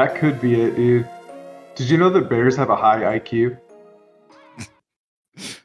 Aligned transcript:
that 0.00 0.16
could 0.16 0.40
be 0.40 0.58
it, 0.58 0.76
dude. 0.76 1.06
Did 1.74 1.90
you 1.90 1.98
know 1.98 2.08
that 2.08 2.30
bears 2.30 2.56
have 2.56 2.70
a 2.70 2.76
high 2.76 3.18
IQ? 3.18 3.58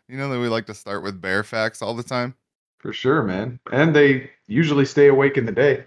You 0.08 0.18
know 0.20 0.30
that 0.30 0.40
we 0.40 0.48
like 0.48 0.68
to 0.68 0.76
start 0.76 1.02
with 1.02 1.20
bear 1.20 1.44
facts 1.44 1.82
all 1.82 1.96
the 1.96 2.04
time. 2.04 2.36
For 2.78 2.94
sure, 2.94 3.24
man. 3.24 3.60
And 3.72 3.96
they 3.96 4.30
usually 4.46 4.86
stay 4.86 5.08
awake 5.08 5.36
in 5.36 5.48
the 5.48 5.52
day. 5.52 5.86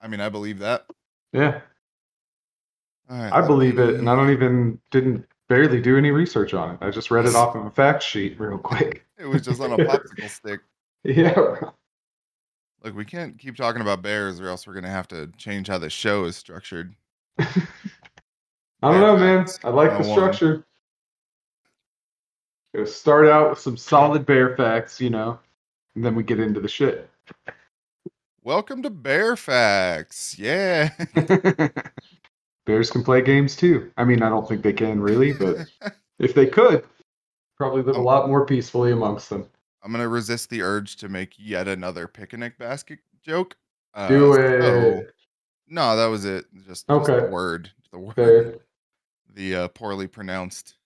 I 0.00 0.08
mean, 0.08 0.20
I 0.20 0.28
believe 0.28 0.58
that. 0.58 0.84
Yeah, 1.32 1.60
All 3.08 3.18
right, 3.18 3.32
I 3.32 3.46
believe 3.46 3.78
it, 3.78 3.94
and 3.94 4.10
I 4.10 4.16
don't 4.16 4.30
even 4.30 4.80
didn't 4.90 5.24
barely 5.48 5.80
do 5.80 5.96
any 5.96 6.10
research 6.10 6.54
on 6.54 6.74
it. 6.74 6.78
I 6.80 6.90
just 6.90 7.12
read 7.12 7.24
it 7.24 7.34
off 7.36 7.54
of 7.54 7.66
a 7.66 7.70
fact 7.70 8.02
sheet 8.02 8.38
real 8.40 8.58
quick. 8.58 9.06
It 9.16 9.26
was 9.26 9.42
just 9.42 9.60
on 9.60 9.72
a 9.72 9.78
popsicle 9.78 10.28
stick. 10.28 10.60
Yeah, 11.04 11.70
Look, 12.84 12.94
we 12.94 13.06
can't 13.06 13.38
keep 13.38 13.56
talking 13.56 13.80
about 13.80 14.02
bears, 14.02 14.38
or 14.38 14.48
else 14.48 14.66
we're 14.66 14.74
gonna 14.74 14.90
have 14.90 15.08
to 15.08 15.28
change 15.38 15.68
how 15.68 15.78
the 15.78 15.88
show 15.88 16.24
is 16.26 16.36
structured. 16.36 16.94
I 17.38 17.46
don't 18.82 19.00
know, 19.00 19.16
man. 19.16 19.46
I 19.64 19.70
like 19.70 19.96
the 19.96 20.04
structure. 20.04 20.66
Gonna 22.74 22.86
start 22.86 23.26
out 23.26 23.48
with 23.48 23.58
some 23.58 23.78
solid 23.78 24.26
bear 24.26 24.54
facts, 24.54 25.00
you 25.00 25.08
know, 25.08 25.38
and 25.94 26.04
then 26.04 26.14
we 26.14 26.22
get 26.22 26.38
into 26.38 26.60
the 26.60 26.68
shit. 26.68 27.08
Welcome 28.42 28.82
to 28.82 28.90
Bear 28.90 29.34
Facts. 29.36 30.38
Yeah. 30.38 30.90
Bears 32.66 32.90
can 32.90 33.02
play 33.02 33.22
games 33.22 33.56
too. 33.56 33.90
I 33.96 34.04
mean, 34.04 34.22
I 34.22 34.28
don't 34.28 34.46
think 34.46 34.60
they 34.62 34.74
can 34.74 35.00
really, 35.00 35.32
but 35.32 35.66
if 36.18 36.34
they 36.34 36.44
could, 36.46 36.84
probably 37.56 37.80
live 37.82 37.96
a 37.96 38.00
Oh. 38.00 38.02
lot 38.02 38.28
more 38.28 38.44
peacefully 38.44 38.92
amongst 38.92 39.30
them. 39.30 39.48
I'm 39.84 39.92
gonna 39.92 40.08
resist 40.08 40.48
the 40.50 40.62
urge 40.62 40.96
to 40.96 41.08
make 41.08 41.34
yet 41.38 41.68
another 41.68 42.08
picnic 42.08 42.58
basket 42.58 43.00
joke. 43.22 43.56
Uh, 43.92 44.08
Do 44.08 44.32
so- 44.34 44.40
it. 44.40 45.14
no, 45.68 45.94
that 45.96 46.06
was 46.06 46.24
it. 46.24 46.46
Just, 46.54 46.66
just 46.68 46.90
Okay. 46.90 47.20
the 47.20 47.30
word. 47.30 47.70
The 47.92 47.98
word. 47.98 48.14
Fair. 48.16 48.54
The 49.36 49.56
uh, 49.56 49.68
poorly 49.68 50.06
pronounced 50.06 50.76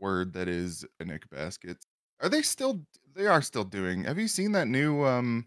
word 0.00 0.32
that 0.32 0.48
is 0.48 0.86
picnic 0.98 1.28
baskets. 1.28 1.86
Are 2.20 2.30
they 2.30 2.40
still? 2.40 2.80
They 3.14 3.26
are 3.26 3.42
still 3.42 3.64
doing. 3.64 4.04
Have 4.04 4.18
you 4.18 4.26
seen 4.26 4.52
that 4.52 4.68
new 4.68 5.04
um, 5.04 5.46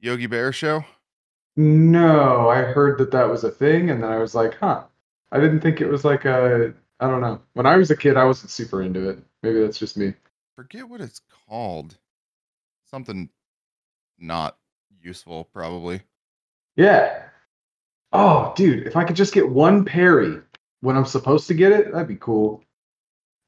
Yogi 0.00 0.26
Bear 0.26 0.52
show? 0.52 0.84
No, 1.56 2.50
I 2.50 2.58
heard 2.58 2.98
that 2.98 3.10
that 3.12 3.28
was 3.30 3.42
a 3.42 3.50
thing, 3.50 3.88
and 3.88 4.02
then 4.02 4.10
I 4.10 4.18
was 4.18 4.34
like, 4.34 4.54
huh. 4.58 4.84
I 5.30 5.40
didn't 5.40 5.60
think 5.60 5.80
it 5.80 5.88
was 5.88 6.04
like 6.04 6.26
a. 6.26 6.74
I 7.00 7.08
don't 7.08 7.22
know. 7.22 7.40
When 7.54 7.64
I 7.64 7.76
was 7.78 7.90
a 7.90 7.96
kid, 7.96 8.18
I 8.18 8.24
wasn't 8.24 8.50
super 8.50 8.82
into 8.82 9.08
it. 9.08 9.18
Maybe 9.42 9.60
that's 9.62 9.78
just 9.78 9.96
me. 9.96 10.12
Forget 10.56 10.88
what 10.88 11.00
it's 11.00 11.20
called. 11.48 11.96
Something 12.90 13.30
not 14.18 14.58
useful, 15.02 15.44
probably. 15.52 16.02
Yeah. 16.76 17.24
Oh, 18.12 18.52
dude, 18.56 18.86
if 18.86 18.96
I 18.96 19.04
could 19.04 19.16
just 19.16 19.32
get 19.32 19.48
one 19.48 19.84
parry 19.84 20.40
when 20.80 20.96
I'm 20.96 21.06
supposed 21.06 21.46
to 21.48 21.54
get 21.54 21.72
it, 21.72 21.92
that'd 21.92 22.08
be 22.08 22.16
cool. 22.16 22.62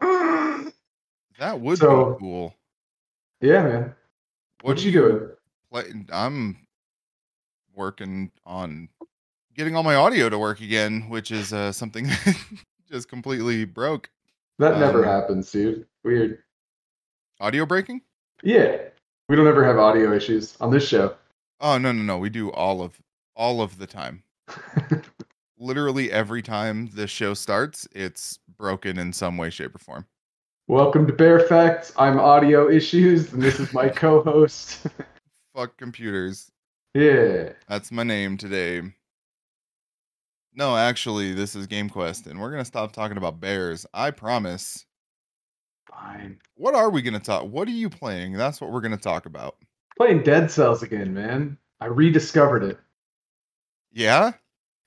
That 0.01 1.61
would 1.61 1.79
So- 1.79 2.13
be 2.13 2.19
cool. 2.21 2.55
Yeah, 3.41 3.63
man. 3.65 3.95
What 4.63 4.79
do 4.79 4.85
you 4.85 4.93
doing? 4.93 5.31
play 5.71 5.93
i'm 6.13 6.57
working 7.75 8.31
on 8.47 8.89
getting 9.57 9.75
all 9.75 9.83
my 9.83 9.97
audio 9.97 10.29
to 10.29 10.39
work 10.39 10.61
again 10.61 11.09
which 11.09 11.33
is 11.33 11.53
uh, 11.53 11.73
something 11.73 12.05
that 12.25 12.37
just 12.89 13.09
completely 13.09 13.65
broke 13.65 14.09
That 14.61 14.79
never 14.79 15.01
Um, 15.05 15.11
happens, 15.11 15.51
dude. 15.51 15.85
Weird. 16.05 16.44
Audio 17.41 17.67
breaking 17.67 18.01
Yeah. 18.43 18.77
We 19.29 19.37
don't 19.37 19.47
ever 19.47 19.65
have 19.65 19.79
audio 19.79 20.13
issues 20.15 20.57
on 20.61 20.71
this 20.71 20.87
show. 20.87 21.15
oh 21.61 21.79
no 21.79 21.93
no 21.93 22.03
no 22.03 22.19
we 22.19 22.29
do 22.31 22.51
all 22.53 22.83
of 22.83 23.01
all 23.37 23.61
of 23.63 23.79
the 23.79 23.87
time 23.87 24.23
literally 25.59 26.11
every 26.13 26.43
time 26.43 26.89
this 26.95 27.11
show 27.11 27.35
starts 27.35 27.89
it's 27.93 28.39
broken 28.59 28.99
in 28.99 29.13
some 29.13 29.37
way 29.37 29.51
shape 29.51 29.75
or 29.75 29.79
form 29.79 30.07
Welcome 30.67 31.07
to 31.09 31.13
Bear 31.13 31.41
Facts. 31.41 31.93
I'm 31.99 32.19
Audio 32.19 32.71
Issues, 32.71 33.35
and 33.35 33.43
this 33.43 33.61
is 33.61 33.75
my 33.75 33.87
co-host. 33.91 34.87
fuck 35.55 35.77
computers 35.77 36.51
yeah. 36.95 37.51
that's 37.69 37.91
my 37.93 38.03
name 38.05 38.37
today 38.37 38.83
no 40.55 40.77
actually 40.77 41.33
this 41.35 41.55
is 41.57 41.67
game 41.67 41.89
quest 41.91 42.27
and 42.27 42.41
we're 42.41 42.51
gonna 42.51 42.65
stop 42.65 42.93
talking 42.93 43.17
about 43.17 43.41
bears 43.41 43.85
i 43.95 44.11
promise 44.11 44.85
Fine. 45.95 46.39
what 46.57 46.75
are 46.75 46.91
we 46.91 47.03
gonna 47.03 47.21
talk 47.21 47.45
what 47.45 47.69
are 47.69 47.73
you 47.73 47.89
playing 47.89 48.33
that's 48.35 48.61
what 48.61 48.71
we're 48.73 48.81
gonna 48.81 48.97
talk 48.97 49.27
about 49.27 49.57
Playing 49.97 50.23
Dead 50.25 50.51
Cells 50.51 50.83
again, 50.83 51.15
man. 51.15 51.57
I 51.81 51.87
rediscovered 51.87 52.65
it. 52.65 52.79
yeah 53.93 54.33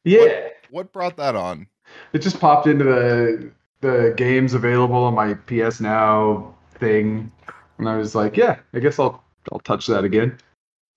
Yeah. 0.03 0.49
what 0.69 0.91
brought 0.91 1.15
that 1.17 1.35
on 1.35 1.67
It 2.13 2.19
just 2.19 2.39
popped 2.39 2.67
into 2.67 2.83
the 2.83 3.51
the 3.81 4.13
games 4.17 4.53
available 4.53 4.97
on 5.03 5.13
my 5.13 5.33
PS 5.35 5.79
Now 5.79 6.55
thing, 6.79 7.31
and 7.77 7.87
I 7.87 7.95
was 7.97 8.15
like, 8.15 8.35
yeah, 8.35 8.57
I 8.73 8.79
guess 8.79 8.99
I'll 8.99 9.23
I'll 9.51 9.59
touch 9.59 9.87
that 9.87 10.03
again. 10.03 10.37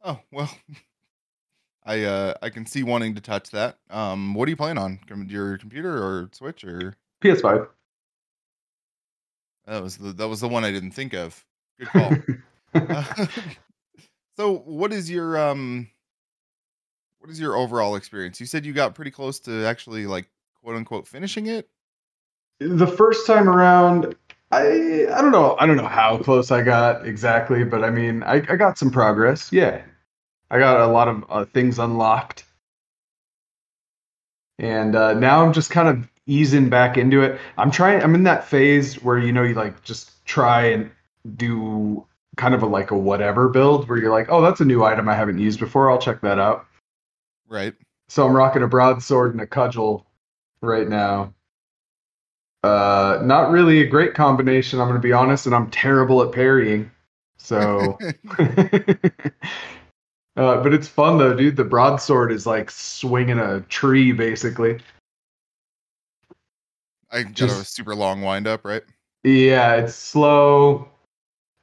oh 0.03 0.19
well 0.33 0.51
i 1.87 2.03
uh 2.05 2.35
i 2.43 2.51
can 2.51 2.67
see 2.67 2.83
wanting 2.83 3.15
to 3.15 3.21
touch 3.23 3.51
that 3.51 3.79
um 3.91 4.35
what 4.35 4.47
are 4.47 4.51
you 4.51 4.57
playing 4.57 4.77
on 4.77 4.99
Com- 5.09 5.27
your 5.31 5.57
computer 5.57 5.97
or 6.03 6.29
switch 6.33 6.63
or 6.65 6.95
PS5. 7.23 7.69
That 9.71 9.83
was 9.83 9.97
the 9.97 10.13
that 10.13 10.29
was 10.29 10.41
the 10.41 10.49
one 10.49 10.65
i 10.65 10.73
didn't 10.73 10.91
think 10.91 11.15
of. 11.15 11.45
Good 11.79 11.89
call. 11.89 12.13
Uh, 12.75 13.27
so 14.37 14.59
what 14.59 14.93
is 14.93 15.09
your 15.11 15.39
um 15.39 15.89
what 17.21 17.31
is 17.31 17.39
your 17.39 17.57
overall 17.57 17.95
experience? 17.97 18.41
You 18.41 18.47
said 18.47 18.67
you 18.67 18.73
got 18.73 18.95
pretty 18.95 19.11
close 19.11 19.39
to 19.41 19.65
actually 19.65 20.07
like 20.07 20.29
quote 20.61 20.77
unquote 20.77 21.07
finishing 21.07 21.47
it? 21.47 21.69
The 22.59 22.87
first 22.87 23.27
time 23.27 23.49
around, 23.49 24.17
I 24.51 25.07
I 25.13 25.23
don't 25.23 25.31
know 25.31 25.57
I 25.61 25.67
don't 25.67 25.77
know 25.77 25.87
how 25.87 26.19
close 26.19 26.51
I 26.51 26.63
got 26.63 27.07
exactly, 27.07 27.63
but 27.63 27.85
I 27.85 27.91
mean 27.91 28.25
I, 28.25 28.37
I 28.37 28.57
got 28.57 28.77
some 28.77 28.91
progress. 28.91 29.53
Yeah, 29.53 29.83
I 30.51 30.59
got 30.59 30.81
a 30.81 30.87
lot 30.89 31.07
of 31.07 31.25
uh, 31.29 31.45
things 31.45 31.79
unlocked, 31.79 32.45
and 34.59 34.97
uh, 34.97 35.15
now 35.15 35.45
I'm 35.45 35.53
just 35.53 35.71
kind 35.71 35.89
of 35.89 36.10
easing 36.27 36.69
back 36.69 36.97
into 36.97 37.23
it. 37.23 37.41
I'm 37.57 37.71
trying. 37.71 38.03
I'm 38.03 38.15
in 38.15 38.25
that 38.25 38.47
phase 38.47 39.03
where 39.03 39.19
you 39.19 39.33
know 39.33 39.43
you 39.43 39.55
like 39.55 39.83
just 39.85 40.25
try 40.25 40.67
and 40.67 40.91
do 41.37 42.07
kind 42.37 42.55
of 42.55 42.63
a 42.63 42.67
like 42.67 42.91
a 42.91 42.99
whatever 42.99 43.49
build 43.49 43.89
where 43.89 43.99
you're 43.99 44.13
like, 44.13 44.27
oh, 44.31 44.41
that's 44.41 44.61
a 44.61 44.65
new 44.65 44.83
item 44.85 45.09
I 45.09 45.15
haven't 45.15 45.39
used 45.39 45.61
before. 45.61 45.91
I'll 45.91 45.99
check 45.99 46.21
that 46.23 46.39
out. 46.39 46.67
right 47.49 47.75
So 48.09 48.27
I'm 48.27 48.37
rocking 48.37 48.63
a 48.63 48.69
broadsword 48.69 49.33
and 49.33 49.41
a 49.41 49.47
cudgel 49.47 50.07
right 50.63 50.89
now. 50.89 51.35
Uh, 52.63 53.21
not 53.23 53.51
really 53.51 53.81
a 53.81 53.87
great 53.87 54.15
combination, 54.15 54.81
I'm 54.81 54.89
going 54.89 55.01
to 55.01 55.07
be 55.07 55.13
honest, 55.13 55.47
and 55.47 55.55
I'm 55.55 55.71
terrible 55.71 56.23
at 56.23 56.33
parrying. 56.33 56.91
So, 57.39 57.99
uh, 58.39 58.83
but 60.37 60.75
it's 60.75 60.89
fun 60.89 61.19
though, 61.19 61.35
dude. 61.35 61.57
The 61.57 61.65
broadsword 61.65 62.33
is 62.33 62.47
like 62.47 62.71
swinging 62.71 63.39
a 63.39 63.61
tree, 63.61 64.13
basically. 64.13 64.79
I 67.13 67.23
got 67.23 67.31
a 67.31 67.35
Just- 67.35 67.75
super 67.75 67.95
long 67.95 68.21
wind 68.23 68.47
up 68.47 68.65
right 68.65 68.83
Yeah, 69.25 69.75
it's 69.77 69.95
slow, 69.95 70.89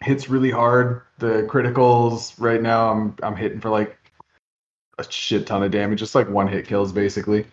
hits 0.03 0.29
really 0.29 0.51
hard. 0.51 1.01
The 1.19 1.47
criticals 1.49 2.33
right 2.39 2.61
now, 2.61 2.91
I'm 2.91 3.15
I'm 3.23 3.35
hitting 3.35 3.59
for 3.59 3.69
like 3.69 3.97
a 4.99 5.11
shit 5.11 5.47
ton 5.47 5.63
of 5.63 5.71
damage, 5.71 5.99
just 5.99 6.13
like 6.15 6.29
one 6.29 6.47
hit 6.47 6.67
kills, 6.67 6.91
basically. 6.91 7.45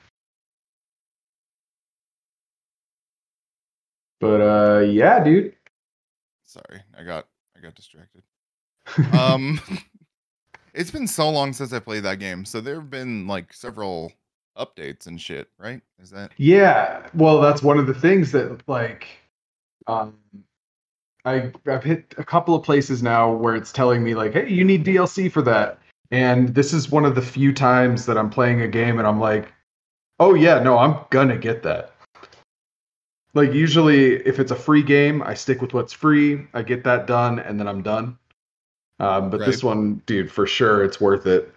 But 4.20 4.40
uh, 4.40 4.80
yeah, 4.80 5.22
dude. 5.22 5.54
sorry 6.44 6.80
i 6.98 7.02
got 7.02 7.26
i 7.56 7.60
got 7.60 7.74
distracted 7.74 8.22
um 9.12 9.60
it's 10.74 10.90
been 10.90 11.06
so 11.08 11.28
long 11.30 11.52
since 11.52 11.72
i 11.72 11.78
played 11.78 12.02
that 12.04 12.18
game 12.18 12.44
so 12.44 12.60
there 12.60 12.76
have 12.76 12.90
been 12.90 13.26
like 13.26 13.52
several 13.52 14.12
updates 14.56 15.06
and 15.06 15.20
shit 15.20 15.48
right 15.58 15.80
is 16.00 16.10
that 16.10 16.32
Yeah, 16.36 17.06
well, 17.14 17.40
that's 17.40 17.62
one 17.62 17.78
of 17.78 17.86
the 17.86 17.94
things 17.94 18.32
that 18.32 18.66
like, 18.68 19.08
um, 19.86 20.14
I 21.24 21.52
I've 21.66 21.84
hit 21.84 22.14
a 22.18 22.24
couple 22.24 22.54
of 22.54 22.62
places 22.62 23.02
now 23.02 23.32
where 23.32 23.54
it's 23.54 23.72
telling 23.72 24.02
me 24.02 24.14
like, 24.14 24.32
hey, 24.32 24.48
you 24.48 24.64
need 24.64 24.84
DLC 24.84 25.30
for 25.30 25.42
that, 25.42 25.78
and 26.10 26.54
this 26.54 26.72
is 26.72 26.90
one 26.90 27.04
of 27.04 27.14
the 27.14 27.22
few 27.22 27.52
times 27.52 28.06
that 28.06 28.18
I'm 28.18 28.30
playing 28.30 28.60
a 28.60 28.68
game 28.68 28.98
and 28.98 29.08
I'm 29.08 29.20
like, 29.20 29.52
oh 30.20 30.34
yeah, 30.34 30.60
no, 30.60 30.78
I'm 30.78 30.96
gonna 31.10 31.38
get 31.38 31.62
that. 31.64 31.92
Like 33.34 33.52
usually, 33.52 34.14
if 34.26 34.38
it's 34.38 34.52
a 34.52 34.56
free 34.56 34.82
game, 34.82 35.22
I 35.22 35.34
stick 35.34 35.60
with 35.60 35.74
what's 35.74 35.92
free. 35.92 36.46
I 36.54 36.62
get 36.62 36.84
that 36.84 37.06
done, 37.06 37.40
and 37.40 37.58
then 37.58 37.66
I'm 37.66 37.82
done. 37.82 38.16
Um, 39.00 39.28
but 39.28 39.40
this 39.40 39.62
one, 39.62 40.00
dude, 40.06 40.30
for 40.30 40.46
sure, 40.46 40.84
it's 40.84 41.00
worth 41.00 41.26
it. 41.26 41.52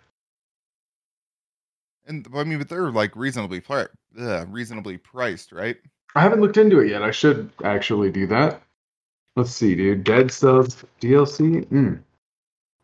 And 2.08 2.28
i 2.36 2.44
mean 2.44 2.58
but 2.60 2.70
they're 2.70 2.92
like 2.92 3.16
reasonably 3.16 3.60
pri- 3.60 3.88
ugh, 4.20 4.48
reasonably 4.52 4.98
priced 4.98 5.52
right 5.52 5.78
I 6.16 6.22
haven't 6.22 6.42
looked 6.42 6.58
into 6.58 6.80
it 6.80 6.90
yet. 6.90 7.04
I 7.04 7.12
should 7.12 7.52
actually 7.64 8.10
do 8.12 8.26
that. 8.28 8.64
Let's 9.36 9.52
see, 9.52 9.76
dude. 9.76 10.04
Dead 10.04 10.32
Cells 10.32 10.84
DLC. 11.00 11.64
Mm. 11.68 12.00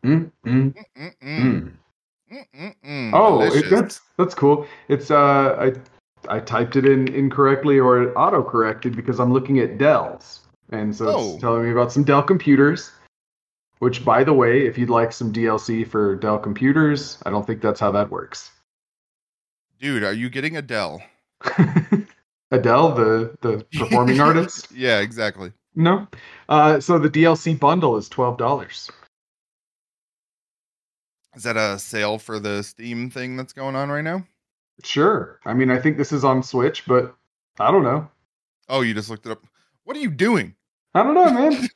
Mm, 0.04 0.30
mm, 0.46 0.74
Mm-mm. 0.94 1.72
mm. 2.84 3.10
Oh, 3.12 3.42
it, 3.42 3.68
that's 3.70 4.02
that's 4.18 4.34
cool. 4.34 4.66
It's 4.88 5.10
uh, 5.10 5.56
I 5.58 5.72
I 6.36 6.38
typed 6.40 6.76
it 6.76 6.84
in 6.84 7.08
incorrectly 7.12 7.80
or 7.80 8.02
it 8.04 8.12
auto 8.14 8.42
corrected 8.42 8.94
because 8.94 9.18
I'm 9.18 9.32
looking 9.32 9.58
at 9.58 9.78
Dell's, 9.78 10.42
and 10.70 10.94
so 10.94 11.06
Oh. 11.08 11.32
it's 11.32 11.40
telling 11.40 11.64
me 11.64 11.72
about 11.72 11.90
some 11.90 12.04
Dell 12.04 12.22
computers. 12.22 12.92
Which, 13.80 14.04
by 14.04 14.22
the 14.22 14.32
way, 14.32 14.64
if 14.66 14.78
you'd 14.78 14.90
like 14.90 15.10
some 15.12 15.32
DLC 15.32 15.84
for 15.86 16.14
Dell 16.14 16.38
computers, 16.38 17.18
I 17.26 17.30
don't 17.30 17.44
think 17.44 17.60
that's 17.60 17.80
how 17.80 17.90
that 17.92 18.10
works. 18.10 18.52
Dude, 19.80 20.02
are 20.02 20.12
you 20.12 20.30
getting 20.30 20.56
Adele? 20.56 21.02
Adele, 22.50 22.94
the 22.94 23.36
the 23.40 23.66
performing 23.78 24.20
artist. 24.22 24.70
Yeah, 24.72 25.00
exactly. 25.00 25.52
No. 25.74 26.06
Uh, 26.48 26.80
so 26.80 26.98
the 26.98 27.10
DLC 27.10 27.58
bundle 27.58 27.96
is 27.96 28.08
twelve 28.08 28.38
dollars. 28.38 28.90
Is 31.34 31.42
that 31.42 31.56
a 31.56 31.78
sale 31.78 32.18
for 32.18 32.38
the 32.38 32.62
Steam 32.62 33.10
thing 33.10 33.36
that's 33.36 33.52
going 33.52 33.74
on 33.74 33.90
right 33.90 34.04
now? 34.04 34.24
Sure. 34.84 35.40
I 35.44 35.52
mean, 35.54 35.70
I 35.70 35.80
think 35.80 35.98
this 35.98 36.12
is 36.12 36.24
on 36.24 36.42
Switch, 36.42 36.84
but 36.86 37.14
I 37.58 37.70
don't 37.72 37.82
know. 37.82 38.08
Oh, 38.68 38.82
you 38.82 38.94
just 38.94 39.10
looked 39.10 39.26
it 39.26 39.32
up. 39.32 39.42
What 39.84 39.96
are 39.96 40.00
you 40.00 40.10
doing? 40.10 40.54
I 40.94 41.02
don't 41.02 41.14
know, 41.14 41.30
man. 41.30 41.68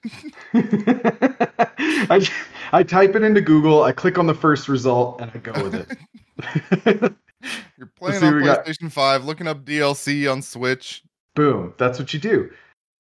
I 2.11 2.29
I 2.73 2.83
type 2.85 3.17
it 3.17 3.23
into 3.23 3.41
Google, 3.41 3.83
I 3.83 3.91
click 3.93 4.17
on 4.17 4.27
the 4.27 4.35
first 4.35 4.69
result, 4.69 5.21
and 5.21 5.31
I 5.35 5.39
go 5.39 5.53
with 5.65 5.75
it. 5.75 7.15
You're 7.77 7.87
playing 7.87 8.23
on 8.23 8.37
we 8.37 8.43
got. 8.45 8.65
PlayStation 8.65 8.91
5, 8.91 9.25
looking 9.25 9.47
up 9.47 9.65
DLC 9.65 10.31
on 10.31 10.43
Switch. 10.43 11.03
Boom. 11.35 11.75
That's 11.79 11.99
what 11.99 12.13
you 12.13 12.21
do. 12.21 12.51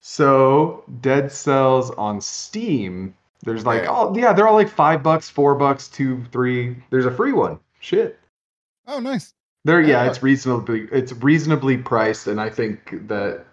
So 0.00 0.84
Dead 1.00 1.30
Cells 1.32 1.90
on 1.92 2.20
Steam. 2.20 3.14
There's 3.44 3.66
like, 3.66 3.84
oh 3.88 4.14
yeah, 4.16 4.32
they're 4.32 4.48
all 4.48 4.54
like 4.54 4.68
five 4.68 5.02
bucks, 5.02 5.28
four 5.28 5.54
bucks, 5.54 5.88
two, 5.88 6.24
three. 6.32 6.76
There's 6.90 7.06
a 7.06 7.10
free 7.10 7.32
one. 7.32 7.58
Shit. 7.80 8.18
Oh, 8.86 9.00
nice. 9.00 9.34
There, 9.64 9.80
yeah, 9.80 10.04
Yeah. 10.04 10.10
it's 10.10 10.22
reasonably 10.22 10.88
it's 10.92 11.12
reasonably 11.12 11.76
priced, 11.76 12.26
and 12.26 12.40
I 12.40 12.48
think 12.50 13.06
that 13.08 13.44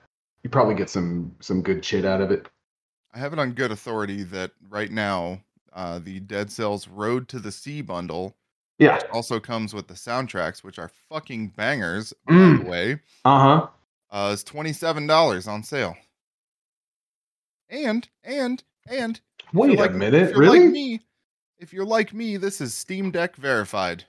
you 0.43 0.49
probably 0.49 0.75
get 0.75 0.89
some 0.89 1.35
some 1.39 1.61
good 1.61 1.83
shit 1.83 2.05
out 2.05 2.21
of 2.21 2.31
it. 2.31 2.47
I 3.13 3.19
have 3.19 3.33
it 3.33 3.39
on 3.39 3.51
good 3.53 3.71
authority 3.71 4.23
that 4.23 4.51
right 4.69 4.91
now, 4.91 5.41
uh, 5.73 5.99
the 5.99 6.19
Dead 6.19 6.51
Cells 6.51 6.87
Road 6.87 7.27
to 7.29 7.39
the 7.39 7.51
Sea 7.51 7.81
bundle 7.81 8.35
Yeah. 8.77 8.99
also 9.13 9.39
comes 9.39 9.73
with 9.73 9.87
the 9.87 9.93
soundtracks, 9.93 10.63
which 10.63 10.77
are 10.79 10.91
fucking 11.09 11.49
bangers, 11.55 12.13
Mm. 12.29 12.57
by 12.57 12.63
the 12.63 12.69
way. 12.69 12.99
Uh 13.23 13.39
huh. 13.39 13.67
Uh, 14.11 14.31
is 14.33 14.43
$27 14.43 15.47
on 15.47 15.63
sale. 15.63 15.95
And, 17.69 18.07
and, 18.23 18.63
and, 18.87 19.19
Wait 19.53 19.77
like- 19.77 19.89
a 19.91 19.93
if 19.93 19.97
minute, 19.99 20.29
you're 20.31 20.39
really? 20.39 20.59
Like 20.61 20.69
me, 20.71 21.01
if 21.59 21.73
you're 21.73 21.85
like 21.85 22.13
me, 22.13 22.37
this 22.37 22.61
is 22.61 22.73
Steam 22.73 23.11
Deck 23.11 23.35
verified. 23.35 24.03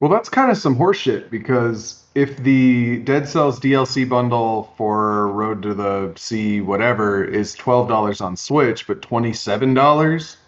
Well, 0.00 0.10
that's 0.10 0.28
kind 0.28 0.50
of 0.50 0.58
some 0.58 0.76
horseshit 0.76 1.30
because 1.30 2.02
if 2.16 2.36
the 2.38 2.98
Dead 3.04 3.28
Cells 3.28 3.60
DLC 3.60 4.08
bundle 4.08 4.72
for 4.76 5.28
Road 5.28 5.62
to 5.62 5.74
the 5.74 6.12
Sea, 6.16 6.60
whatever, 6.60 7.22
is 7.24 7.54
twelve 7.54 7.86
dollars 7.88 8.20
on 8.20 8.36
Switch, 8.36 8.84
but 8.88 9.00
twenty 9.00 9.32
seven 9.32 9.74
dollars 9.74 10.38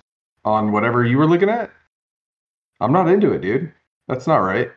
on 0.44 0.72
whatever 0.72 1.04
you 1.04 1.18
were 1.18 1.28
looking 1.28 1.48
at, 1.48 1.70
I'm 2.84 2.92
not 2.92 3.08
into 3.08 3.32
it, 3.32 3.40
dude. 3.40 3.72
That's 4.08 4.26
not 4.26 4.36
right. 4.38 4.70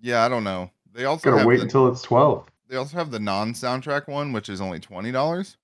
Yeah, 0.00 0.24
I 0.24 0.28
don't 0.28 0.44
know. 0.44 0.70
They 0.94 1.04
also 1.04 1.30
Gotta 1.30 1.38
have 1.38 1.46
wait 1.46 1.56
the, 1.58 1.62
until 1.64 1.88
it's 1.88 2.02
twelve. 2.02 2.46
they 2.68 2.76
also 2.76 2.96
have 2.96 3.10
the 3.10 3.20
non-soundtrack 3.20 4.08
one, 4.08 4.32
which 4.32 4.48
is 4.48 4.60
only 4.60 4.80
twenty 4.80 5.12
dollars. 5.12 5.56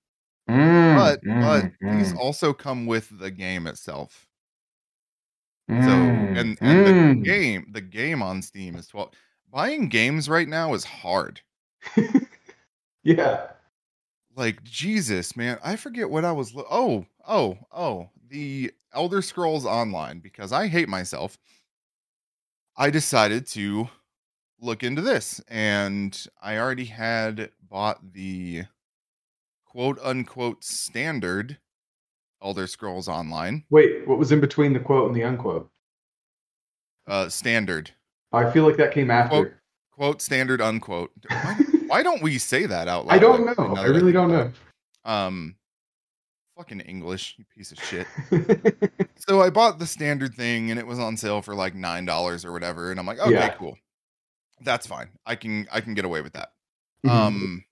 Mm, 0.48 0.96
But 0.96 1.22
mm, 1.24 1.40
but 1.42 1.92
these 1.96 2.12
mm, 2.12 2.18
also 2.18 2.52
come 2.52 2.86
with 2.86 3.18
the 3.18 3.30
game 3.30 3.66
itself. 3.66 4.26
So 5.68 5.74
mm, 5.74 6.38
and 6.38 6.58
and 6.60 6.86
mm. 6.86 7.18
the 7.18 7.24
game 7.24 7.66
the 7.72 7.80
game 7.80 8.22
on 8.22 8.42
Steam 8.42 8.76
is 8.76 8.86
twelve. 8.86 9.10
Buying 9.50 9.88
games 9.88 10.28
right 10.28 10.48
now 10.48 10.74
is 10.74 10.84
hard. 10.84 11.40
yeah. 13.02 13.48
Like 14.36 14.62
Jesus, 14.64 15.36
man, 15.36 15.58
I 15.64 15.76
forget 15.76 16.08
what 16.10 16.24
I 16.24 16.32
was. 16.32 16.54
Lo- 16.54 16.66
oh 16.70 17.06
oh 17.26 17.58
oh, 17.72 18.08
the 18.28 18.72
Elder 18.93 19.23
Scrolls 19.23 19.67
Online 19.67 20.20
because 20.20 20.52
I 20.52 20.67
hate 20.69 20.88
myself. 20.88 21.38
I 22.76 22.90
decided 22.90 23.46
to 23.49 23.88
look 24.61 24.82
into 24.82 25.02
this, 25.02 25.40
and 25.49 26.26
I 26.40 26.58
already 26.58 26.85
had 26.87 27.50
bought 27.69 28.12
the 28.12 28.64
quote 29.64 29.99
unquote 30.02 30.64
standard 30.64 31.58
Elder 32.43 32.67
Scrolls 32.67 33.08
Online. 33.08 33.64
Wait, 33.70 34.06
what 34.06 34.19
was 34.19 34.32
in 34.32 34.40
between 34.40 34.73
the 34.73 34.81
quote 34.81 35.08
and 35.08 35.17
the 35.17 35.25
unquote? 35.25 35.70
Uh, 37.06 37.29
standard 37.29 37.90
I 38.32 38.50
feel 38.50 38.64
like 38.64 38.76
that 38.76 38.93
came 38.93 39.11
after. 39.11 39.61
quote 39.93 40.20
standard 40.20 40.61
unquote. 40.61 41.11
Why, 41.29 41.55
why 41.87 42.02
don't 42.02 42.23
we 42.23 42.38
say 42.38 42.67
that 42.67 42.88
out 42.88 43.06
loud? 43.06 43.14
I 43.14 43.19
don't 43.19 43.46
like, 43.46 43.58
know. 43.58 43.76
I 43.76 43.87
really 43.87 44.12
don't 44.12 44.31
know. 44.31 44.52
Um, 45.05 45.56
fucking 46.58 46.81
English, 46.81 47.37
you 47.38 47.44
piece 47.56 47.72
of 47.72 47.78
shit. 47.78 48.06
So 49.26 49.43
I 49.43 49.50
bought 49.50 49.78
the 49.78 49.87
standard 49.87 50.34
thing, 50.34 50.70
and 50.70 50.78
it 50.78 50.87
was 50.87 50.99
on 50.99 51.16
sale 51.16 51.43
for 51.43 51.55
like 51.55 51.75
nine 51.75 52.05
dollars 52.06 52.44
or 52.44 52.52
whatever. 52.52 52.90
And 52.90 52.99
I'm 53.00 53.05
like, 53.06 53.19
okay, 53.19 53.31
Yeah. 53.32 53.49
cool, 53.50 53.76
that's 54.62 54.87
fine. 54.87 55.08
I 55.26 55.34
can 55.34 55.66
I 55.72 55.81
can 55.81 55.93
get 55.94 56.05
away 56.05 56.22
with 56.22 56.32
that. 56.34 56.52
Mhm. 57.05 57.10
Um, 57.10 57.64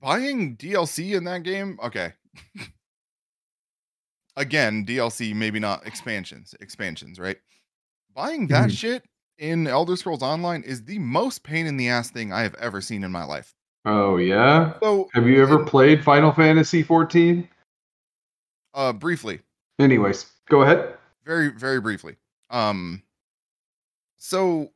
buying 0.00 0.56
DLC 0.56 1.14
in 1.16 1.24
that 1.24 1.42
game, 1.44 1.78
okay. 1.82 2.12
Again, 4.36 4.84
DLC, 4.84 5.34
maybe 5.34 5.58
not 5.60 5.86
expansions. 5.86 6.54
Expansions, 6.60 7.18
right? 7.18 7.38
Buying 8.14 8.46
that 8.48 8.68
Mhm. 8.70 8.76
shit 8.78 9.04
in 9.38 9.66
Elder 9.66 9.96
Scrolls 9.96 10.22
Online 10.22 10.62
is 10.62 10.84
the 10.84 10.98
most 10.98 11.42
pain 11.42 11.66
in 11.66 11.76
the 11.76 11.88
ass 11.88 12.10
thing 12.10 12.32
I 12.32 12.42
have 12.42 12.54
ever 12.56 12.80
seen 12.80 13.02
in 13.02 13.10
my 13.12 13.24
life. 13.24 13.54
Oh 13.84 14.16
yeah. 14.16 14.74
So, 14.82 15.08
Have 15.14 15.26
you 15.26 15.42
ever 15.42 15.64
played 15.64 16.02
Final 16.04 16.32
Fantasy 16.32 16.82
14? 16.82 17.48
uh, 18.74 18.92
briefly, 18.92 19.40
Anyways, 19.78 20.26
go 20.48 20.62
ahead. 20.62 20.94
very 21.24 21.48
very 21.48 21.80
briefly 21.80 22.16
um 22.50 23.02
so 24.18 24.70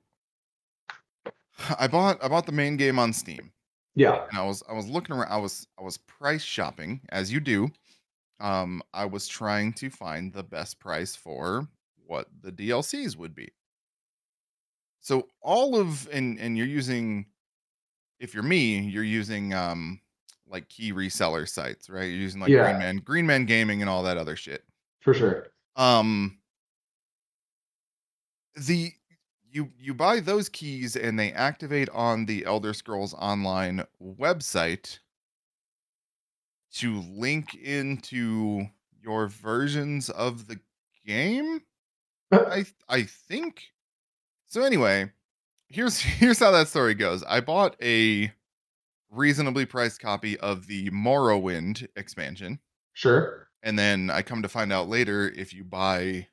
i 1.78 1.86
bought 1.86 2.22
i 2.24 2.28
bought 2.28 2.46
the 2.46 2.52
main 2.52 2.76
game 2.78 2.98
on 2.98 3.12
steam 3.12 3.52
Yeah. 3.94 4.24
and 4.30 4.38
i 4.38 4.44
was 4.44 4.62
i 4.68 4.72
was 4.72 4.86
looking 4.88 5.14
around 5.16 5.30
i 5.30 5.36
was 5.36 5.66
i 5.78 5.82
was 5.82 5.98
price 5.98 6.42
shopping 6.42 7.00
as 7.10 7.30
you 7.32 7.40
do 7.40 7.68
um 8.40 8.82
i 8.94 9.04
was 9.04 9.28
trying 9.28 9.72
to 9.74 9.90
find 9.90 10.32
the 10.32 10.42
best 10.42 10.80
price 10.80 11.14
for 11.14 11.68
what 12.06 12.28
the 12.40 12.50
dlcs 12.52 13.16
would 13.16 13.34
be 13.34 13.50
so 15.00 15.26
all 15.42 15.76
of 15.76 16.08
and 16.12 16.38
and 16.38 16.56
you're 16.56 16.66
using 16.66 17.26
if 18.20 18.34
you're 18.34 18.42
me 18.42 18.78
you're 18.80 19.04
using 19.04 19.54
um 19.54 20.00
like 20.46 20.68
key 20.68 20.92
reseller 20.92 21.48
sites 21.48 21.88
right 21.90 22.04
you're 22.04 22.20
using 22.20 22.40
like 22.40 22.50
Yeah. 22.50 22.64
green 22.64 22.78
man 22.78 22.96
green 22.98 23.26
man 23.26 23.44
gaming 23.44 23.80
and 23.82 23.88
all 23.90 24.02
that 24.02 24.16
other 24.16 24.36
shit 24.36 24.64
For 25.00 25.14
sure. 25.14 25.48
um 25.76 26.38
the 28.56 28.92
you 29.50 29.70
you 29.78 29.94
buy 29.94 30.20
those 30.20 30.48
keys 30.48 30.96
and 30.96 31.18
they 31.18 31.32
activate 31.32 31.88
on 31.90 32.26
the 32.26 32.44
elder 32.44 32.74
scrolls 32.74 33.14
online 33.14 33.84
website 34.02 34.98
to 36.74 37.00
link 37.10 37.54
into 37.54 38.66
your 39.02 39.28
versions 39.28 40.10
of 40.10 40.46
the 40.48 40.58
game 41.06 41.60
i 42.32 42.64
i 42.88 43.02
think 43.02 43.64
so 44.48 44.62
anyway 44.62 45.10
here's 45.68 45.98
here's 46.20 46.38
how 46.38 46.50
that 46.50 46.68
story 46.68 46.94
goes 46.94 47.22
i 47.24 47.40
bought 47.40 47.76
a 47.82 48.30
reasonably 49.10 49.64
priced 49.64 50.00
copy 50.00 50.38
of 50.40 50.66
the 50.66 50.90
morrowind 50.90 51.86
expansion 51.96 52.58
Sure. 52.92 53.48
and 53.62 53.78
then 53.78 54.10
I 54.10 54.22
come 54.22 54.42
to 54.42 54.48
find 54.48 54.72
out 54.72 54.88
later 54.88 55.28
if 55.36 55.54
you 55.54 55.62
buy 55.64 56.26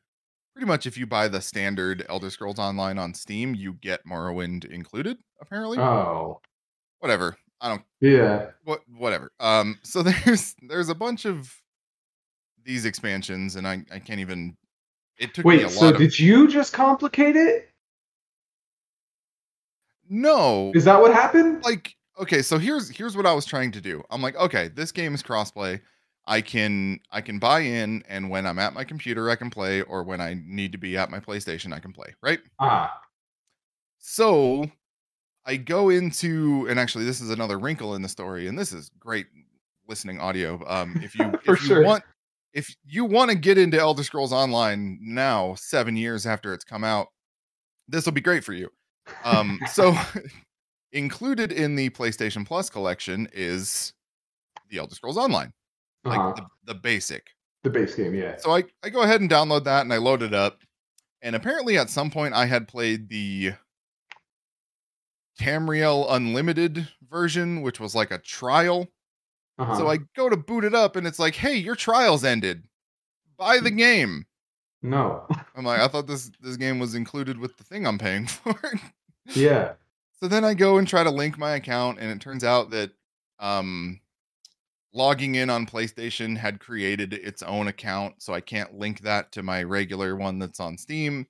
pretty 0.53 0.65
much 0.65 0.85
if 0.87 0.97
you 0.97 1.05
buy 1.05 1.27
the 1.27 1.39
standard 1.41 2.03
Elder 2.09 2.29
Scrolls 2.31 2.57
Online 2.57 2.97
on 2.97 3.13
Steam, 3.13 3.53
you 3.53 3.73
get 3.73 4.05
Morrowind 4.07 4.65
included, 4.65 5.17
apparently. 5.39 5.77
Oh. 5.77 6.39
Whatever. 6.99 7.37
I 7.61 7.69
don't 7.69 7.83
Yeah. 8.01 8.47
what 8.63 8.81
whatever. 8.87 9.31
Um 9.39 9.77
so 9.83 10.01
there's 10.25 10.55
there's 10.67 10.89
a 10.89 10.95
bunch 10.95 11.25
of 11.25 11.53
these 12.63 12.85
expansions 12.85 13.55
and 13.57 13.67
I, 13.67 13.83
I 13.91 13.99
can't 13.99 14.19
even 14.19 14.57
it 15.19 15.33
took 15.35 15.45
me 15.45 15.61
a 15.61 15.67
Wait, 15.67 15.71
so 15.71 15.89
of 15.89 15.97
did 15.97 16.17
you 16.17 16.47
just 16.47 16.73
complicate 16.73 17.35
it? 17.35 17.69
No. 20.09 20.71
Is 20.75 20.85
that 20.85 20.99
what 21.01 21.13
happened? 21.13 21.63
like 21.63 21.95
okay 22.17 22.41
so 22.41 22.57
here's 22.57 22.89
here's 22.89 23.17
what 23.17 23.25
i 23.25 23.33
was 23.33 23.45
trying 23.45 23.69
to 23.71 23.81
do 23.81 24.01
i'm 24.09 24.21
like 24.21 24.37
okay 24.37 24.69
this 24.69 24.89
game 24.89 25.13
is 25.13 25.21
crossplay 25.21 25.77
i 26.27 26.39
can 26.39 26.97
i 27.11 27.19
can 27.19 27.39
buy 27.39 27.59
in 27.59 28.01
and 28.07 28.29
when 28.29 28.45
i'm 28.45 28.57
at 28.57 28.73
my 28.73 28.85
computer 28.85 29.29
i 29.29 29.35
can 29.35 29.49
play 29.49 29.81
or 29.81 30.01
when 30.01 30.21
i 30.21 30.33
need 30.45 30.71
to 30.71 30.77
be 30.77 30.95
at 30.95 31.09
my 31.11 31.19
playstation 31.19 31.73
i 31.73 31.79
can 31.79 31.91
play 31.91 32.13
right 32.23 32.39
Ah. 32.57 33.01
so 33.97 34.69
i 35.45 35.57
go 35.57 35.89
into 35.89 36.65
and 36.69 36.79
actually 36.79 37.03
this 37.03 37.19
is 37.19 37.31
another 37.31 37.59
wrinkle 37.59 37.95
in 37.95 38.01
the 38.01 38.07
story 38.07 38.47
and 38.47 38.57
this 38.57 38.71
is 38.71 38.89
great 38.97 39.25
listening 39.89 40.17
audio 40.19 40.63
um 40.67 40.97
if 41.03 41.15
you 41.19 41.25
if 41.45 41.47
you 41.47 41.55
sure. 41.57 41.83
want 41.83 42.01
if 42.53 42.73
you 42.85 43.03
want 43.03 43.29
to 43.29 43.35
get 43.35 43.57
into 43.57 43.77
Elder 43.77 44.01
Scrolls 44.01 44.31
Online 44.31 44.97
now, 45.01 45.55
seven 45.55 45.97
years 45.97 46.25
after 46.25 46.53
it's 46.53 46.63
come 46.63 46.85
out, 46.85 47.07
this 47.89 48.05
will 48.05 48.13
be 48.13 48.21
great 48.21 48.45
for 48.45 48.53
you. 48.53 48.69
Um, 49.23 49.59
so 49.71 49.95
included 50.91 51.51
in 51.51 51.75
the 51.75 51.89
PlayStation 51.91 52.45
Plus 52.45 52.69
collection 52.69 53.27
is 53.33 53.93
the 54.69 54.77
Elder 54.79 54.95
Scrolls 54.95 55.17
Online, 55.17 55.51
like 56.03 56.19
Uh-huh. 56.19 56.33
the, 56.35 56.73
the 56.73 56.79
basic. 56.79 57.27
the 57.63 57.69
base 57.69 57.95
game, 57.95 58.13
yeah. 58.15 58.35
So 58.37 58.55
I, 58.55 58.63
I 58.83 58.89
go 58.89 59.01
ahead 59.01 59.21
and 59.21 59.29
download 59.29 59.63
that 59.65 59.81
and 59.81 59.93
I 59.93 59.97
load 59.97 60.21
it 60.21 60.33
up. 60.33 60.61
And 61.21 61.35
apparently 61.35 61.77
at 61.77 61.89
some 61.89 62.09
point 62.11 62.33
I 62.33 62.45
had 62.45 62.67
played 62.67 63.09
the 63.09 63.53
Tamriel 65.39 66.05
Unlimited 66.09 66.87
version, 67.09 67.61
which 67.61 67.79
was 67.79 67.95
like 67.95 68.11
a 68.11 68.17
trial. 68.19 68.87
Uh-huh. 69.57 69.75
So 69.77 69.87
I 69.89 69.97
go 70.15 70.29
to 70.29 70.37
boot 70.37 70.63
it 70.63 70.73
up 70.75 70.95
and 70.95 71.05
it's 71.07 71.19
like, 71.19 71.35
hey, 71.35 71.55
your 71.55 71.75
trial's 71.75 72.23
ended. 72.23 72.63
Buy 73.37 73.59
the 73.59 73.71
game. 73.71 74.25
No, 74.85 75.23
I'm 75.55 75.65
like, 75.65 75.79
I 75.79 75.87
thought 75.87 76.07
this 76.07 76.31
this 76.41 76.57
game 76.57 76.79
was 76.79 76.95
included 76.95 77.39
with 77.39 77.57
the 77.57 77.63
thing 77.63 77.85
I'm 77.85 77.97
paying 77.97 78.27
for. 78.27 78.55
yeah, 79.33 79.73
so 80.19 80.27
then 80.27 80.43
I 80.43 80.53
go 80.53 80.77
and 80.77 80.87
try 80.87 81.03
to 81.03 81.11
link 81.11 81.37
my 81.37 81.55
account, 81.55 81.99
and 81.99 82.11
it 82.11 82.21
turns 82.21 82.43
out 82.43 82.69
that 82.71 82.91
um 83.39 83.99
logging 84.93 85.35
in 85.35 85.49
on 85.49 85.65
PlayStation 85.65 86.37
had 86.37 86.59
created 86.59 87.13
its 87.13 87.43
own 87.43 87.67
account, 87.67 88.15
so 88.21 88.33
I 88.33 88.41
can't 88.41 88.73
link 88.75 89.01
that 89.01 89.31
to 89.33 89.43
my 89.43 89.63
regular 89.63 90.15
one 90.15 90.39
that's 90.39 90.59
on 90.59 90.77
Steam. 90.77 91.27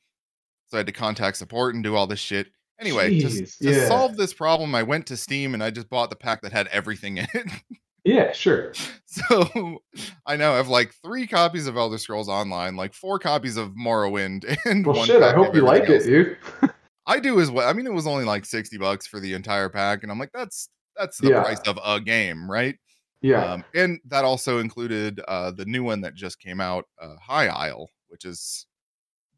So 0.67 0.77
I 0.77 0.79
had 0.79 0.87
to 0.87 0.93
contact 0.93 1.37
support 1.37 1.75
and 1.75 1.83
do 1.83 1.95
all 1.95 2.07
this 2.07 2.19
shit. 2.19 2.47
Anyway, 2.79 3.19
to, 3.19 3.29
to 3.29 3.47
yeah. 3.59 3.87
solve 3.87 4.17
this 4.17 4.33
problem, 4.33 4.75
I 4.75 4.83
went 4.83 5.07
to 5.07 5.17
Steam 5.17 5.53
and 5.53 5.63
I 5.63 5.71
just 5.71 5.89
bought 5.89 6.09
the 6.09 6.15
pack 6.15 6.41
that 6.41 6.51
had 6.51 6.67
everything 6.67 7.17
in 7.17 7.27
it. 7.33 7.47
yeah, 8.05 8.31
sure. 8.31 8.73
So 9.07 9.79
I 10.25 10.35
now 10.35 10.55
have 10.55 10.67
like 10.67 10.93
three 11.01 11.25
copies 11.25 11.67
of 11.67 11.77
Elder 11.77 11.97
Scrolls 11.97 12.27
Online, 12.27 12.75
like 12.75 12.93
four 12.93 13.17
copies 13.17 13.55
of 13.55 13.69
Morrowind, 13.71 14.43
and 14.65 14.85
Well, 14.85 14.97
one 14.97 15.07
shit. 15.07 15.21
I 15.23 15.31
hope 15.31 15.55
you 15.55 15.61
like 15.61 15.83
everything 15.83 16.15
it, 16.15 16.39
dude. 16.61 16.71
I 17.07 17.21
do 17.21 17.39
as 17.39 17.49
well. 17.49 17.69
I 17.69 17.71
mean, 17.71 17.87
it 17.87 17.93
was 17.93 18.07
only 18.07 18.25
like 18.25 18.43
sixty 18.45 18.77
bucks 18.77 19.07
for 19.07 19.21
the 19.21 19.33
entire 19.33 19.69
pack, 19.69 20.03
and 20.03 20.11
I'm 20.11 20.19
like, 20.19 20.31
that's 20.33 20.67
that's 20.97 21.17
the 21.19 21.29
Yeah. 21.29 21.43
price 21.43 21.61
of 21.65 21.79
a 21.85 22.01
game, 22.01 22.51
right? 22.51 22.75
Yeah, 23.21 23.53
Um, 23.53 23.63
and 23.73 23.99
that 24.05 24.25
also 24.25 24.59
included 24.59 25.21
uh, 25.29 25.51
the 25.51 25.65
new 25.65 25.83
one 25.83 26.01
that 26.01 26.13
just 26.15 26.39
came 26.39 26.59
out, 26.59 26.83
uh, 27.01 27.15
High 27.15 27.47
Isle, 27.47 27.89
which 28.09 28.25
is 28.25 28.67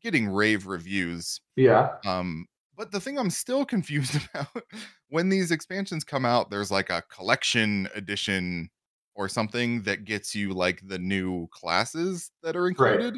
getting 0.02 0.28
rave 0.28 0.66
reviews. 0.66 1.40
yeah, 1.56 1.98
Um, 2.06 2.48
but 2.78 2.92
the 2.92 3.00
thing 3.00 3.18
I'm 3.18 3.30
still 3.32 3.66
confused 3.66 4.16
about 4.34 4.64
when 5.10 5.30
these 5.30 5.52
expansions 5.52 6.04
come 6.04 6.26
out, 6.26 6.50
there's 6.52 6.72
like 6.72 6.90
a 6.90 7.02
collection 7.14 7.90
edition 7.96 8.70
or 9.16 9.28
something 9.28 9.82
that 9.84 10.06
gets 10.06 10.36
you 10.36 10.54
like 10.54 10.82
the 10.88 11.00
new 11.00 11.48
classes 11.48 12.30
that 12.44 12.56
are 12.56 12.68
included. 12.68 13.16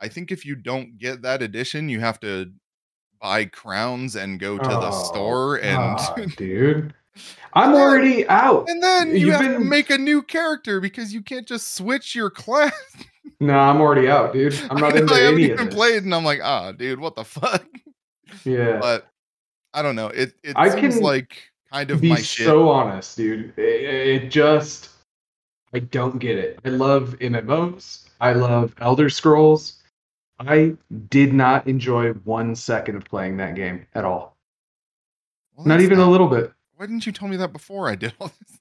I 0.00 0.08
think 0.08 0.30
if 0.30 0.46
you 0.46 0.54
don't 0.54 0.96
get 0.98 1.22
that 1.22 1.42
edition, 1.42 1.88
you 1.88 2.00
have 2.00 2.20
to 2.20 2.52
buy 3.20 3.44
crowns 3.46 4.16
and 4.16 4.40
go 4.40 4.56
to 4.56 4.68
the 4.68 4.90
Oh, 4.90 5.02
store 5.04 5.56
and 5.60 5.98
dude. 6.36 6.94
I'm 7.52 7.74
already 7.74 8.26
out. 8.28 8.68
and 8.68 8.80
then 8.82 9.10
you 9.10 9.26
You've 9.26 9.34
have 9.34 9.54
to 9.54 9.58
make 9.58 9.90
a 9.90 9.98
new 9.98 10.22
character 10.22 10.80
because 10.80 11.12
you 11.12 11.20
can't 11.22 11.46
just 11.46 11.74
switch 11.74 12.14
your 12.14 12.30
class. 12.44 12.72
No, 13.40 13.58
I'm 13.58 13.80
already 13.80 14.08
out, 14.08 14.32
dude. 14.32 14.58
I'm 14.70 14.78
not 14.78 14.92
I, 14.92 14.96
know, 14.96 15.02
into 15.02 15.14
I 15.14 15.18
haven't 15.18 15.34
any 15.40 15.50
of 15.50 15.60
even 15.60 15.68
played, 15.68 16.04
and 16.04 16.14
I'm 16.14 16.24
like, 16.24 16.40
ah, 16.42 16.72
dude, 16.72 17.00
what 17.00 17.16
the 17.16 17.24
fuck? 17.24 17.66
Yeah, 18.44 18.78
But 18.80 19.06
I 19.74 19.82
don't 19.82 19.96
know. 19.96 20.08
It 20.08 20.34
it 20.42 20.56
I 20.56 20.68
seems 20.70 20.94
can 20.96 21.02
like 21.02 21.42
kind 21.72 21.90
of 21.90 22.00
be 22.00 22.08
my 22.10 22.16
shit. 22.16 22.46
so 22.46 22.68
honest, 22.68 23.16
dude. 23.16 23.52
It, 23.56 23.62
it 24.24 24.28
just, 24.30 24.90
I 25.72 25.78
don't 25.80 26.18
get 26.18 26.36
it. 26.38 26.58
I 26.64 26.68
love 26.70 27.16
MMOs. 27.20 28.06
I 28.20 28.32
love 28.32 28.74
Elder 28.80 29.08
Scrolls. 29.08 29.82
I 30.40 30.74
did 31.10 31.32
not 31.32 31.66
enjoy 31.68 32.12
one 32.24 32.54
second 32.56 32.96
of 32.96 33.04
playing 33.04 33.36
that 33.38 33.54
game 33.54 33.86
at 33.94 34.04
all. 34.04 34.36
Well, 35.54 35.66
Not 35.66 35.80
even 35.82 35.98
a 35.98 36.08
little 36.10 36.28
bit. 36.28 36.52
Why 36.76 36.86
didn't 36.86 37.04
you 37.06 37.12
tell 37.12 37.28
me 37.28 37.36
that 37.36 37.52
before 37.52 37.88
I 37.88 37.94
did 37.94 38.14
all 38.20 38.32
this? 38.40 38.58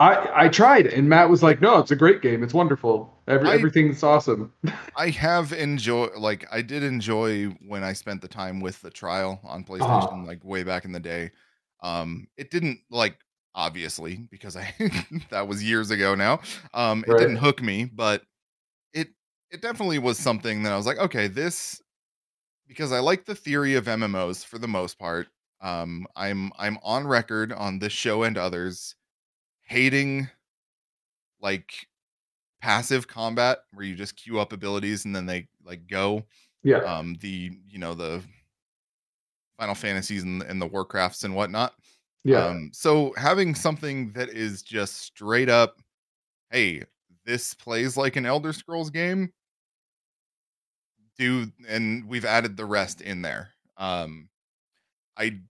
I 0.00 0.44
I 0.44 0.48
tried, 0.48 0.86
and 0.86 1.08
Matt 1.08 1.30
was 1.30 1.42
like, 1.42 1.60
"No, 1.60 1.78
it's 1.78 1.90
a 1.90 1.96
great 1.96 2.22
game. 2.22 2.42
It's 2.42 2.54
wonderful. 2.54 3.22
Every, 3.28 3.48
I- 3.48 3.54
everything's 3.54 4.02
awesome." 4.02 4.52
I 4.96 5.10
have 5.10 5.52
enjoyed, 5.52 6.16
like, 6.16 6.46
I 6.50 6.62
did 6.62 6.82
enjoy 6.82 7.46
when 7.66 7.84
I 7.84 7.92
spent 7.92 8.20
the 8.20 8.28
time 8.28 8.60
with 8.60 8.80
the 8.82 8.90
trial 8.90 9.40
on 9.44 9.64
PlayStation, 9.64 10.12
Uh-huh. 10.12 10.26
like 10.26 10.44
way 10.44 10.62
back 10.64 10.84
in 10.84 10.92
the 10.92 11.00
day. 11.00 11.30
Um, 11.82 12.28
it 12.36 12.50
didn't 12.50 12.78
like 12.90 13.16
obviously 13.54 14.26
because 14.30 14.56
I 14.56 14.72
that 15.30 15.46
was 15.46 15.62
years 15.62 15.90
ago 15.90 16.14
now. 16.14 16.40
Um, 16.74 17.04
it 17.06 17.16
didn't 17.18 17.36
hook 17.36 17.62
me, 17.62 17.84
but 17.84 18.22
it 18.92 19.08
it 19.50 19.60
definitely 19.62 19.98
was 19.98 20.18
something 20.18 20.62
that 20.62 20.72
I 20.72 20.76
was 20.76 20.86
like, 20.86 20.98
okay, 20.98 21.26
this 21.28 21.80
because 22.68 22.92
I 22.92 23.00
like 23.00 23.24
the 23.24 23.34
theory 23.34 23.74
of 23.74 23.84
MMOs 23.86 24.44
for 24.44 24.58
the 24.58 24.68
most 24.68 24.98
part. 24.98 25.28
Um, 25.60 26.06
I'm 26.16 26.50
I'm 26.58 26.78
on 26.82 27.06
record 27.06 27.52
on 27.52 27.78
this 27.78 27.92
show 27.92 28.22
and 28.24 28.36
others 28.38 28.94
hating 29.72 30.28
like 31.40 31.88
passive 32.60 33.08
combat 33.08 33.60
where 33.72 33.86
you 33.86 33.96
just 33.96 34.16
queue 34.16 34.38
up 34.38 34.52
abilities 34.52 35.04
and 35.06 35.16
then 35.16 35.26
they 35.26 35.48
like 35.64 35.86
go 35.86 36.22
Yeah, 36.62 36.78
um 36.78 37.14
the 37.20 37.52
you 37.68 37.78
know 37.78 37.94
the 37.94 38.22
final 39.58 39.74
fantasies 39.74 40.22
and, 40.22 40.42
and 40.42 40.60
the 40.60 40.68
warcrafts 40.68 41.24
and 41.24 41.34
whatnot. 41.34 41.74
Yeah, 42.24 42.48
um 42.48 42.70
so 42.72 43.14
having 43.16 43.54
something 43.54 44.12
that 44.12 44.28
is 44.28 44.62
just 44.62 44.98
straight 44.98 45.48
up 45.48 45.80
hey 46.50 46.84
this 47.24 47.54
plays 47.54 47.96
like 47.96 48.16
an 48.16 48.26
elder 48.26 48.52
scrolls 48.52 48.90
game 48.90 49.32
do 51.18 51.46
and 51.68 52.06
we've 52.08 52.24
added 52.24 52.56
the 52.56 52.64
rest 52.64 53.00
in 53.00 53.22
there. 53.22 53.50
Um 53.76 54.28
i 55.16 55.40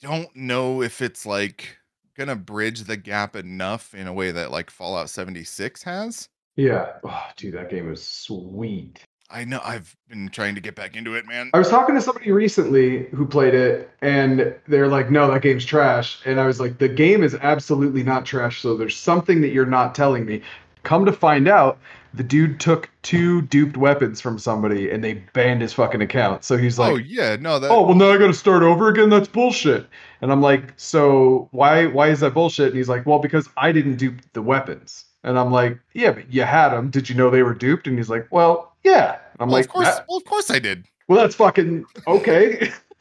don't 0.00 0.34
know 0.36 0.82
if 0.82 1.02
it's 1.02 1.26
like 1.26 1.78
gonna 2.16 2.36
bridge 2.36 2.82
the 2.82 2.96
gap 2.96 3.36
enough 3.36 3.94
in 3.94 4.06
a 4.06 4.12
way 4.12 4.30
that 4.30 4.50
like 4.50 4.70
fallout 4.70 5.10
76 5.10 5.82
has 5.82 6.28
yeah. 6.54 6.92
Oh, 7.02 7.24
dude, 7.36 7.54
that 7.54 7.70
game 7.70 7.90
is 7.90 8.06
sweet. 8.06 9.00
i 9.30 9.42
know 9.44 9.60
i've 9.64 9.96
been 10.10 10.28
trying 10.28 10.54
to 10.54 10.60
get 10.60 10.74
back 10.74 10.96
into 10.96 11.14
it 11.14 11.26
man 11.26 11.50
I 11.54 11.58
was 11.58 11.70
talking 11.70 11.94
to 11.94 12.00
somebody 12.02 12.30
recently 12.30 13.04
who 13.06 13.26
played 13.26 13.54
it, 13.54 13.90
and 14.02 14.54
they're 14.68 14.88
like, 14.88 15.10
"No, 15.10 15.30
that 15.30 15.40
game's 15.42 15.64
trash." 15.64 16.20
And 16.26 16.38
I 16.38 16.46
was 16.46 16.60
like, 16.60 16.76
"The 16.78 16.88
game 16.90 17.22
is 17.22 17.34
absolutely 17.36 18.02
not 18.02 18.26
trash. 18.26 18.60
So 18.60 18.76
there's 18.76 18.96
something 18.96 19.40
that 19.40 19.48
you're 19.52 19.64
not 19.64 19.94
telling 19.94 20.26
me." 20.26 20.42
Come 20.82 21.04
to 21.04 21.12
find 21.12 21.48
out, 21.48 21.78
the 22.14 22.22
dude 22.22 22.60
took 22.60 22.90
two 23.02 23.42
duped 23.42 23.76
weapons 23.76 24.20
from 24.20 24.38
somebody, 24.38 24.90
and 24.90 25.02
they 25.02 25.14
banned 25.32 25.62
his 25.62 25.72
fucking 25.72 26.02
account. 26.02 26.44
So 26.44 26.56
he's 26.56 26.78
oh, 26.78 26.82
like, 26.82 26.92
oh 26.92 26.96
yeah 26.96 27.36
no 27.36 27.58
that 27.58 27.70
"Oh, 27.70 27.82
well, 27.82 27.94
now 27.94 28.10
I 28.12 28.18
got 28.18 28.26
to 28.26 28.34
start 28.34 28.62
over 28.62 28.88
again. 28.88 29.08
That's 29.08 29.28
bullshit." 29.28 29.86
And 30.20 30.30
I'm 30.30 30.40
like, 30.40 30.72
"So 30.76 31.48
why 31.52 31.86
why 31.86 32.08
is 32.08 32.20
that 32.20 32.34
bullshit?" 32.34 32.68
And 32.68 32.76
he's 32.76 32.88
like, 32.88 33.06
"Well, 33.06 33.18
because 33.18 33.48
I 33.56 33.72
didn't 33.72 33.96
dupe 33.96 34.20
the 34.32 34.42
weapons." 34.42 35.04
And 35.24 35.38
I'm 35.38 35.52
like, 35.52 35.78
"Yeah, 35.94 36.12
but 36.12 36.32
you 36.32 36.42
had 36.42 36.70
them. 36.70 36.90
Did 36.90 37.08
you 37.08 37.14
know 37.14 37.30
they 37.30 37.42
were 37.42 37.54
duped?" 37.54 37.86
And 37.86 37.96
he's 37.96 38.10
like, 38.10 38.26
"Well, 38.30 38.74
yeah." 38.82 39.18
I'm 39.40 39.48
well, 39.48 39.58
like, 39.58 39.64
of 39.64 39.72
course 39.72 40.00
well 40.08 40.18
of 40.18 40.24
course 40.24 40.50
i 40.50 40.58
did 40.60 40.86
well, 41.08 41.20
that's 41.20 41.34
fucking 41.34 41.84
okay. 42.06 42.72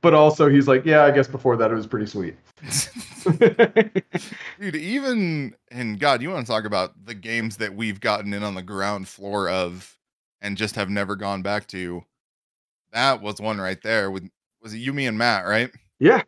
but 0.00 0.14
also, 0.14 0.48
he's 0.48 0.66
like, 0.68 0.84
yeah, 0.86 1.04
I 1.04 1.10
guess 1.10 1.28
before 1.28 1.56
that 1.58 1.70
it 1.70 1.74
was 1.74 1.86
pretty 1.86 2.06
sweet. 2.06 2.36
Dude, 4.60 4.76
even 4.76 5.54
and 5.70 5.98
God, 5.98 6.22
you 6.22 6.30
want 6.30 6.46
to 6.46 6.50
talk 6.52 6.64
about 6.64 7.04
the 7.04 7.14
games 7.14 7.56
that 7.58 7.74
we've 7.74 8.00
gotten 8.00 8.32
in 8.32 8.42
on 8.42 8.54
the 8.54 8.62
ground 8.62 9.08
floor 9.08 9.48
of 9.48 9.96
and 10.40 10.56
just 10.56 10.74
have 10.76 10.90
never 10.90 11.16
gone 11.16 11.42
back 11.42 11.66
to. 11.68 12.02
That 12.92 13.20
was 13.22 13.40
one 13.40 13.58
right 13.60 13.80
there 13.82 14.10
with 14.10 14.28
was 14.62 14.74
it 14.74 14.78
you, 14.78 14.92
me, 14.92 15.06
and 15.06 15.18
Matt, 15.18 15.44
right? 15.46 15.70
yeah, 15.98 16.22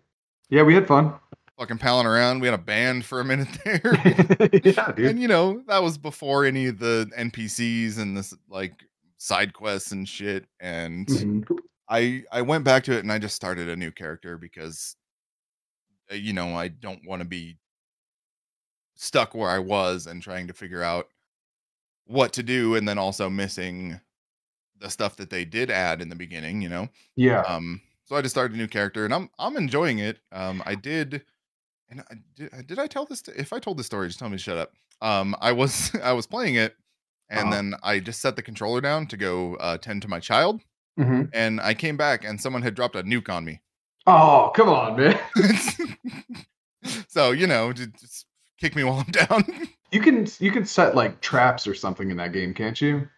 yeah, 0.50 0.62
we 0.62 0.75
had 0.75 0.87
fun. 0.87 1.14
Fucking 1.59 1.78
palling 1.78 2.06
around. 2.06 2.40
We 2.40 2.49
had 2.49 2.54
a 2.59 2.62
band 2.62 3.04
for 3.04 3.21
a 3.21 3.25
minute 3.25 3.49
there. 3.64 3.80
yeah, 4.64 4.92
dude. 4.92 5.06
and 5.06 5.21
you 5.21 5.28
know, 5.28 5.62
that 5.68 5.83
was 5.83 5.99
before 5.99 6.44
any 6.44 6.66
of 6.66 6.78
the 6.80 7.09
NPCs 7.16 7.99
and 7.99 8.16
this 8.16 8.35
like 8.49 8.73
side 9.18 9.52
quests 9.52 9.92
and 9.92 10.09
shit. 10.09 10.47
And 10.59 11.06
Mhm. 11.06 11.59
I 11.88 12.25
I 12.33 12.43
went 12.43 12.64
back 12.64 12.85
to 12.85 12.93
it 12.93 13.00
and 13.00 13.12
I 13.12 13.19
just 13.19 13.37
started 13.37 13.69
a 13.69 13.76
new 13.76 13.91
character 13.93 14.38
because 14.38 14.97
uh, 16.11 16.14
you 16.14 16.33
know, 16.33 16.57
I 16.57 16.69
don't 16.69 17.07
want 17.07 17.21
to 17.23 17.29
be 17.29 17.59
stuck 18.97 19.35
where 19.35 19.50
I 19.50 19.59
was 19.59 20.07
and 20.07 20.23
trying 20.23 20.47
to 20.49 20.53
figure 20.53 20.83
out 20.83 21.09
what 22.07 22.33
to 22.35 22.43
do 22.43 22.75
and 22.76 22.88
then 22.88 22.99
also 22.99 23.31
missing 23.31 24.00
the 24.79 24.91
stuff 24.91 25.17
that 25.19 25.31
they 25.31 25.45
did 25.45 25.71
add 25.71 26.03
in 26.03 26.11
the 26.11 26.17
beginning, 26.17 26.62
you 26.62 26.71
know. 26.71 26.88
Yeah, 27.17 27.45
Um 27.49 27.83
so 28.07 28.17
I 28.17 28.23
just 28.23 28.35
started 28.35 28.55
a 28.55 28.59
new 28.59 28.69
character 28.69 29.05
and 29.05 29.14
I'm 29.14 29.31
I'm 29.38 29.57
enjoying 29.57 29.99
it. 30.00 30.21
Um 30.33 30.62
I 30.67 30.75
did 30.76 31.25
and 31.91 32.03
I 32.11 32.17
did, 32.37 32.69
did 32.69 32.81
I 32.81 32.87
tell 32.88 33.07
this 33.07 33.23
to, 33.23 33.41
if 33.41 33.53
I 33.53 33.61
told 33.61 33.79
this 33.79 33.87
story 33.87 34.09
just 34.09 34.21
tell 34.21 34.31
me 34.31 34.38
to 34.38 34.43
shut 34.45 34.59
up. 34.59 34.73
Um 35.03 35.37
I 35.41 35.53
was 35.53 35.95
I 36.03 36.12
was 36.14 36.26
playing 36.29 36.57
it 36.57 36.76
and 37.31 37.53
Uh-huh. 37.53 37.55
then 37.55 37.75
I 37.83 38.00
just 38.00 38.21
set 38.23 38.37
the 38.37 38.43
controller 38.43 38.81
down 38.83 39.07
to 39.09 39.17
go 39.19 39.57
uh, 39.57 39.79
tend 39.79 40.03
to 40.03 40.09
my 40.09 40.21
child 40.21 40.62
Mhm. 40.99 41.31
and 41.33 41.61
I 41.61 41.75
came 41.75 41.97
back 41.97 42.25
and 42.25 42.41
someone 42.41 42.63
had 42.63 42.75
dropped 42.75 42.95
a 42.95 43.03
nuke 43.03 43.29
on 43.29 43.45
me. 43.45 43.61
Oh, 44.07 44.53
come 44.55 44.69
on, 44.69 44.97
man. 44.97 45.19
so 47.09 47.33
you 47.33 47.47
know, 47.47 47.73
just, 47.73 48.27
kick 48.61 48.77
me 48.77 48.85
while 48.85 49.05
I'm 49.07 49.13
down. 49.13 49.69
You 49.93 50.01
can 50.01 50.27
you 50.41 50.51
can 50.51 50.65
set 50.65 50.97
like 50.97 51.21
traps 51.21 51.69
or 51.69 51.75
something 51.75 52.11
in 52.11 52.17
that 52.17 52.33
game, 52.33 52.53
can't 52.53 52.81
you? 52.81 53.09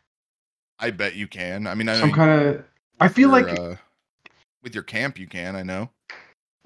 I 0.78 0.90
bet 0.90 1.14
you 1.14 1.26
can. 1.26 1.66
I 1.66 1.74
mean, 1.74 1.88
I 1.88 1.98
Some 1.98 2.12
kind 2.12 2.48
of. 2.48 2.64
I 3.00 3.08
feel 3.08 3.30
your, 3.30 3.42
like 3.42 3.58
uh, 3.58 3.76
with 4.62 4.74
your 4.74 4.84
camp 4.84 5.18
you 5.18 5.26
can. 5.26 5.56
I 5.56 5.62
know. 5.62 5.88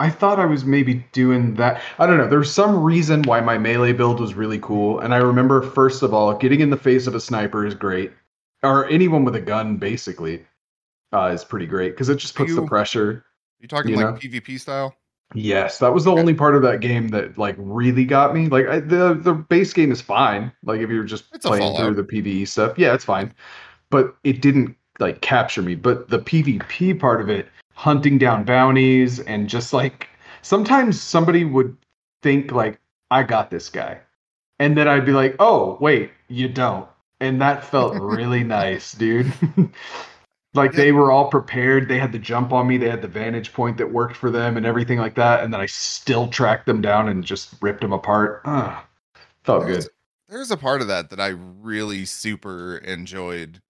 I 0.00 0.10
thought 0.10 0.40
I 0.40 0.46
was 0.46 0.64
maybe 0.64 1.06
doing 1.12 1.54
that. 1.56 1.80
I 2.00 2.06
don't 2.06 2.16
know. 2.16 2.26
There's 2.26 2.50
some 2.50 2.82
reason 2.82 3.22
why 3.22 3.40
my 3.40 3.56
melee 3.56 3.92
build 3.92 4.18
was 4.18 4.34
really 4.34 4.58
cool, 4.58 4.98
and 4.98 5.14
I 5.14 5.18
remember 5.18 5.62
first 5.62 6.02
of 6.02 6.12
all, 6.12 6.34
getting 6.34 6.58
in 6.58 6.70
the 6.70 6.76
face 6.76 7.06
of 7.06 7.14
a 7.14 7.20
sniper 7.20 7.64
is 7.64 7.76
great, 7.76 8.10
or 8.64 8.88
anyone 8.88 9.24
with 9.24 9.36
a 9.36 9.40
gun 9.40 9.76
basically 9.76 10.44
uh, 11.12 11.26
is 11.34 11.44
pretty 11.44 11.66
great 11.66 11.90
because 11.92 12.08
it 12.08 12.16
just 12.16 12.34
puts 12.34 12.54
the 12.54 12.62
pressure. 12.62 13.24
You 13.60 13.68
talking 13.68 13.90
You 13.90 13.96
like 13.96 14.06
know? 14.06 14.12
PvP 14.12 14.60
style? 14.60 14.94
Yes, 15.34 15.78
that 15.78 15.94
was 15.94 16.04
the 16.04 16.10
Okay. 16.10 16.20
only 16.20 16.34
part 16.34 16.56
of 16.56 16.62
that 16.62 16.80
game 16.80 17.08
that 17.08 17.38
like 17.38 17.54
really 17.58 18.04
got 18.04 18.34
me. 18.34 18.48
Like 18.48 18.66
I, 18.66 18.80
the 18.80 19.14
the 19.14 19.32
base 19.34 19.72
game 19.72 19.92
is 19.92 20.00
fine. 20.00 20.50
Like 20.64 20.80
if 20.80 20.90
you're 20.90 21.04
just 21.04 21.32
It's 21.32 21.46
playing 21.46 21.74
through 21.76 21.94
the 21.94 22.02
PVE 22.02 22.48
stuff, 22.48 22.76
yeah, 22.78 22.94
it's 22.94 23.04
fine. 23.04 23.32
But 23.90 24.16
it 24.24 24.42
didn't 24.42 24.76
like 24.98 25.20
capture 25.20 25.62
me. 25.62 25.76
But 25.76 26.08
the 26.08 26.18
PvP 26.18 26.98
part 26.98 27.20
of 27.20 27.28
it, 27.28 27.48
hunting 27.74 28.18
down 28.18 28.44
bounties 28.44 29.20
and 29.20 29.48
just 29.48 29.72
like 29.72 30.08
sometimes 30.42 31.00
somebody 31.00 31.44
would 31.44 31.76
think 32.22 32.50
like 32.52 32.80
I 33.12 33.22
got 33.22 33.50
this 33.50 33.68
guy, 33.68 34.00
and 34.58 34.76
then 34.76 34.88
I'd 34.88 35.06
be 35.06 35.12
like, 35.12 35.36
oh 35.38 35.78
wait, 35.80 36.10
you 36.28 36.48
don't, 36.48 36.88
and 37.20 37.40
that 37.40 37.64
felt 37.64 37.94
really 38.00 38.42
nice, 38.42 38.92
dude. 38.92 39.32
like 40.54 40.72
Yeah. 40.72 40.76
they 40.78 40.92
were 40.92 41.12
all 41.12 41.28
prepared. 41.28 41.88
They 41.88 41.98
had 41.98 42.12
the 42.12 42.18
jump 42.18 42.52
on 42.52 42.66
me. 42.66 42.76
They 42.76 42.90
had 42.90 43.02
the 43.02 43.08
vantage 43.08 43.52
point 43.52 43.76
that 43.78 43.92
worked 43.92 44.16
for 44.16 44.30
them 44.30 44.56
and 44.56 44.66
everything 44.66 44.98
like 44.98 45.14
that. 45.14 45.44
And 45.44 45.52
then 45.52 45.60
I 45.60 45.66
still 45.66 46.28
tracked 46.28 46.66
them 46.66 46.80
down 46.80 47.08
and 47.08 47.24
just 47.24 47.54
ripped 47.60 47.80
them 47.82 47.92
apart. 47.92 48.42
Ah, 48.44 48.86
felt 49.44 49.66
good. 49.66 49.74
There's, 49.74 49.88
there's 50.28 50.50
a 50.50 50.56
part 50.56 50.80
of 50.80 50.88
that 50.88 51.10
that 51.10 51.20
I 51.20 51.28
really 51.28 52.04
super 52.04 52.78
enjoyed 52.78 53.60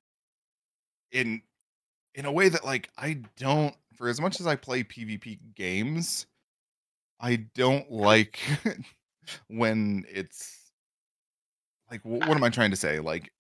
in 1.13 1.43
in 2.15 2.25
a 2.25 2.33
way 2.33 2.49
that 2.49 2.65
like 2.65 2.91
I 2.97 3.23
don't 3.37 3.75
for 3.95 4.09
as 4.09 4.21
much 4.21 4.41
as 4.41 4.47
I 4.47 4.57
play 4.57 4.83
PvP 4.83 5.39
games, 5.55 6.27
I 7.21 7.37
don't 7.55 7.91
like 7.91 8.39
when 9.49 10.05
it's 10.09 10.57
like 11.91 12.01
wh- 12.03 12.27
what 12.27 12.31
am 12.37 12.45
I 12.45 12.49
trying 12.51 12.71
to 12.71 12.77
say? 12.77 13.01
Like 13.01 13.31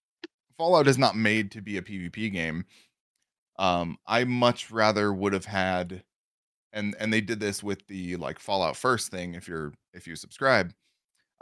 Fallout 0.58 0.86
is 0.88 0.98
not 0.98 1.16
made 1.16 1.50
to 1.52 1.62
be 1.62 1.78
a 1.78 1.82
PvP 1.82 2.30
game. 2.32 2.66
Um 3.60 3.98
I 4.08 4.24
much 4.24 4.72
rather 4.72 5.12
would 5.14 5.34
have 5.34 5.46
had 5.46 6.04
and 6.72 6.94
and 7.00 7.12
they 7.12 7.20
did 7.20 7.40
this 7.40 7.62
with 7.62 7.86
the 7.88 8.16
like 8.16 8.38
Fallout 8.38 8.76
first 8.76 9.10
thing 9.10 9.34
if 9.34 9.48
you're 9.48 9.72
if 9.94 10.06
you 10.06 10.16
subscribe 10.16 10.72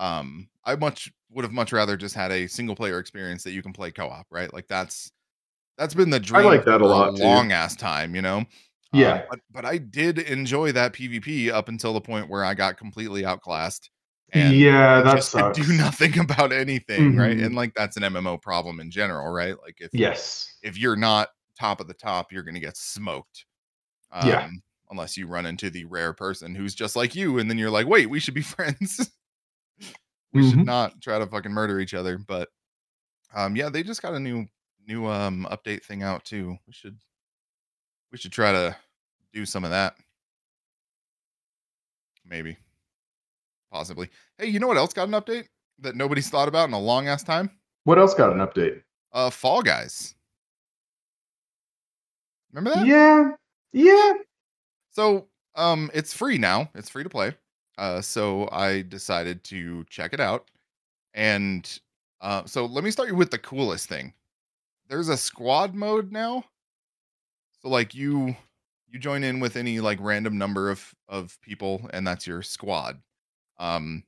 um 0.00 0.48
i 0.64 0.76
much 0.76 1.12
would 1.30 1.44
have 1.44 1.52
much 1.52 1.72
rather 1.72 1.96
just 1.96 2.14
had 2.14 2.32
a 2.32 2.46
single 2.48 2.76
player 2.76 2.98
experience 2.98 3.42
that 3.44 3.52
you 3.52 3.62
can 3.62 3.72
play 3.72 3.90
co-op 3.92 4.26
right 4.30 4.52
like 4.54 4.68
that's 4.68 5.12
that's 5.78 5.94
been 5.94 6.10
the 6.10 6.20
dream 6.20 6.40
I 6.40 6.50
like 6.50 6.64
that 6.66 6.80
a 6.80 6.86
lot, 6.86 7.14
long 7.14 7.52
ass 7.52 7.76
time 7.76 8.14
you 8.14 8.22
know 8.22 8.44
Yeah. 8.92 9.12
Um, 9.12 9.22
but 9.28 9.40
but 9.52 9.64
i 9.66 9.78
did 9.78 10.18
enjoy 10.20 10.72
that 10.72 10.92
pvp 10.94 11.50
up 11.52 11.68
until 11.68 11.92
the 11.94 12.00
point 12.00 12.28
where 12.28 12.44
i 12.44 12.54
got 12.54 12.76
completely 12.78 13.24
outclassed 13.24 13.90
And 14.32 14.52
yeah, 14.58 15.02
that 15.02 15.10
just 15.12 15.32
could 15.34 15.52
sucks. 15.52 15.58
do 15.66 15.72
nothing 15.74 16.18
about 16.20 16.52
anything 16.52 17.16
right 17.16 17.38
Mhm. 17.38 17.44
and 17.46 17.54
like 17.54 17.74
that's 17.74 17.96
an 17.96 18.02
mmo 18.04 18.40
problem 18.40 18.80
in 18.80 18.90
general 18.90 19.30
right 19.32 19.56
like 19.62 19.76
if 19.80 19.92
Yes. 19.92 20.54
if 20.62 20.78
you're 20.78 20.96
not 20.96 21.28
top 21.58 21.80
of 21.80 21.88
the 21.88 21.94
top, 21.94 22.32
you're 22.32 22.42
going 22.42 22.54
to 22.54 22.60
get 22.60 22.76
smoked. 22.76 23.44
Um, 24.12 24.28
Yeah. 24.28 24.48
Unless 24.90 25.18
you 25.18 25.26
run 25.26 25.44
into 25.44 25.68
the 25.68 25.84
rare 25.84 26.14
person 26.14 26.54
who's 26.54 26.74
just 26.74 26.96
like 26.96 27.14
you, 27.14 27.38
and 27.38 27.50
then 27.50 27.58
you're 27.58 27.70
like, 27.70 27.86
wait, 27.86 28.08
we 28.08 28.20
should 28.20 28.32
be 28.32 28.40
friends. 28.56 29.10
we 30.32 30.40
Mhm. 30.42 30.50
should 30.50 30.64
not 30.64 31.00
try 31.02 31.18
to 31.18 31.26
fucking 31.26 31.52
murder 31.52 31.78
each 31.78 31.92
other. 31.94 32.16
But 32.16 32.48
um, 33.34 33.54
yeah, 33.54 33.68
they 33.68 33.82
just 33.82 34.00
got 34.00 34.14
a 34.14 34.20
new 34.20 34.46
new 34.86 35.06
um 35.06 35.46
update 35.50 35.84
thing 35.84 36.02
out 36.02 36.24
too. 36.24 36.56
We 36.66 36.72
should 36.72 36.96
we 38.10 38.16
should 38.16 38.32
try 38.32 38.52
to 38.52 38.74
do 39.34 39.44
some 39.44 39.62
of 39.64 39.70
that. 39.70 39.94
Maybe. 42.24 42.56
Possibly. 43.70 44.08
Hey, 44.38 44.46
you 44.46 44.58
know 44.60 44.66
what 44.68 44.76
else 44.78 44.92
got 44.94 45.08
an 45.08 45.14
update 45.14 45.48
that 45.80 45.96
nobody's 45.96 46.30
thought 46.30 46.48
about 46.48 46.68
in 46.68 46.74
a 46.74 46.80
long 46.80 47.08
ass 47.08 47.22
time? 47.22 47.50
What 47.84 47.98
else 47.98 48.14
got 48.14 48.32
an 48.32 48.38
update? 48.38 48.82
Uh 49.12 49.28
Fall 49.28 49.60
Guys. 49.62 50.14
Remember 52.52 52.70
that? 52.70 52.84
Yeah. 52.84 53.30
Yeah. 53.72 54.12
So, 54.90 55.28
um, 55.54 55.90
it's 55.94 56.12
free 56.14 56.38
now. 56.38 56.70
It's 56.74 56.88
free 56.88 57.02
to 57.02 57.08
play. 57.08 57.34
Uh, 57.76 58.00
so 58.00 58.48
I 58.50 58.82
decided 58.82 59.44
to 59.44 59.84
check 59.84 60.12
it 60.12 60.20
out. 60.20 60.50
And 61.14 61.80
uh, 62.20 62.44
so 62.46 62.66
let 62.66 62.84
me 62.84 62.90
start 62.90 63.08
you 63.08 63.14
with 63.16 63.30
the 63.30 63.38
coolest 63.38 63.88
thing. 63.88 64.14
There's 64.88 65.08
a 65.08 65.16
squad 65.16 65.74
mode 65.74 66.12
now. 66.12 66.44
So 67.62 67.68
like 67.68 67.94
you 67.94 68.36
you 68.88 68.98
join 68.98 69.22
in 69.24 69.40
with 69.40 69.56
any 69.56 69.80
like 69.80 69.98
random 70.00 70.38
number 70.38 70.70
of 70.70 70.94
of 71.08 71.38
people, 71.42 71.88
and 71.92 72.06
that's 72.06 72.26
your 72.26 72.42
squad. 72.42 73.00
Um, 73.58 74.04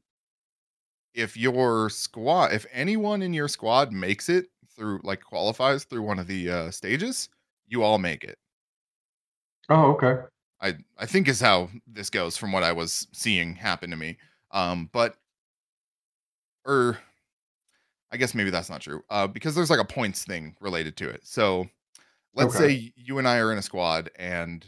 if 1.14 1.36
your 1.36 1.90
squad, 1.90 2.52
if 2.52 2.66
anyone 2.72 3.22
in 3.22 3.34
your 3.34 3.48
squad 3.48 3.92
makes 3.92 4.28
it 4.28 4.46
through, 4.76 5.00
like 5.02 5.22
qualifies 5.22 5.84
through 5.84 6.02
one 6.02 6.18
of 6.18 6.26
the 6.26 6.50
uh, 6.50 6.70
stages, 6.70 7.28
you 7.70 7.84
all 7.84 7.98
make 7.98 8.24
it. 8.24 8.38
Oh, 9.68 9.92
okay. 9.94 10.26
I 10.60 10.78
I 10.98 11.06
think 11.06 11.28
is 11.28 11.40
how 11.40 11.70
this 11.86 12.10
goes 12.10 12.36
from 12.36 12.52
what 12.52 12.62
I 12.62 12.72
was 12.72 13.08
seeing 13.12 13.54
happen 13.56 13.90
to 13.90 13.96
me. 13.96 14.18
Um, 14.50 14.86
but 14.92 15.16
or 16.64 16.98
I 18.10 18.16
guess 18.16 18.34
maybe 18.34 18.50
that's 18.50 18.70
not 18.70 18.80
true. 18.80 19.02
Uh, 19.10 19.26
because 19.26 19.54
there's 19.54 19.70
like 19.70 19.80
a 19.80 19.84
points 19.84 20.24
thing 20.24 20.56
related 20.60 20.96
to 20.98 21.08
it. 21.08 21.26
So 21.26 21.68
let's 22.34 22.54
Okay. 22.54 22.66
say 22.66 22.92
you 22.96 23.18
and 23.18 23.28
I 23.28 23.38
are 23.38 23.52
in 23.52 23.58
a 23.58 23.62
squad 23.62 24.10
and 24.16 24.66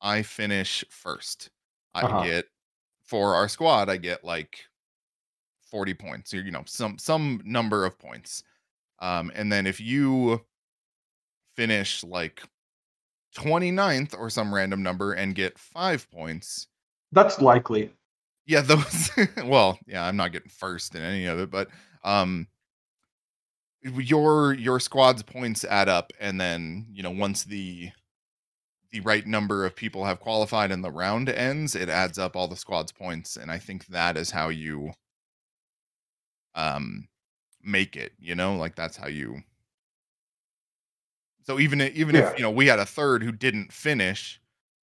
I 0.00 0.22
finish 0.22 0.84
first. 0.90 1.50
I 1.94 2.04
Uh-huh. 2.04 2.34
get 2.34 2.46
for 3.04 3.34
our 3.36 3.48
squad, 3.48 3.90
I 3.90 3.98
get 3.98 4.24
like 4.24 4.66
40 5.62 5.94
points, 5.94 6.34
or 6.34 6.42
you 6.42 6.50
know, 6.52 6.64
some 6.66 6.98
some 6.98 7.42
number 7.44 7.86
of 7.86 7.98
points. 7.98 8.44
Um, 9.00 9.32
and 9.34 9.52
then 9.52 9.66
if 9.66 9.80
you 9.80 10.44
finish 11.56 12.04
like 12.04 12.42
29th 13.36 14.14
or 14.18 14.30
some 14.30 14.54
random 14.54 14.82
number 14.82 15.12
and 15.12 15.34
get 15.34 15.58
five 15.58 16.10
points, 16.10 16.68
That's 17.12 17.40
likely. 17.40 17.90
yeah, 18.46 18.60
those 18.60 19.10
well, 19.44 19.78
yeah, 19.86 20.04
I'm 20.04 20.16
not 20.16 20.32
getting 20.32 20.50
first 20.50 20.94
in 20.94 21.02
any 21.02 21.26
of 21.26 21.38
it, 21.38 21.50
but 21.50 21.68
um 22.02 22.46
your 23.82 24.54
your 24.54 24.80
squad's 24.80 25.22
points 25.22 25.64
add 25.64 25.88
up 25.88 26.12
and 26.18 26.40
then, 26.40 26.86
you 26.90 27.02
know, 27.02 27.10
once 27.10 27.44
the 27.44 27.90
the 28.92 29.00
right 29.00 29.26
number 29.26 29.66
of 29.66 29.76
people 29.76 30.04
have 30.04 30.20
qualified 30.20 30.70
and 30.72 30.82
the 30.84 30.90
round 30.90 31.28
ends, 31.28 31.74
it 31.74 31.88
adds 31.88 32.18
up 32.18 32.36
all 32.36 32.48
the 32.48 32.56
squad's 32.56 32.92
points 32.92 33.36
and 33.36 33.50
I 33.50 33.58
think 33.58 33.86
that 33.88 34.16
is 34.16 34.30
how 34.30 34.48
you 34.48 34.92
um 36.54 37.08
make 37.62 37.96
it, 37.96 38.12
you 38.18 38.34
know? 38.34 38.56
Like 38.56 38.76
that's 38.76 38.96
how 38.96 39.08
you 39.08 39.42
So 41.44 41.58
even 41.60 41.80
even 41.80 42.16
Yeah. 42.16 42.30
if, 42.32 42.38
you 42.38 42.42
know, 42.42 42.50
we 42.50 42.66
had 42.66 42.78
a 42.78 42.86
third 42.86 43.22
who 43.22 43.30
didn't 43.32 43.72
finish, 43.72 44.40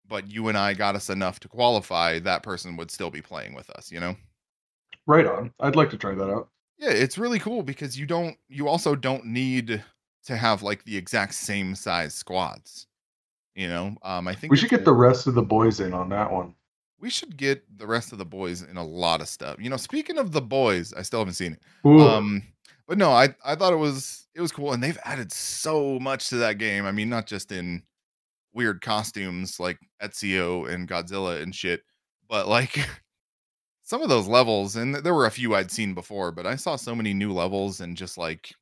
but 0.08 0.28
you 0.32 0.48
and 0.48 0.58
I 0.58 0.74
got 0.74 0.96
us 0.96 1.10
enough 1.10 1.40
to 1.42 1.48
qualify, 1.48 2.20
that 2.20 2.44
person 2.44 2.78
would 2.78 2.92
still 2.92 3.10
be 3.10 3.22
playing 3.22 3.54
with 3.56 3.70
us, 3.72 3.92
you 3.92 4.00
know? 4.00 4.16
Right 5.08 5.26
on. 5.26 5.54
I'd 5.60 5.76
like 5.76 5.90
to 5.92 5.98
try 5.98 6.14
that 6.16 6.30
out. 6.30 6.50
Yeah, 6.78 6.92
it's 6.92 7.18
really 7.18 7.40
cool 7.40 7.64
because 7.64 7.98
you 8.00 8.06
don't 8.06 8.38
you 8.50 8.68
also 8.68 8.96
don't 8.96 9.26
need 9.26 9.84
to 10.26 10.38
have 10.38 10.62
like 10.64 10.84
the 10.86 10.98
exact 10.98 11.34
same 11.34 11.76
size 11.76 12.14
squads. 12.14 12.88
You 13.56 13.68
know, 13.68 13.98
um 14.04 14.28
I 14.28 14.36
think 14.36 14.52
We 14.52 14.58
should 14.58 14.70
get 14.70 14.86
the 14.86 14.94
rest 14.94 15.28
of 15.28 15.34
the 15.34 15.42
boys 15.44 15.80
in 15.80 15.94
on 15.94 16.10
that 16.10 16.32
one. 16.32 16.56
we 17.00 17.10
should 17.10 17.36
get 17.36 17.64
the 17.80 17.88
rest 17.88 18.12
of 18.12 18.20
the 18.20 18.26
boys 18.26 18.62
in 18.62 18.78
a 18.78 18.84
lot 18.86 19.22
of 19.22 19.28
stuff. 19.28 19.58
You 19.60 19.70
know, 19.72 19.78
speaking 19.78 20.20
of 20.20 20.32
the 20.32 20.42
boys, 20.42 20.94
I 20.94 21.02
still 21.02 21.20
haven't 21.20 21.34
seen 21.34 21.54
it. 21.54 21.62
Ooh. 21.88 22.00
Um 22.00 22.44
but 22.92 22.98
no, 22.98 23.12
I 23.12 23.34
I 23.46 23.56
thought 23.56 23.72
it 23.72 23.78
was 23.78 24.28
it 24.36 24.42
was 24.42 24.52
cool 24.52 24.74
and 24.74 24.84
they've 24.84 24.98
added 25.06 25.32
so 25.32 25.98
much 26.00 26.28
to 26.28 26.36
that 26.38 26.58
game. 26.58 26.86
I 26.86 26.92
mean, 26.92 27.08
not 27.08 27.26
just 27.26 27.54
in 27.54 27.84
weird 28.54 28.82
costumes 28.82 29.62
like 29.62 29.80
Ezio 30.04 30.70
and 30.70 30.90
Godzilla 30.90 31.42
and 31.42 31.56
shit, 31.56 31.84
but 32.28 32.50
like 32.50 32.78
some 33.84 34.02
of 34.02 34.10
those 34.10 34.28
levels 34.28 34.76
and 34.76 34.94
there 34.94 35.14
were 35.14 35.26
a 35.26 35.32
few 35.32 35.56
I'd 35.56 35.72
seen 35.72 35.94
before, 35.94 36.34
but 36.34 36.46
I 36.46 36.58
saw 36.58 36.76
so 36.76 36.94
many 36.94 37.14
new 37.14 37.32
levels 37.32 37.80
and 37.80 37.96
just 37.96 38.18
like 38.18 38.54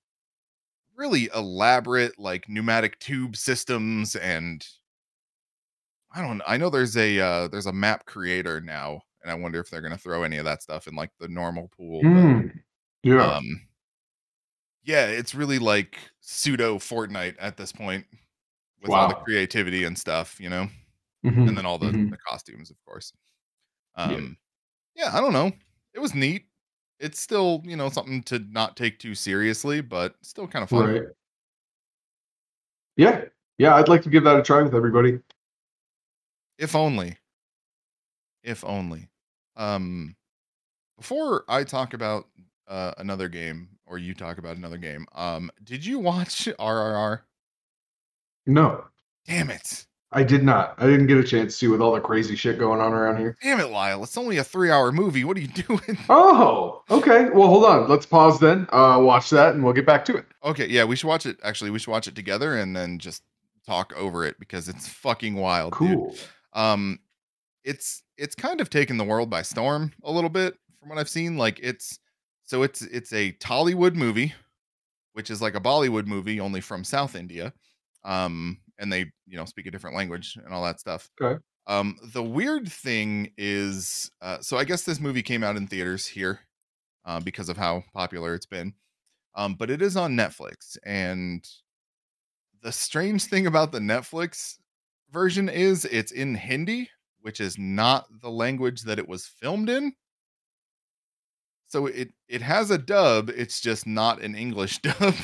really 0.96 1.28
elaborate 1.36 2.20
like 2.20 2.48
pneumatic 2.48 3.00
tube 3.00 3.36
systems 3.36 4.16
and 4.16 4.64
I 6.14 6.22
don't. 6.22 6.42
I 6.46 6.58
know 6.58 6.70
there's 6.70 6.98
a 6.98 7.20
uh 7.20 7.48
there's 7.48 7.66
a 7.66 7.74
map 7.74 8.06
creator 8.06 8.62
now 8.62 9.02
and 9.24 9.32
I 9.32 9.34
wonder 9.34 9.60
if 9.60 9.72
they're 9.72 9.82
going 9.82 9.92
to 9.94 9.98
throw 9.98 10.22
any 10.22 10.38
of 10.38 10.46
that 10.46 10.62
stuff 10.62 10.88
in 10.88 10.94
like 10.94 11.10
the 11.20 11.28
normal 11.30 11.68
pool. 11.76 12.02
but- 12.04 12.10
Hmm. 12.10 12.48
Yeah. 13.02 13.26
um, 13.26 13.69
yeah, 14.90 15.06
it's 15.06 15.36
really 15.36 15.60
like 15.60 16.00
pseudo 16.20 16.78
Fortnite 16.80 17.36
at 17.40 17.58
this 17.58 17.72
point 17.72 18.06
with 18.82 18.90
all 18.92 19.08
the 19.08 19.14
creativity 19.16 19.84
and 19.84 19.96
stuff, 19.96 20.40
you 20.40 20.50
know, 20.50 20.68
Mhm. 21.24 21.48
and 21.50 21.56
then 21.58 21.66
all 21.66 21.78
the, 21.78 21.92
Mhm. 21.92 22.10
the 22.10 22.18
costumes, 22.18 22.72
of 22.72 22.78
course. 22.86 23.14
Yeah. 23.98 24.04
Um, 24.06 24.38
yeah. 24.96 25.12
I 25.16 25.22
don't 25.22 25.34
know. 25.34 25.52
It 25.94 26.00
was 26.00 26.16
neat. 26.16 26.46
It's 27.00 27.20
still, 27.20 27.62
you 27.66 27.76
know, 27.76 27.90
something 27.90 28.24
to 28.24 28.40
not 28.40 28.76
take 28.76 28.98
too 28.98 29.14
seriously, 29.14 29.82
but 29.82 30.16
still 30.24 30.48
kind 30.48 30.64
of 30.64 30.70
fun. 30.70 30.90
Right. 30.90 31.04
Yeah. 32.98 33.26
Yeah, 33.58 33.76
I'd 33.76 33.90
like 33.90 34.02
to 34.04 34.10
give 34.10 34.24
that 34.24 34.40
a 34.40 34.42
try 34.42 34.62
with 34.64 34.74
everybody. 34.74 35.20
If 36.58 36.76
only. 36.76 37.18
If 38.44 38.64
only. 38.66 39.08
Um 39.56 40.16
before 40.98 41.46
I 41.48 41.64
talk 41.64 41.94
about 41.94 42.28
uh, 42.70 42.94
another 42.98 43.28
game 43.28 43.68
or 43.86 43.98
you 43.98 44.14
talk 44.14 44.38
about 44.38 44.56
another 44.56 44.78
game, 44.78 45.06
um 45.16 45.52
did 45.64 45.86
you 45.86 46.00
watch 46.00 46.48
RRR? 46.60 47.22
No, 48.46 48.86
Damn 49.28 49.50
it. 49.52 49.86
I 50.12 50.24
did 50.24 50.44
not. 50.44 50.74
I 50.80 50.88
didn't 50.88 51.06
get 51.06 51.18
a 51.20 51.24
chance 51.24 51.60
to 51.60 51.70
with 51.70 51.82
all 51.82 51.94
the 51.94 52.00
crazy 52.00 52.36
shit 52.36 52.58
going 52.58 52.82
on 52.82 52.94
around 52.94 53.18
here. 53.18 53.38
Damn 53.44 53.60
it, 53.60 53.70
Lyle. 53.70 54.02
It's 54.04 54.18
only 54.18 54.38
a 54.40 54.44
3-hour 54.44 54.92
movie. 54.92 55.24
What 55.24 55.38
are 55.38 55.40
you 55.40 55.48
doing? 55.68 56.00
Oh, 56.10 56.82
okay. 56.90 57.30
Well, 57.30 57.48
hold 57.48 57.64
on. 57.66 57.88
Let's 57.88 58.08
pause 58.08 58.40
then. 58.40 58.66
Uh, 58.72 58.98
watch 59.04 59.30
that, 59.30 59.54
and 59.54 59.64
we'll 59.64 59.74
get 59.74 59.86
back 59.86 60.04
to 60.06 60.18
it. 60.18 60.26
Okay, 60.44 60.66
yeah, 60.68 60.84
we 60.84 60.96
should 60.96 61.06
watch 61.06 61.28
it. 61.28 61.38
Actually, 61.44 61.70
we 61.70 61.78
should 61.78 61.92
watch 61.92 62.08
it 62.08 62.16
together 62.16 62.58
and 62.58 62.76
then 62.76 62.98
just 62.98 63.22
talk 63.68 63.94
over 63.96 64.26
it 64.26 64.40
because 64.40 64.68
it's 64.68 64.88
fucking 64.88 65.36
wild, 65.36 65.74
dude. 65.78 65.92
Cool. 65.92 66.16
um 66.54 66.98
it's 67.64 68.02
it's 68.18 68.34
kind 68.34 68.62
of 68.62 68.70
taken 68.72 68.98
the 68.98 69.04
world 69.04 69.30
by 69.30 69.44
storm 69.44 69.92
a 70.04 70.12
little 70.12 70.30
bit 70.30 70.56
from 70.80 70.90
what 70.90 70.98
i've 70.98 71.10
seen 71.10 71.38
like 71.38 71.60
it's 71.62 72.00
so 72.50 72.64
it's 72.64 72.82
it's 72.84 73.14
a 73.14 73.34
tollywood 73.34 73.96
movie 73.96 74.34
which 75.14 75.30
is 75.30 75.42
like 75.42 75.56
a 75.56 75.62
bollywood 75.62 76.08
movie 76.08 76.40
only 76.40 76.62
from 76.62 76.84
south 76.84 77.16
india 77.16 77.54
um 78.04 78.60
and 78.80 78.92
they 78.92 79.02
you 79.28 79.38
know 79.38 79.46
speak 79.46 79.68
a 79.68 79.72
different 79.72 79.96
language 79.96 80.38
and 80.38 80.54
all 80.54 80.64
that 80.64 80.80
stuff 80.80 81.10
Okay. 81.22 81.40
um 81.68 81.98
the 82.14 82.24
weird 82.24 82.72
thing 82.72 83.34
is 83.38 84.12
uh 84.22 84.40
so 84.42 84.58
i 84.58 84.64
guess 84.64 84.84
this 84.84 85.00
movie 85.02 85.24
came 85.24 85.44
out 85.44 85.58
in 85.58 85.68
theaters 85.68 86.08
here 86.08 86.42
uh, 87.06 87.20
because 87.20 87.50
of 87.50 87.58
how 87.58 87.84
popular 87.94 88.36
it's 88.36 88.48
been 88.48 88.74
um 89.36 89.56
but 89.56 89.72
it 89.72 89.82
is 89.82 89.98
on 89.98 90.14
netflix 90.16 90.78
and 90.86 91.48
the 92.62 92.72
strange 92.72 93.26
thing 93.26 93.48
about 93.48 93.72
the 93.72 93.80
netflix 93.80 94.58
version 95.12 95.50
is 95.50 95.86
it's 95.86 96.12
in 96.12 96.36
Hindi, 96.36 96.90
which 97.22 97.40
is 97.42 97.58
not 97.58 98.06
the 98.22 98.30
language 98.30 98.82
that 98.84 99.00
it 99.00 99.08
was 99.08 99.26
filmed 99.26 99.70
in. 99.70 99.94
So 101.70 101.88
it 101.88 102.14
it 102.28 102.42
has 102.42 102.72
a 102.72 102.78
dub, 102.78 103.30
it's 103.30 103.62
just 103.62 103.88
not 103.88 104.22
an 104.22 104.36
English 104.36 104.80
dub. 104.84 105.16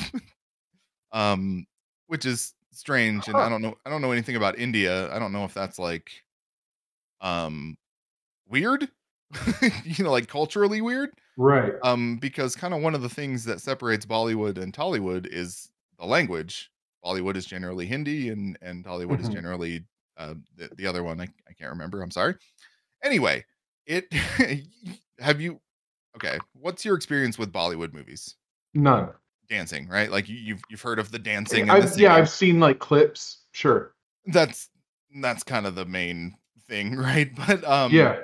um 1.12 1.66
which 2.06 2.24
is 2.24 2.54
strange 2.72 3.28
and 3.28 3.40
I 3.40 3.48
don't 3.48 3.62
know 3.62 3.76
I 3.84 3.90
don't 3.90 4.02
know 4.02 4.12
anything 4.12 4.36
about 4.36 4.58
India. 4.58 5.12
I 5.14 5.18
don't 5.18 5.32
know 5.32 5.44
if 5.44 5.54
that's 5.54 5.78
like 5.78 6.24
um 7.20 7.76
weird. 8.48 8.88
you 9.84 10.04
know 10.04 10.12
like 10.12 10.28
culturally 10.28 10.80
weird 10.82 11.10
Right. 11.36 11.74
um 11.82 12.18
because 12.18 12.56
kind 12.56 12.74
of 12.74 12.82
one 12.82 12.94
of 12.94 13.02
the 13.02 13.08
things 13.08 13.44
that 13.44 13.60
separates 13.60 14.06
bollywood 14.06 14.58
and 14.58 14.72
tollywood 14.72 15.26
is 15.26 15.70
the 15.98 16.06
language 16.06 16.70
bollywood 17.04 17.36
is 17.36 17.46
generally 17.46 17.86
hindi 17.86 18.30
and 18.30 18.58
and 18.62 18.84
tollywood 18.84 19.20
is 19.20 19.28
Mhm. 19.28 19.30
generally 19.30 19.84
uh 20.18 20.34
the, 20.56 20.70
the 20.76 20.86
other 20.86 21.02
one 21.04 21.20
I, 21.20 21.28
I 21.48 21.54
can't 21.54 21.70
remember 21.70 22.02
i'm 22.02 22.10
sorry 22.12 22.36
anyway 23.04 23.44
it 23.86 24.12
have 25.20 25.40
you 25.40 25.60
okay 26.16 26.38
what's 26.60 26.84
your 26.84 26.96
experience 26.96 27.38
with 27.38 27.52
bollywood 27.52 27.92
movies 27.92 28.34
None. 28.74 29.10
dancing 29.48 29.88
right 29.88 30.10
like 30.10 30.28
you, 30.28 30.36
you've 30.36 30.62
you've 30.68 30.82
heard 30.82 30.98
of 30.98 31.10
the 31.10 31.18
dancing 31.18 31.70
I've, 31.70 31.98
yeah. 31.98 32.14
I've 32.14 32.28
seen 32.28 32.58
like 32.60 32.78
clips. 32.78 33.42
Sure. 33.52 33.94
that's 34.26 34.68
that's 35.22 35.42
kind 35.42 35.66
of 35.66 35.74
the 35.74 35.84
main 35.86 36.36
thing 36.68 36.96
right 36.96 37.30
but 37.46 37.64
um 37.64 37.92
yeah. 37.92 38.16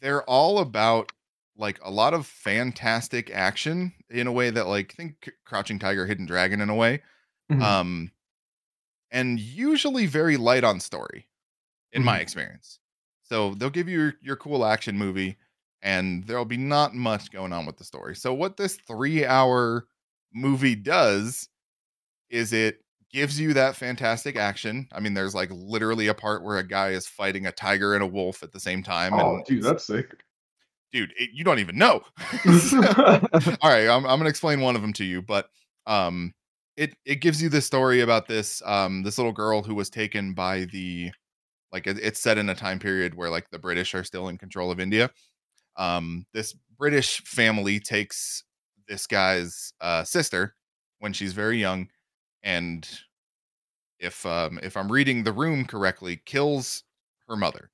they're 0.00 0.22
all 0.24 0.58
about 0.58 1.10
like 1.56 1.80
a 1.82 1.90
lot 1.90 2.14
of 2.14 2.26
fantastic 2.26 3.30
action 3.32 3.92
in 4.10 4.26
a 4.28 4.32
way 4.32 4.50
that 4.50 4.66
like 4.68 4.92
think 4.94 5.30
crouching 5.44 5.78
tiger 5.78 6.06
hidden 6.06 6.26
dragon 6.26 6.60
in 6.60 6.68
a 6.70 6.74
way 6.74 7.02
Mhm. 7.50 7.62
um 7.62 8.10
and 9.10 9.40
usually 9.40 10.04
very 10.06 10.36
light 10.36 10.64
on 10.64 10.80
story 10.80 11.26
in 11.92 12.04
my 12.04 12.18
Mhm. 12.18 12.22
experience 12.22 12.78
so 13.22 13.54
they'll 13.54 13.70
give 13.70 13.88
you 13.88 13.98
your, 14.00 14.14
your 14.22 14.36
cool 14.36 14.64
action 14.66 14.96
movie 14.98 15.36
and 15.82 16.24
there'll 16.24 16.44
be 16.44 16.56
not 16.56 16.94
much 16.94 17.30
going 17.30 17.52
on 17.52 17.66
with 17.66 17.76
the 17.76 17.84
story. 17.84 18.16
So 18.16 18.34
what 18.34 18.56
this 18.56 18.76
three 18.86 19.24
hour 19.24 19.86
movie 20.34 20.74
does 20.74 21.48
is 22.30 22.52
it 22.52 22.80
gives 23.12 23.40
you 23.40 23.54
that 23.54 23.76
fantastic 23.76 24.36
action. 24.36 24.88
I 24.92 25.00
mean 25.00 25.14
there's 25.14 25.34
like 25.34 25.50
literally 25.52 26.08
a 26.08 26.14
part 26.14 26.44
where 26.44 26.58
a 26.58 26.66
guy 26.66 26.90
is 26.90 27.06
fighting 27.06 27.46
a 27.46 27.52
tiger 27.52 27.94
and 27.94 28.02
a 28.02 28.06
wolf 28.06 28.42
at 28.42 28.52
the 28.52 28.60
same 28.60 28.82
time 28.82 29.14
oh, 29.14 29.36
and 29.36 29.44
dude, 29.44 29.62
that's 29.62 29.84
sick. 29.84 30.22
dude 30.92 31.12
it, 31.16 31.30
you 31.32 31.44
don't 31.44 31.60
even 31.60 31.78
know. 31.78 32.02
All 33.62 33.70
right 33.70 33.88
I'm, 33.88 34.04
I'm 34.04 34.18
gonna 34.18 34.28
explain 34.28 34.60
one 34.60 34.76
of 34.76 34.82
them 34.82 34.92
to 34.94 35.04
you 35.04 35.22
but 35.22 35.48
um 35.86 36.34
it 36.76 36.94
it 37.04 37.16
gives 37.16 37.42
you 37.42 37.48
the 37.48 37.60
story 37.60 38.00
about 38.00 38.28
this 38.28 38.62
um 38.64 39.02
this 39.02 39.18
little 39.18 39.32
girl 39.32 39.62
who 39.62 39.74
was 39.74 39.90
taken 39.90 40.34
by 40.34 40.66
the 40.66 41.10
like 41.72 41.86
it, 41.86 41.98
it's 42.00 42.20
set 42.20 42.38
in 42.38 42.48
a 42.48 42.54
time 42.54 42.78
period 42.78 43.14
where 43.14 43.30
like 43.30 43.50
the 43.50 43.58
british 43.58 43.94
are 43.94 44.04
still 44.04 44.28
in 44.28 44.38
control 44.38 44.70
of 44.70 44.78
india 44.78 45.10
um 45.78 46.26
this 46.32 46.54
british 46.76 47.22
family 47.22 47.80
takes 47.80 48.44
this 48.86 49.06
guy's 49.06 49.72
uh 49.80 50.04
sister 50.04 50.54
when 50.98 51.12
she's 51.12 51.32
very 51.32 51.58
young 51.58 51.88
and 52.42 52.88
if 53.98 54.26
um 54.26 54.58
if 54.62 54.76
i'm 54.76 54.90
reading 54.92 55.22
the 55.24 55.32
room 55.32 55.64
correctly 55.64 56.20
kills 56.26 56.84
her 57.28 57.36
mother 57.36 57.70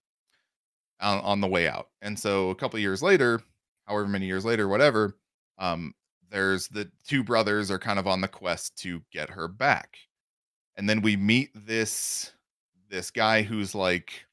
on, 1.00 1.20
on 1.20 1.40
the 1.40 1.46
way 1.46 1.68
out. 1.68 1.88
And 2.02 2.18
so 2.18 2.50
a 2.50 2.54
couple 2.54 2.78
years 2.78 3.02
later 3.02 3.40
however 3.86 4.08
many 4.08 4.26
years 4.26 4.44
later 4.46 4.66
whatever 4.66 5.16
um 5.58 5.94
there's 6.30 6.68
the 6.68 6.90
two 7.06 7.22
brothers 7.22 7.70
are 7.70 7.78
kind 7.78 7.98
of 7.98 8.06
on 8.06 8.20
the 8.20 8.28
quest 8.28 8.76
to 8.78 9.02
get 9.12 9.30
her 9.30 9.46
back. 9.46 9.98
And 10.76 10.88
then 10.88 11.02
we 11.02 11.16
meet 11.16 11.50
this 11.54 12.32
this 12.88 13.10
guy 13.10 13.42
who's 13.42 13.74
like 13.74 14.24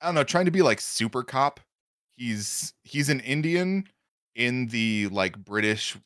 i 0.00 0.06
don't 0.06 0.14
know 0.14 0.24
trying 0.24 0.44
to 0.44 0.50
be 0.50 0.62
like 0.62 0.80
super 0.80 1.22
cop 1.22 1.60
he's 2.18 2.74
he's 2.84 3.08
an 3.08 3.20
indian 3.20 3.84
in 4.36 4.66
the 4.68 5.08
like 5.08 5.38
british 5.44 5.96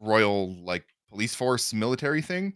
royal 0.00 0.54
like 0.64 0.86
police 1.10 1.34
force 1.34 1.72
military 1.74 2.22
thing. 2.22 2.54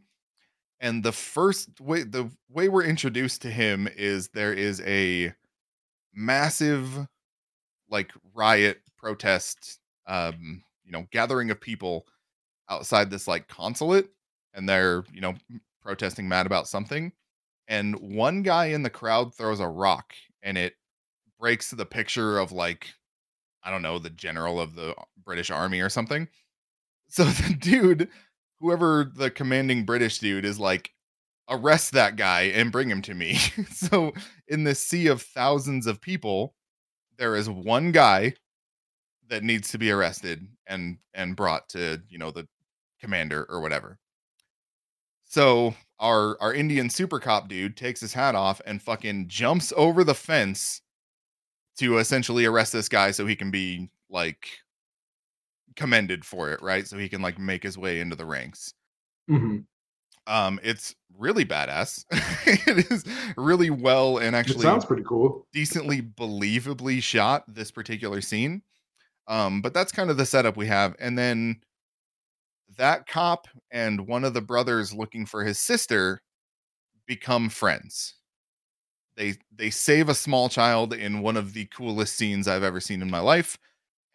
And 0.80 1.02
the 1.02 1.12
first 1.12 1.80
way 1.80 2.02
the 2.04 2.30
way 2.50 2.68
we're 2.68 2.84
introduced 2.84 3.42
to 3.42 3.50
him 3.50 3.88
is 3.96 4.28
there 4.28 4.52
is 4.52 4.80
a 4.82 5.32
massive 6.14 7.08
like 7.90 8.12
riot 8.34 8.80
protest 8.98 9.80
um 10.06 10.62
you 10.84 10.92
know 10.92 11.06
gathering 11.12 11.50
of 11.50 11.60
people 11.60 12.06
outside 12.70 13.10
this 13.10 13.28
like 13.28 13.48
consulate 13.48 14.08
and 14.54 14.68
they're 14.68 15.04
you 15.12 15.20
know 15.20 15.34
protesting 15.82 16.28
mad 16.28 16.46
about 16.46 16.68
something. 16.68 17.12
And 17.68 17.96
one 17.96 18.42
guy 18.42 18.66
in 18.66 18.82
the 18.82 18.90
crowd 18.90 19.34
throws 19.34 19.60
a 19.60 19.68
rock 19.68 20.14
and 20.42 20.58
it 20.58 20.74
breaks 21.44 21.68
the 21.72 21.84
picture 21.84 22.38
of 22.38 22.52
like 22.52 22.94
i 23.64 23.70
don't 23.70 23.82
know 23.82 23.98
the 23.98 24.08
general 24.08 24.58
of 24.58 24.74
the 24.74 24.94
british 25.26 25.50
army 25.50 25.78
or 25.78 25.90
something. 25.90 26.26
So 27.08 27.24
the 27.24 27.54
dude 27.54 28.08
whoever 28.60 29.12
the 29.14 29.30
commanding 29.30 29.84
british 29.84 30.20
dude 30.20 30.46
is 30.46 30.58
like 30.58 30.92
arrest 31.50 31.92
that 31.92 32.16
guy 32.16 32.44
and 32.44 32.72
bring 32.72 32.88
him 32.88 33.02
to 33.02 33.14
me. 33.14 33.36
So 33.72 34.14
in 34.48 34.64
this 34.64 34.82
sea 34.82 35.08
of 35.08 35.20
thousands 35.20 35.86
of 35.86 36.00
people 36.00 36.54
there 37.18 37.36
is 37.36 37.50
one 37.50 37.92
guy 37.92 38.36
that 39.28 39.44
needs 39.44 39.70
to 39.72 39.78
be 39.78 39.90
arrested 39.90 40.46
and 40.66 40.96
and 41.12 41.36
brought 41.36 41.68
to 41.70 42.00
you 42.08 42.16
know 42.16 42.30
the 42.30 42.48
commander 43.02 43.44
or 43.50 43.60
whatever. 43.60 43.98
So 45.24 45.74
our 46.00 46.40
our 46.40 46.54
indian 46.54 46.88
super 46.88 47.20
cop 47.20 47.48
dude 47.48 47.76
takes 47.76 48.00
his 48.00 48.14
hat 48.14 48.34
off 48.34 48.62
and 48.64 48.80
fucking 48.80 49.28
jumps 49.28 49.74
over 49.76 50.04
the 50.04 50.14
fence 50.14 50.80
to 51.78 51.98
essentially 51.98 52.44
arrest 52.44 52.72
this 52.72 52.88
guy 52.88 53.10
so 53.10 53.26
he 53.26 53.36
can 53.36 53.50
be 53.50 53.88
like 54.10 54.48
commended 55.76 56.24
for 56.24 56.50
it 56.52 56.62
right 56.62 56.86
so 56.86 56.96
he 56.96 57.08
can 57.08 57.20
like 57.20 57.38
make 57.38 57.62
his 57.62 57.76
way 57.76 58.00
into 58.00 58.14
the 58.16 58.24
ranks 58.26 58.74
Mhm. 59.28 59.64
um 60.26 60.60
it's 60.62 60.94
really 61.18 61.44
badass 61.44 62.04
it 62.46 62.90
is 62.90 63.04
really 63.36 63.70
well 63.70 64.18
and 64.18 64.36
It 64.36 64.38
actually 64.38 64.62
sounds 64.62 64.84
pretty 64.84 65.02
cool. 65.04 65.46
decently 65.52 66.00
believably 66.02 67.02
shot 67.02 67.44
this 67.48 67.70
particular 67.70 68.20
scene. 68.20 68.62
Um, 69.26 69.62
but 69.62 69.72
that's 69.72 69.90
kind 69.92 70.10
of 70.10 70.16
the 70.18 70.26
setup 70.26 70.56
we 70.56 70.66
have. 70.66 70.94
And 70.98 71.16
then 71.16 71.60
that 72.76 73.06
cop 73.06 73.46
and 73.70 74.06
one 74.08 74.24
of 74.24 74.34
the 74.34 74.40
brothers 74.42 74.92
looking 74.92 75.24
for 75.24 75.44
his 75.44 75.58
sister 75.58 76.20
become 77.06 77.48
friends. 77.48 78.16
They 79.16 79.34
they 79.54 79.70
save 79.70 80.08
a 80.08 80.14
small 80.14 80.48
child 80.48 80.92
in 80.94 81.22
one 81.22 81.36
of 81.36 81.52
the 81.54 81.66
coolest 81.66 82.16
scenes 82.16 82.48
I've 82.48 82.62
ever 82.64 82.80
seen 82.80 83.02
in 83.02 83.10
my 83.10 83.20
life, 83.20 83.58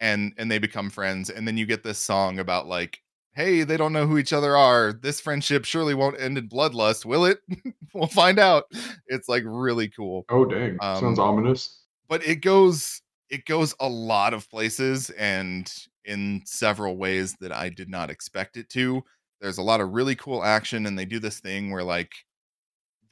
and 0.00 0.32
and 0.38 0.50
they 0.50 0.58
become 0.58 0.90
friends. 0.90 1.30
And 1.30 1.46
then 1.48 1.56
you 1.58 1.66
get 1.66 1.82
this 1.84 1.98
song 1.98 2.38
about 2.38 2.66
like, 2.66 3.00
hey, 3.34 3.62
they 3.64 3.76
don't 3.76 3.92
know 3.92 4.06
who 4.06 4.18
each 4.18 4.32
other 4.32 4.56
are. 4.56 4.92
This 4.92 5.20
friendship 5.20 5.64
surely 5.64 5.94
won't 5.94 6.20
end 6.20 6.38
in 6.38 6.48
bloodlust, 6.48 7.04
will 7.06 7.24
it? 7.26 7.40
we'll 7.94 8.08
find 8.08 8.38
out. 8.38 8.64
It's 9.08 9.28
like 9.28 9.44
really 9.46 9.88
cool 9.88 10.26
Oh 10.30 10.44
dang. 10.46 10.78
sounds 10.92 11.18
Um, 11.18 11.18
ominous. 11.18 11.84
but 12.08 12.24
it 12.26 12.36
goes 12.42 13.02
it 13.30 13.44
goes 13.46 13.74
a 13.80 13.88
lot 13.88 14.34
of 14.34 14.48
places 14.50 15.10
and 15.10 15.72
in 16.04 16.42
several 16.46 16.96
ways 16.96 17.36
that 17.40 17.52
I 17.52 17.68
did 17.68 17.88
not 17.88 18.10
expect 18.10 18.56
it 18.56 18.68
to. 18.70 19.02
There's 19.40 19.58
a 19.58 19.62
lot 19.62 19.80
of 19.80 19.90
really 19.90 20.16
cool 20.16 20.42
action, 20.44 20.86
and 20.86 20.98
they 20.98 21.04
do 21.04 21.18
this 21.20 21.40
thing 21.40 21.70
where 21.70 21.84
like 21.84 22.12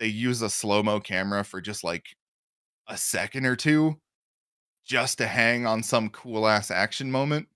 they 0.00 0.06
use 0.08 0.42
a 0.42 0.50
slow 0.50 0.82
mo 0.82 1.00
camera 1.00 1.44
for 1.44 1.60
just 1.60 1.84
like 1.84 2.16
a 2.88 2.96
second 2.98 3.46
or 3.46 3.56
two 3.56 4.00
just 4.84 5.18
to 5.18 5.26
hang 5.26 5.66
on 5.66 5.82
some 5.82 6.08
cool 6.10 6.46
ass 6.48 6.70
action 6.70 7.10
moment. 7.10 7.48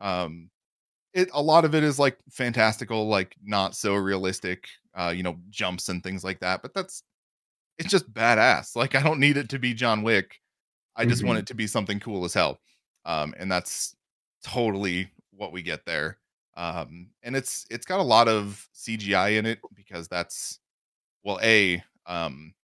Um, 0.00 0.50
it 1.14 1.30
a 1.34 1.42
lot 1.42 1.64
of 1.64 1.74
it 1.74 1.84
is 1.84 1.98
like 1.98 2.18
fantastical, 2.30 3.08
like 3.08 3.36
not 3.42 3.76
so 3.76 3.94
realistic, 3.96 4.68
uh, 4.94 5.12
you 5.16 5.22
know, 5.24 5.38
jumps 5.50 5.88
and 5.90 6.02
things 6.02 6.24
like 6.24 6.40
that. 6.40 6.62
But 6.62 6.74
that's 6.74 7.02
it's 7.78 7.90
just 7.90 8.12
badass. 8.12 8.76
Like 8.76 8.94
I 8.94 9.02
don't 9.02 9.20
need 9.20 9.36
it 9.36 9.48
to 9.50 9.58
be 9.58 9.74
John 9.74 10.02
Wick. 10.02 10.40
I 10.96 11.06
just 11.06 11.24
want 11.24 11.38
Mhm. 11.38 11.40
it 11.40 11.46
to 11.48 11.54
be 11.54 11.66
something 11.68 12.00
cool 12.00 12.24
as 12.24 12.34
hell. 12.34 12.60
Um, 13.06 13.34
and 13.38 13.50
that's 13.52 13.96
totally 14.44 15.10
what 15.32 15.52
we 15.52 15.62
get 15.62 15.86
there. 15.86 16.20
Um, 16.56 17.10
and 17.22 17.36
it's 17.36 17.66
it's 17.70 17.86
got 17.86 18.00
a 18.00 18.04
lot 18.04 18.28
of 18.28 18.68
CGI 18.72 19.30
in 19.30 19.46
it 19.46 19.60
because 19.74 20.08
that's 20.08 20.60
well, 21.24 21.40
a 21.42 21.82
um, 22.08 22.54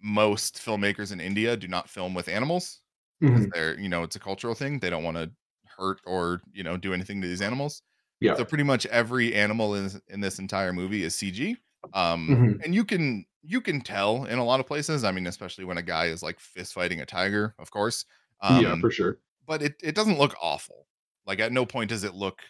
most 0.00 0.56
filmmakers 0.56 1.12
in 1.12 1.20
India 1.20 1.56
do 1.56 1.68
not 1.68 1.88
film 1.88 2.14
with 2.14 2.28
animals 2.28 2.80
because 3.24 3.46
Mhm. 3.46 3.52
they're 3.52 3.78
you 3.80 3.88
know 3.88 4.02
it's 4.02 4.16
a 4.16 4.20
cultural 4.20 4.54
thing. 4.54 4.78
They 4.80 4.90
don't 4.90 5.04
want 5.04 5.16
to 5.16 5.32
hurt 5.66 6.00
or 6.06 6.42
you 6.52 6.62
know 6.62 6.76
do 6.76 6.92
anything 6.94 7.20
to 7.22 7.28
these 7.28 7.40
animals. 7.42 7.82
Yeah. 8.20 8.38
So 8.38 8.44
pretty 8.44 8.64
much 8.64 8.86
every 8.86 9.34
animal 9.34 9.74
in 9.74 9.90
in 10.08 10.20
this 10.20 10.38
entire 10.38 10.72
movie 10.72 11.02
is 11.04 11.14
CG. 11.16 11.56
Um, 11.94 12.36
Mhm. 12.36 12.64
and 12.64 12.74
you 12.74 12.84
can 12.84 13.24
you 13.42 13.60
can 13.60 13.80
tell 13.80 14.24
in 14.26 14.38
a 14.38 14.44
lot 14.44 14.60
of 14.60 14.66
places. 14.66 15.04
I 15.04 15.12
mean, 15.12 15.26
especially 15.26 15.64
when 15.64 15.78
a 15.78 15.82
guy 15.82 16.06
is 16.06 16.22
like 16.22 16.40
fist 16.40 16.74
fighting 16.74 17.00
a 17.00 17.06
tiger, 17.06 17.54
of 17.58 17.70
course. 17.70 18.04
Um, 18.40 18.64
yeah, 18.64 18.76
for 18.76 18.90
sure. 18.90 19.20
but 19.46 19.62
it 19.62 19.76
it 19.82 19.94
doesn't 19.94 20.18
look 20.18 20.34
awful. 20.42 20.88
Like 21.26 21.40
at 21.40 21.52
no 21.52 21.66
point 21.66 21.90
does 21.90 22.04
it 22.04 22.14
look 22.14 22.42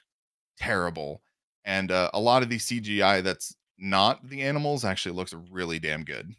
terrible. 0.58 1.22
And 1.64 1.90
uh, 1.90 2.10
a 2.14 2.20
lot 2.20 2.42
of 2.42 2.48
the 2.48 2.58
CGI 2.58 3.20
that's 3.20 3.56
not 3.84 4.28
the 4.28 4.42
animals 4.42 4.84
actually 4.84 5.14
looks 5.14 5.34
really 5.50 5.78
damn 5.78 6.02
good. 6.04 6.34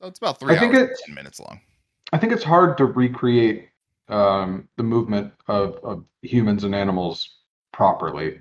So 0.00 0.08
it's 0.08 0.18
about 0.18 0.38
three 0.40 0.56
I 0.56 0.64
hours 0.64 1.00
ten 1.06 1.14
minutes 1.14 1.40
long. 1.40 1.60
I 2.12 2.18
think 2.18 2.32
it's 2.32 2.44
hard 2.44 2.76
to 2.78 2.84
recreate 2.84 3.68
um, 4.08 4.68
the 4.76 4.82
movement 4.82 5.32
of, 5.46 5.76
of 5.82 6.04
humans 6.22 6.64
and 6.64 6.74
animals 6.74 7.36
properly 7.72 8.38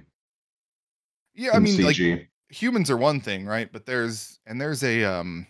Yeah, 1.35 1.51
I 1.53 1.59
mean, 1.59 1.81
like 1.81 1.95
CG. 1.95 2.27
humans 2.49 2.89
are 2.89 2.97
one 2.97 3.21
thing, 3.21 3.45
right? 3.45 3.71
But 3.71 3.85
there's 3.85 4.39
and 4.45 4.59
there's 4.59 4.83
a 4.83 5.03
um 5.05 5.47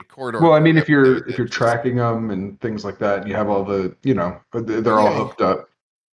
a 0.00 0.04
corridor. 0.04 0.40
well, 0.40 0.52
I 0.52 0.60
mean, 0.60 0.76
if 0.76 0.88
you're 0.88 1.26
if 1.28 1.38
you're 1.38 1.46
just- 1.46 1.56
tracking 1.56 1.96
them 1.96 2.30
and 2.30 2.60
things 2.60 2.84
like 2.84 2.98
that, 2.98 3.20
and 3.20 3.28
you 3.28 3.34
have 3.36 3.48
all 3.48 3.64
the 3.64 3.96
you 4.02 4.14
know 4.14 4.38
they're 4.52 4.98
all 5.00 5.14
hooked 5.14 5.40
up. 5.40 5.68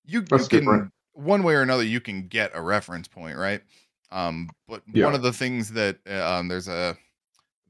you, 0.04 0.20
you 0.20 0.24
can 0.26 0.46
different. 0.48 0.92
One 1.18 1.42
way 1.42 1.54
or 1.54 1.62
another 1.62 1.82
you 1.84 2.00
can 2.00 2.28
get 2.28 2.50
a 2.54 2.62
reference 2.62 3.08
point 3.08 3.36
right? 3.36 3.62
Um 4.10 4.50
but 4.68 4.82
Yeah. 4.92 5.04
one 5.04 5.14
of 5.14 5.22
the 5.22 5.32
things 5.32 5.72
that 5.72 5.98
uh, 6.08 6.38
um 6.38 6.48
there's 6.48 6.68
a 6.68 6.96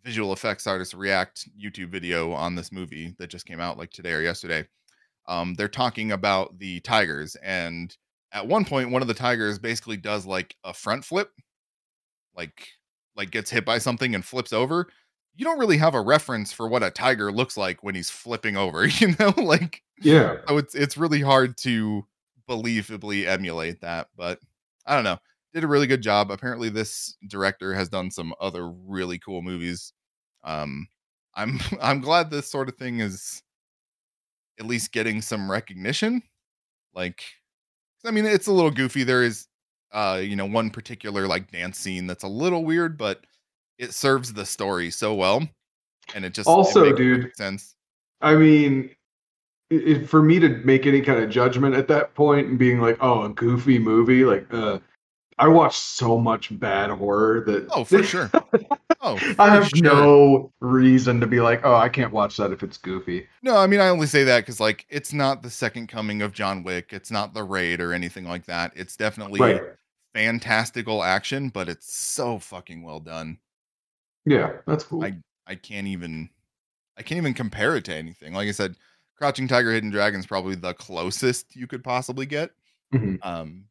visual 0.04 0.32
effects 0.32 0.66
artist 0.66 0.94
react 0.94 1.48
youtube 1.58 1.90
video 1.90 2.32
on 2.32 2.54
this 2.54 2.72
movie 2.72 3.14
that 3.18 3.28
just 3.28 3.46
came 3.46 3.60
out 3.60 3.78
like 3.78 3.90
today 3.90 4.12
or 4.12 4.22
yesterday. 4.22 4.66
Um 5.28 5.54
they're 5.54 5.68
talking 5.68 6.12
about 6.12 6.58
the 6.58 6.80
tigers 6.80 7.36
and 7.36 7.96
at 8.32 8.46
one 8.46 8.64
point 8.64 8.90
one 8.90 9.02
of 9.02 9.08
the 9.08 9.14
tigers 9.14 9.58
basically 9.58 9.96
does 9.98 10.26
like 10.26 10.56
a 10.64 10.74
front 10.74 11.04
flip 11.04 11.32
like 12.34 12.68
like 13.16 13.30
gets 13.30 13.50
hit 13.50 13.64
by 13.64 13.78
something 13.78 14.14
and 14.14 14.24
flips 14.24 14.52
over. 14.52 14.88
You 15.34 15.44
don't 15.44 15.58
really 15.58 15.78
have 15.78 15.94
a 15.94 16.00
reference 16.00 16.52
for 16.52 16.68
what 16.68 16.82
a 16.82 16.90
tiger 16.90 17.30
looks 17.32 17.56
like 17.56 17.82
when 17.82 17.94
he's 17.94 18.10
flipping 18.10 18.56
over 18.56 18.86
you 18.86 19.14
know? 19.18 19.32
Like 19.36 19.82
Yeah, 20.02 20.36
so 20.48 20.58
it's 20.58 20.74
it's 20.74 20.96
really 20.96 21.22
hard 21.22 21.56
to 21.58 22.06
believably 22.48 23.26
emulate 23.26 23.80
that 23.80 24.08
but 24.16 24.38
i 24.86 24.94
don't 24.94 25.04
know 25.04 25.18
did 25.54 25.64
a 25.64 25.68
really 25.68 25.86
good 25.86 26.02
job. 26.02 26.30
Apparently 26.30 26.68
this 26.68 27.16
director 27.26 27.72
has 27.74 27.88
done 27.88 28.10
some 28.10 28.34
other 28.38 28.70
really 28.70 29.18
cool 29.18 29.42
movies. 29.42 29.92
Um 30.44 30.86
i'm 31.34 31.58
i'm 31.80 32.00
glad 32.00 32.30
this 32.30 32.50
sort 32.50 32.68
of 32.68 32.76
thing 32.76 33.00
is 33.00 33.42
at 34.60 34.66
least 34.66 34.92
getting 34.92 35.22
some 35.22 35.50
recognition 35.50 36.22
like 36.94 37.22
i 38.04 38.10
mean 38.10 38.24
it's 38.26 38.46
a 38.46 38.52
little 38.52 38.70
goofy. 38.70 39.04
There 39.04 39.22
is 39.22 39.46
uh 39.92 40.20
you 40.22 40.36
know 40.36 40.46
one 40.46 40.70
particular 40.70 41.26
like 41.26 41.50
dance 41.50 41.78
scene 41.78 42.06
that's 42.06 42.24
a 42.24 42.28
little 42.28 42.64
weird 42.64 42.98
but 42.98 43.24
it 43.78 43.94
serves 43.94 44.32
the 44.32 44.44
story 44.44 44.90
so 44.90 45.14
well 45.14 45.46
and 46.14 46.24
it 46.24 46.34
just 46.34 46.48
it 46.48 46.52
Also, 46.52 46.84
makes 46.84 46.96
dude, 46.96 47.36
sense. 47.36 47.74
I 48.20 48.34
mean, 48.34 48.90
i 49.72 49.74
i- 49.76 50.04
for 50.04 50.22
me 50.22 50.38
to 50.40 50.48
make 50.64 50.86
any 50.86 51.00
kind 51.00 51.22
of 51.22 51.30
judgment 51.30 51.74
at 51.74 51.88
that 51.88 52.14
point 52.14 52.48
and 52.48 52.58
being 52.58 52.80
like, 52.80 52.96
oh, 53.00 53.22
a 53.24 53.28
goofy 53.30 53.78
movie, 53.78 54.24
like, 54.24 54.46
uh, 54.52 54.78
I 55.38 55.48
watched 55.48 55.80
so 55.80 56.18
much 56.18 56.58
bad 56.58 56.90
horror 56.90 57.42
that 57.46 57.68
oh 57.70 57.84
for 57.84 58.02
sure 58.04 58.30
oh 59.00 59.16
I 59.38 59.50
have 59.50 59.68
sure. 59.68 59.80
no 59.82 60.52
reason 60.60 61.20
to 61.20 61.26
be 61.28 61.40
like, 61.40 61.60
oh, 61.64 61.74
I 61.76 61.88
can't 61.88 62.12
watch 62.12 62.36
that 62.38 62.50
if 62.52 62.62
it's 62.64 62.76
goofy. 62.76 63.28
No, 63.42 63.56
I 63.56 63.68
mean 63.68 63.80
I 63.80 63.88
only 63.88 64.08
say 64.08 64.24
that 64.24 64.40
because 64.40 64.58
like 64.60 64.84
it's 64.88 65.12
not 65.12 65.42
the 65.42 65.50
second 65.50 65.88
coming 65.88 66.22
of 66.22 66.32
John 66.32 66.64
Wick. 66.64 66.92
It's 66.92 67.10
not 67.12 67.34
the 67.34 67.44
raid 67.44 67.80
or 67.80 67.92
anything 67.92 68.24
like 68.24 68.46
that. 68.46 68.72
It's 68.74 68.96
definitely 68.96 69.40
Right. 69.40 69.62
fantastical 70.14 71.04
action, 71.04 71.50
but 71.50 71.68
it's 71.68 71.92
so 71.94 72.40
fucking 72.40 72.82
well 72.82 73.00
done. 73.00 73.38
Yeah, 74.24 74.58
that's 74.66 74.84
cool. 74.84 75.04
I 75.04 75.14
I 75.46 75.54
can't 75.54 75.86
even 75.86 76.30
I 76.96 77.02
can't 77.02 77.18
even 77.18 77.34
compare 77.34 77.76
it 77.76 77.84
to 77.86 77.94
anything. 77.94 78.34
Like 78.34 78.48
I 78.48 78.52
said, 78.52 78.74
Crouching 79.18 79.48
Tiger, 79.48 79.72
Hidden 79.72 79.90
Dragon 79.90 80.20
is 80.20 80.26
probably 80.26 80.54
the 80.54 80.74
closest 80.74 81.56
you 81.56 81.66
could 81.66 81.82
possibly 81.82 82.24
get. 82.24 82.52
Mhm. 82.94 83.18
Um, 83.26 83.64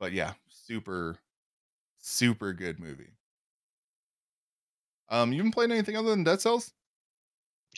but 0.00 0.12
yeah, 0.12 0.32
super, 0.48 1.18
super 2.00 2.54
good 2.54 2.80
movie. 2.80 3.10
Um, 5.10 5.32
you 5.32 5.42
been 5.42 5.52
playing 5.52 5.72
anything 5.72 5.96
other 5.96 6.08
than 6.08 6.24
Dead 6.24 6.40
Cells? 6.40 6.72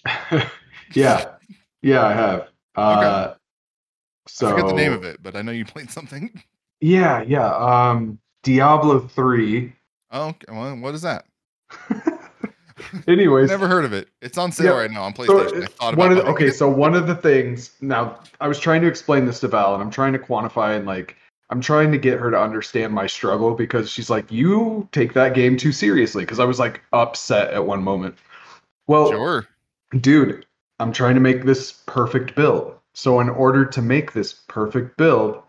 yeah, 0.95 1.35
yeah, 1.83 2.07
I 2.07 2.13
have. 2.13 2.49
Uh, 2.77 3.35
so 4.29 4.47
I 4.47 4.51
forget 4.53 4.69
the 4.69 4.75
name 4.75 4.93
of 4.93 5.03
it, 5.03 5.21
but 5.21 5.35
I 5.35 5.43
know 5.43 5.53
you 5.53 5.65
played 5.65 5.91
something. 5.91 6.43
Yeah, 6.81 7.23
yeah. 7.23 7.57
Um, 7.57 8.21
Diablo 8.45 9.01
three. 9.01 9.73
Oh, 10.13 10.29
okay. 10.29 10.47
Well, 10.49 10.77
what 10.77 10.95
is 10.95 11.03
that? 11.03 11.25
Anyways, 13.09 13.49
Never 13.49 13.69
heard 13.69 13.85
of 13.85 13.93
it. 13.93 14.09
It's 14.21 14.39
on 14.39 14.53
sale 14.53 14.67
Yeah, 14.75 14.81
right 14.81 14.91
now 14.91 15.03
on 15.03 15.15
so 15.15 15.23
PlayStation. 15.23 15.63
I 15.65 15.67
thought 15.67 15.95
about 15.95 15.99
one 15.99 16.11
of 16.13 16.17
the, 16.19 16.25
okay, 16.33 16.51
so 16.51 16.69
one 16.69 16.95
of 16.95 17.07
the 17.07 17.15
things 17.15 17.73
now 17.81 18.19
I 18.41 18.49
was 18.49 18.59
trying 18.59 18.81
to 18.83 18.87
explain 18.89 19.27
this 19.27 19.41
to 19.41 19.49
Val, 19.49 19.75
and 19.75 19.83
I'm 19.83 19.91
trying 19.91 20.13
to 20.13 20.19
quantify 20.19 20.77
and 20.77 20.87
like 20.87 21.17
I'm 21.51 21.61
trying 21.61 21.93
to 21.93 21.99
get 21.99 22.19
her 22.19 22.31
to 22.31 22.41
understand 22.41 22.93
my 22.93 23.07
struggle 23.07 23.55
because 23.55 23.91
she's 23.91 24.11
like, 24.11 24.31
you 24.31 24.87
take 24.93 25.15
that 25.15 25.35
game 25.35 25.57
too 25.57 25.73
seriously. 25.73 26.25
Because 26.25 26.39
I 26.41 26.45
was 26.45 26.59
like 26.59 26.83
upset 26.93 27.53
at 27.55 27.65
one 27.65 27.83
moment. 27.83 28.17
Well, 28.87 29.11
Sure. 29.11 29.47
dude, 30.01 30.45
I'm 30.79 30.93
trying 30.93 31.15
to 31.15 31.21
make 31.21 31.45
this 31.45 31.73
perfect 31.87 32.35
build. 32.35 32.75
So 32.95 33.21
in 33.21 33.29
order 33.29 33.65
to 33.65 33.81
make 33.81 34.13
this 34.13 34.33
perfect 34.49 34.97
build, 34.97 35.43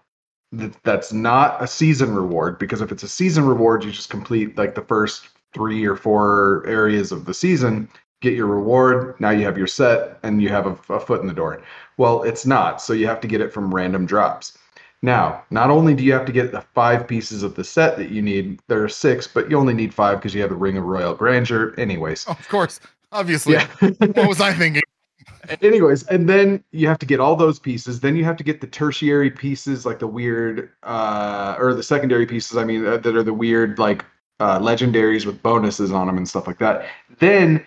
that 0.52 0.82
that's 0.84 1.14
not 1.14 1.62
a 1.62 1.68
season 1.68 2.16
reward 2.16 2.58
because 2.60 2.82
if 2.82 2.92
it's 2.92 3.04
a 3.04 3.08
season 3.08 3.46
reward, 3.46 3.84
you 3.84 3.92
just 3.92 4.10
complete 4.10 4.58
like 4.58 4.76
the 4.76 4.82
first 4.82 5.28
three 5.54 5.86
or 5.86 5.96
four 5.96 6.64
areas 6.68 7.12
of 7.12 7.26
the 7.26 7.34
season, 7.34 7.90
get 8.22 8.34
your 8.34 8.48
reward. 8.48 9.16
Now 9.20 9.30
you 9.32 9.46
have 9.46 9.58
your 9.58 9.68
set 9.68 10.20
and 10.24 10.42
you 10.42 10.50
have 10.50 10.68
a, 10.68 10.94
a 10.94 11.00
foot 11.00 11.22
in 11.22 11.28
the 11.28 11.34
door. 11.34 11.62
Well, 11.98 12.24
it's 12.24 12.46
not. 12.46 12.82
So 12.82 12.94
you 12.94 13.08
have 13.08 13.22
to 13.22 13.28
get 13.28 13.42
it 13.42 13.52
from 13.54 13.74
random 13.74 14.06
drops. 14.06 14.58
Now, 15.02 15.44
not 15.50 15.70
only 15.70 15.94
do 15.96 16.04
you 16.04 16.12
have 16.12 16.26
to 16.26 16.32
get 16.34 16.52
the 16.52 16.62
five 16.76 17.08
pieces 17.08 17.42
of 17.42 17.56
the 17.56 17.64
set 17.64 17.96
that 17.98 18.10
you 18.10 18.22
need, 18.22 18.60
there 18.68 18.84
are 18.84 18.90
six, 18.90 19.28
but 19.28 19.50
you 19.50 19.58
only 19.58 19.74
need 19.74 19.94
five 19.94 20.18
because 20.20 20.36
you 20.36 20.42
have 20.42 20.50
the 20.50 20.58
Ring 20.58 20.78
of 20.78 20.84
Royal 20.84 21.14
Grandeur. 21.16 21.74
Anyways, 21.78 22.26
Oh, 22.28 22.32
of 22.32 22.48
course. 22.50 22.82
Obviously. 23.12 23.54
yeah. 23.54 23.68
What 24.00 24.28
was 24.28 24.42
I 24.42 24.54
thinking? 24.54 24.82
Anyways, 25.62 26.04
and 26.08 26.28
then 26.28 26.64
you 26.72 26.88
have 26.88 27.00
to 27.00 27.06
get 27.06 27.20
all 27.20 27.36
those 27.36 27.60
pieces. 27.60 28.02
Then 28.02 28.16
you 28.16 28.24
have 28.26 28.36
to 28.38 28.44
get 28.44 28.60
the 28.62 28.68
tertiary 28.68 29.32
pieces, 29.32 29.86
like 29.86 30.00
the 30.00 30.08
weird, 30.08 30.70
uh, 30.84 31.56
or 31.58 31.74
the 31.74 31.82
secondary 31.82 32.26
pieces. 32.26 32.58
I 32.58 32.66
mean, 32.66 32.86
uh, 32.86 32.98
that 32.98 33.16
are 33.16 33.24
the 33.24 33.34
weird, 33.34 33.80
like 33.80 34.04
uh, 34.40 34.60
legendaries 34.60 35.26
with 35.26 35.42
bonuses 35.42 35.92
on 35.92 36.08
them 36.08 36.18
and 36.18 36.28
stuff 36.28 36.48
like 36.48 36.60
that. 36.60 36.88
Then 37.20 37.66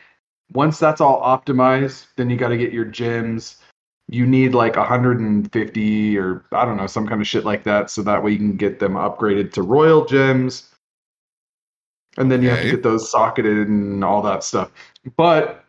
once 0.53 0.79
that's 0.79 1.01
all 1.01 1.21
optimized, 1.23 2.07
then 2.17 2.31
you 2.31 2.37
got 2.37 2.49
to 2.49 2.57
get 2.57 2.73
your 2.73 2.85
gems. 2.85 3.57
You 4.09 4.27
need 4.27 4.55
like 4.55 4.77
150 4.77 6.19
or 6.19 6.45
I 6.53 6.65
don't 6.65 6.77
know, 6.77 6.87
some 6.87 7.07
kind 7.07 7.21
of 7.21 7.27
shit 7.27 7.45
like 7.45 7.65
that, 7.65 7.91
so 7.91 8.03
that 8.03 8.23
way 8.23 8.33
you 8.33 8.39
can 8.39 8.57
get 8.57 8.79
them 8.79 8.95
upgraded 8.95 9.53
to 9.53 9.63
royal 9.63 10.05
gems. 10.05 10.69
And 12.19 12.31
then 12.31 12.43
you 12.43 12.51
have 12.51 12.61
to 12.61 12.71
get 12.71 12.83
those 12.83 13.11
socketed 13.11 13.69
and 13.69 14.05
all 14.05 14.21
that 14.23 14.45
stuff. 14.45 14.71
But 15.17 15.65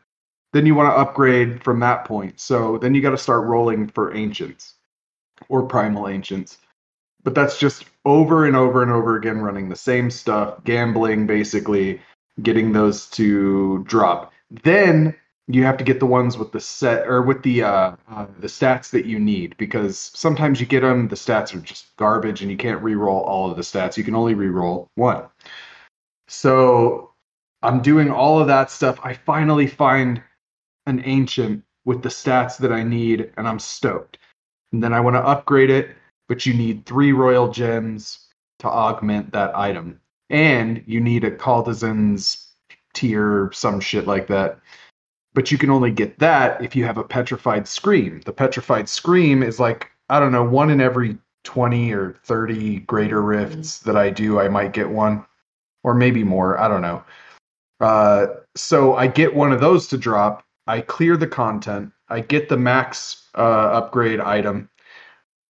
then 0.52 0.66
you 0.66 0.76
want 0.76 0.94
to 0.94 1.00
upgrade 1.00 1.64
from 1.64 1.80
that 1.80 2.04
point. 2.04 2.40
So 2.40 2.78
then 2.78 2.94
you 2.94 3.02
got 3.02 3.12
to 3.12 3.18
start 3.18 3.48
rolling 3.48 3.88
for 3.88 4.14
ancients 4.14 4.76
or 5.48 5.64
primal 5.64 6.10
ancients. 6.10 6.58
But 7.24 7.34
that's 7.34 7.58
just 7.58 7.86
over 8.06 8.46
and 8.46 8.56
over 8.56 8.84
and 8.84 8.92
over 8.92 9.16
again 9.16 9.42
running 9.42 9.70
the 9.70 9.76
same 9.76 10.10
stuff, 10.12 10.64
gambling 10.64 11.26
basically, 11.26 12.02
getting 12.42 12.74
those 12.74 13.08
to 13.12 13.84
drop. 13.86 14.34
Then 14.64 15.16
you 15.48 15.64
have 15.64 15.78
to 15.78 15.84
get 15.84 16.00
the 16.00 16.06
ones 16.06 16.38
with 16.38 16.52
the 16.52 16.60
set 16.60 17.08
or 17.08 17.22
with 17.22 17.44
the 17.44 17.64
uh, 17.64 17.96
uh, 18.10 18.28
the 18.40 18.48
stats 18.48 18.90
that 18.92 19.06
you 19.06 19.20
need 19.20 19.56
because 19.58 20.12
sometimes 20.14 20.60
you 20.60 20.66
get 20.66 20.82
them 20.82 21.08
the 21.08 21.16
stats 21.16 21.54
are 21.54 21.60
just 21.60 21.96
garbage 21.98 22.42
and 22.42 22.50
you 22.50 22.58
can't 22.58 22.82
re-roll 22.82 23.22
all 23.22 23.50
of 23.52 23.58
the 23.58 23.64
stats. 23.64 23.98
You 23.98 24.04
can 24.04 24.16
only 24.16 24.34
re-roll 24.36 24.90
one. 24.96 25.26
So 26.28 27.12
i'm 27.62 27.82
doing 27.82 28.10
all 28.10 28.40
of 28.40 28.48
that 28.48 28.72
stuff. 28.72 29.00
I 29.04 29.14
finally 29.14 29.68
find 29.68 30.22
an 30.86 31.02
ancient 31.06 31.64
with 31.86 32.02
the 32.02 32.10
stats 32.10 32.58
that 32.60 32.72
i 32.72 32.84
need 32.84 33.32
and 33.38 33.48
i'm 33.48 33.60
stoked. 33.60 34.18
And 34.72 34.82
then 34.84 34.94
i 34.94 35.00
want 35.00 35.16
to 35.16 35.26
upgrade 35.26 35.70
it 35.70 35.96
but 36.28 36.46
you 36.46 36.54
need 36.54 36.86
three 36.86 37.12
royal 37.12 37.52
gems 37.52 38.28
to 38.60 38.68
augment 38.68 39.32
that 39.34 39.56
item 39.58 40.00
and 40.30 40.84
you 40.86 41.00
need 41.00 41.24
a 41.24 41.32
Caldesann's 41.32 42.50
tier 42.94 43.50
some 43.54 43.80
shit 43.80 44.06
like 44.08 44.28
that 44.28 44.60
but 45.34 45.52
you 45.52 45.58
can 45.58 45.70
only 45.70 45.92
get 45.92 46.20
that 46.20 46.62
if 46.64 46.76
you 46.76 46.86
have 46.86 46.98
a 46.98 47.04
petrified 47.04 47.68
scream. 47.68 48.22
The 48.26 48.34
petrified 48.34 48.88
scream 48.88 49.44
is 49.44 49.60
like 49.60 49.90
I 50.10 50.20
don't 50.20 50.32
know, 50.32 50.44
one 50.44 50.70
in 50.70 50.82
every 50.82 51.18
20 51.44 51.92
or 51.94 52.16
30 52.24 52.82
greater 52.82 53.22
rifts 53.22 53.80
that 53.80 53.96
I 53.96 54.10
do, 54.10 54.40
I 54.40 54.48
might 54.48 54.74
get 54.74 54.90
one 54.90 55.26
or 55.84 55.94
maybe 55.94 56.24
more, 56.24 56.60
I 56.60 56.68
don't 56.68 56.82
know. 56.82 57.04
Uh, 57.80 58.28
so 58.56 58.96
I 58.96 59.08
get 59.08 59.34
one 59.34 59.52
of 59.52 59.60
those 59.60 59.88
to 59.88 59.98
drop, 59.98 60.46
I 60.68 60.82
clear 60.82 61.18
the 61.18 61.28
content, 61.28 61.92
I 62.10 62.20
get 62.20 62.48
the 62.48 62.58
max 62.58 63.30
uh, 63.36 63.42
upgrade 63.42 64.20
item. 64.20 64.70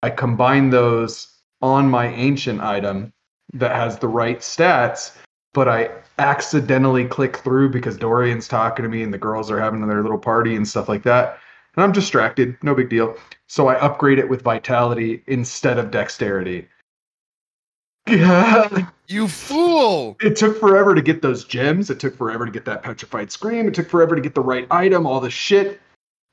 I 0.04 0.10
combine 0.10 0.68
those 0.68 1.28
on 1.62 1.88
my 1.88 2.08
ancient 2.08 2.60
item 2.60 3.10
that 3.54 3.74
has 3.74 3.98
the 3.98 4.06
right 4.06 4.40
stats, 4.40 5.16
but 5.54 5.66
I 5.66 5.88
accidentally 6.18 7.06
click 7.06 7.38
through 7.38 7.70
because 7.70 7.96
Dorian's 7.96 8.46
talking 8.46 8.82
to 8.82 8.90
me 8.90 9.02
and 9.02 9.14
the 9.14 9.18
girls 9.18 9.50
are 9.50 9.58
having 9.58 9.80
their 9.86 10.02
little 10.02 10.18
party 10.18 10.56
and 10.56 10.68
stuff 10.68 10.90
like 10.90 11.04
that. 11.04 11.38
And 11.74 11.82
I'm 11.82 11.92
distracted, 11.92 12.54
no 12.62 12.74
big 12.74 12.90
deal. 12.90 13.16
So 13.46 13.68
I 13.68 13.76
upgrade 13.76 14.18
it 14.18 14.28
with 14.28 14.42
vitality 14.42 15.24
instead 15.26 15.78
of 15.78 15.90
dexterity. 15.90 16.68
you 18.06 19.26
fool! 19.26 20.18
It 20.20 20.36
took 20.36 20.60
forever 20.60 20.94
to 20.94 21.00
get 21.00 21.22
those 21.22 21.46
gems. 21.46 21.88
It 21.88 21.98
took 21.98 22.14
forever 22.14 22.44
to 22.44 22.52
get 22.52 22.66
that 22.66 22.82
petrified 22.82 23.32
scream. 23.32 23.68
It 23.68 23.72
took 23.72 23.88
forever 23.88 24.14
to 24.14 24.20
get 24.20 24.34
the 24.34 24.42
right 24.42 24.66
item, 24.70 25.06
all 25.06 25.20
the 25.20 25.30
shit. 25.30 25.80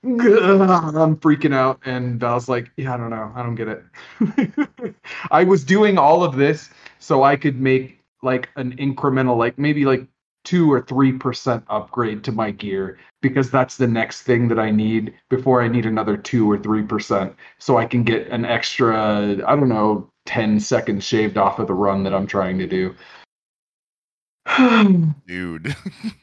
I'm 0.03 1.15
freaking 1.17 1.53
out. 1.53 1.79
And 1.85 2.23
I 2.23 2.33
was 2.33 2.49
like, 2.49 2.71
yeah, 2.77 2.93
I 2.93 2.97
don't 2.97 3.09
know. 3.09 3.31
I 3.35 3.43
don't 3.43 3.55
get 3.55 3.67
it. 3.67 4.95
I 5.31 5.43
was 5.43 5.63
doing 5.63 5.97
all 5.97 6.23
of 6.23 6.35
this 6.35 6.69
so 6.99 7.23
I 7.23 7.35
could 7.35 7.59
make 7.59 7.99
like 8.23 8.49
an 8.55 8.75
incremental, 8.77 9.37
like 9.37 9.57
maybe 9.57 9.85
like 9.85 10.07
two 10.43 10.71
or 10.71 10.81
three 10.81 11.11
percent 11.11 11.63
upgrade 11.69 12.23
to 12.23 12.31
my 12.31 12.49
gear 12.49 12.97
because 13.21 13.51
that's 13.51 13.77
the 13.77 13.87
next 13.87 14.23
thing 14.23 14.47
that 14.47 14.57
I 14.57 14.71
need 14.71 15.13
before 15.29 15.61
I 15.61 15.67
need 15.67 15.85
another 15.85 16.17
two 16.17 16.49
or 16.49 16.57
three 16.57 16.83
percent. 16.83 17.35
So 17.59 17.77
I 17.77 17.85
can 17.85 18.03
get 18.03 18.27
an 18.27 18.45
extra, 18.45 19.33
I 19.45 19.55
don't 19.55 19.69
know, 19.69 20.09
10 20.25 20.59
seconds 20.59 21.03
shaved 21.03 21.37
off 21.37 21.59
of 21.59 21.67
the 21.67 21.73
run 21.73 22.03
that 22.03 22.13
I'm 22.13 22.27
trying 22.27 22.57
to 22.59 22.67
do. 22.67 22.95
Dude. 25.27 25.75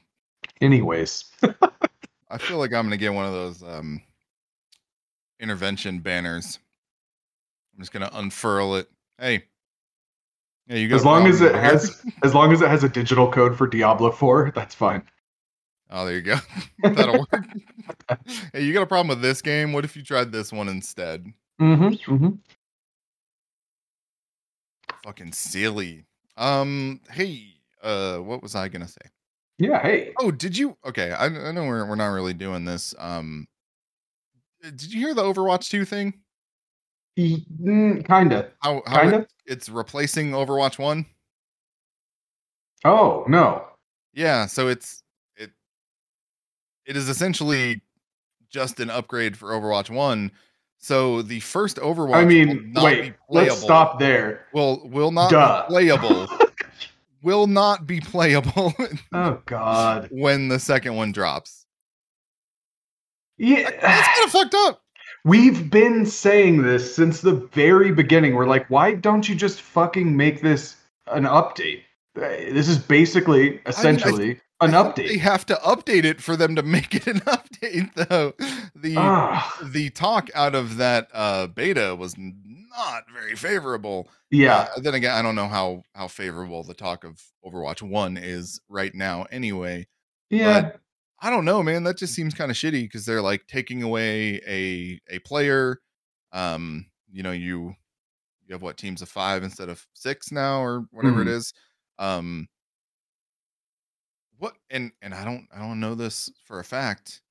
Anyways. 0.61 1.25
I 2.31 2.39
feel 2.39 2.59
like 2.59 2.73
I'm 2.73 2.85
gonna 2.85 2.97
get 2.97 3.15
one 3.15 3.27
of 3.27 3.33
those 3.33 3.63
um 3.63 4.03
intervention 5.41 6.01
banners. 6.01 6.59
I'm 7.75 7.81
just 7.81 7.93
gonna 7.93 8.11
unfurl 8.13 8.77
it. 8.77 8.89
Hey, 9.19 9.45
yeah, 10.69 10.77
you 10.77 10.95
as 10.95 11.05
long 11.05 11.27
as 11.27 11.41
it 11.41 11.55
has 11.55 12.03
as 12.23 12.35
long 12.35 12.53
as 12.53 12.61
it 12.61 12.69
has 12.69 12.85
a 12.85 12.89
digital 12.89 13.31
code 13.31 13.57
for 13.57 13.67
Diablo 13.67 14.11
4, 14.11 14.53
that's 14.55 14.75
fine. 14.75 15.03
Oh, 15.91 16.05
there 16.05 16.17
you 16.17 16.23
go. 16.23 16.37
That'll 16.83 17.27
work. 17.33 17.47
hey, 18.53 18.63
you 18.63 18.75
got 18.75 18.83
a 18.83 18.87
problem 18.87 19.09
with 19.09 19.23
this 19.23 19.41
game? 19.41 19.73
What 19.73 19.87
if 19.87 19.97
you 19.97 20.03
tried 20.03 20.31
this 20.31 20.53
one 20.53 20.69
instead? 20.69 21.33
Mm-hmm. 21.61 22.13
mm-hmm. 22.13 22.29
Fucking 25.05 25.33
silly. 25.33 26.05
Um, 26.37 27.01
hey, 27.11 27.55
uh, 27.83 28.19
what 28.19 28.43
was 28.43 28.55
I 28.55 28.69
gonna 28.69 28.89
say? 28.89 29.01
Yeah, 29.59 29.83
hey. 29.83 30.13
Oh, 30.21 30.31
did 30.31 30.57
you? 30.57 30.77
Okay, 30.87 31.11
I, 31.11 31.27
I 31.27 31.53
know 31.53 31.65
we're 31.65 31.85
we're 31.85 31.97
not 31.97 32.09
really 32.09 32.35
doing 32.35 32.65
this. 32.65 32.95
Um, 32.99 33.49
did 34.63 34.93
you 34.93 35.01
hear 35.01 35.15
the 35.15 35.23
Overwatch 35.23 35.69
two 35.69 35.85
thing? 35.85 36.15
Mm, 37.19 38.07
kinda. 38.07 38.53
How, 38.61 38.83
how 38.87 39.01
kinda? 39.01 39.19
It, 39.19 39.29
it's 39.47 39.69
replacing 39.69 40.31
Overwatch 40.31 40.79
One. 40.79 41.07
Oh 42.85 43.25
no. 43.27 43.65
Yeah, 44.15 44.47
so 44.47 44.69
it's 44.69 45.03
it 45.37 45.51
it 46.87 46.97
is 46.97 47.09
essentially 47.09 47.83
just 48.49 48.79
an 48.79 48.91
upgrade 48.91 49.37
for 49.37 49.51
Overwatch 49.51 49.91
One. 49.91 50.31
So 50.79 51.23
the 51.23 51.41
first 51.41 51.79
Overwatch. 51.79 52.15
I 52.15 52.25
mean, 52.25 52.73
wait. 52.77 53.15
Let's 53.29 53.59
stop 53.59 53.99
there. 53.99 54.47
Will 54.55 54.89
will 54.89 55.11
not 55.11 55.31
Duh. 55.31 55.65
be 55.67 55.69
playable. 55.73 56.29
Will 57.23 57.47
not 57.47 57.87
be 57.87 58.01
playable. 58.01 58.75
oh 59.13 59.41
God. 59.47 60.09
When 60.11 60.49
the 60.49 60.59
second 60.59 60.97
one 60.97 61.13
drops. 61.13 61.67
Yeah, 63.37 63.71
that's 63.71 64.09
kind 64.09 64.25
of 64.25 64.31
fucked 64.33 64.55
up. 64.55 64.83
We've 65.25 65.71
been 65.71 66.07
saying 66.07 66.63
this 66.63 66.95
since 66.95 67.21
the 67.21 67.35
very 67.35 67.93
beginning. 67.93 68.35
We're 68.35 68.47
like, 68.47 68.69
why 68.69 68.95
don't 68.95 69.29
you 69.29 69.35
just 69.35 69.61
fucking 69.61 70.17
make 70.17 70.43
this 70.43 70.77
an 71.07 71.25
update? 71.25 71.83
This 72.15 72.69
is 72.69 72.79
basically, 72.79 73.61
essentially, 73.67 74.25
I 74.25 74.27
mean, 74.27 74.41
I, 74.61 74.67
an 74.67 74.75
I 74.75 74.83
update. 74.83 75.09
They 75.09 75.19
have 75.19 75.47
to 75.47 75.55
update 75.57 76.05
it 76.05 76.21
for 76.21 76.37
them 76.37 76.57
to 76.57 76.63
make 76.63 76.95
it 76.95 77.07
an 77.07 77.21
update, 77.27 77.95
though. 77.95 78.35
The 78.75 78.95
ah. 78.97 79.59
the 79.63 79.91
talk 79.91 80.31
out 80.35 80.55
of 80.55 80.79
that 80.79 81.09
uh, 81.13 81.47
beta 81.49 81.95
was 81.95 82.17
not 82.77 83.05
very 83.13 83.35
favorable. 83.35 84.09
Yeah. 84.31 84.69
Uh, 84.77 84.81
then 84.81 84.95
again, 84.95 85.15
I 85.15 85.23
don't 85.23 85.35
know 85.35 85.49
how 85.49 85.83
how 85.95 86.09
favorable 86.09 86.63
the 86.63 86.75
talk 86.75 87.05
of 87.05 87.23
Overwatch 87.45 87.83
One 87.83 88.17
is 88.17 88.61
right 88.69 88.95
now. 88.95 89.27
Anyway. 89.31 89.87
Yeah. 90.31 90.61
But 90.61 90.81
I 91.21 91.31
don't 91.31 91.45
know, 91.45 91.63
man. 91.63 91.85
That 91.85 91.99
just 91.99 92.15
seems 92.15 92.35
kind 92.35 92.51
of 92.51 92.57
shitty 92.57 92.83
because 92.83 93.05
they're 93.05 93.23
like 93.23 93.47
taking 93.47 93.83
away 93.83 94.41
a 94.47 95.01
a 95.11 95.19
player. 95.21 95.81
Um, 96.33 96.87
you 97.11 97.23
know, 97.23 97.33
you 97.33 97.75
you 98.47 98.55
have 98.55 98.63
what 98.63 98.77
teams 98.77 99.03
of 99.03 99.09
five 99.09 99.43
instead 99.43 99.69
of 99.69 99.85
six 99.95 100.31
now, 100.31 100.63
or 100.63 100.87
whatever 100.91 101.21
mm-hmm. 101.21 101.29
it 101.29 101.35
is. 101.35 101.53
Um, 101.99 102.49
what 104.39 104.55
and 104.71 104.93
and 105.03 105.15
I 105.15 105.25
don't 105.25 105.47
I 105.55 105.59
don't 105.59 105.81
know 105.81 105.95
this 105.95 106.31
for 106.45 106.61
a 106.61 106.65
fact. 106.65 107.23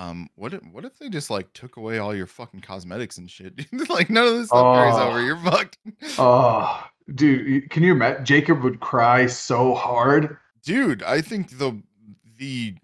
Um, 0.00 0.30
what 0.34 0.54
if 0.54 0.62
what 0.72 0.86
if 0.86 0.98
they 0.98 1.10
just 1.10 1.28
like 1.28 1.52
took 1.52 1.76
away 1.76 1.98
all 1.98 2.14
your 2.14 2.26
fucking 2.26 2.62
cosmetics 2.62 3.18
and 3.18 3.30
shit? 3.30 3.66
like 3.90 4.08
none 4.08 4.26
of 4.26 4.34
this 4.34 4.46
stuff 4.46 4.64
oh, 4.64 4.74
carries 4.74 4.96
over. 4.96 5.22
You're 5.22 5.36
fucked. 5.36 5.76
oh, 6.18 6.86
dude, 7.14 7.68
can 7.68 7.82
you 7.82 7.92
imagine? 7.92 8.24
Jacob 8.24 8.62
would 8.62 8.80
cry 8.80 9.26
so 9.26 9.74
hard. 9.74 10.38
Dude, 10.64 11.02
I 11.02 11.20
think 11.20 11.58
the 11.58 11.82
the 12.38 12.76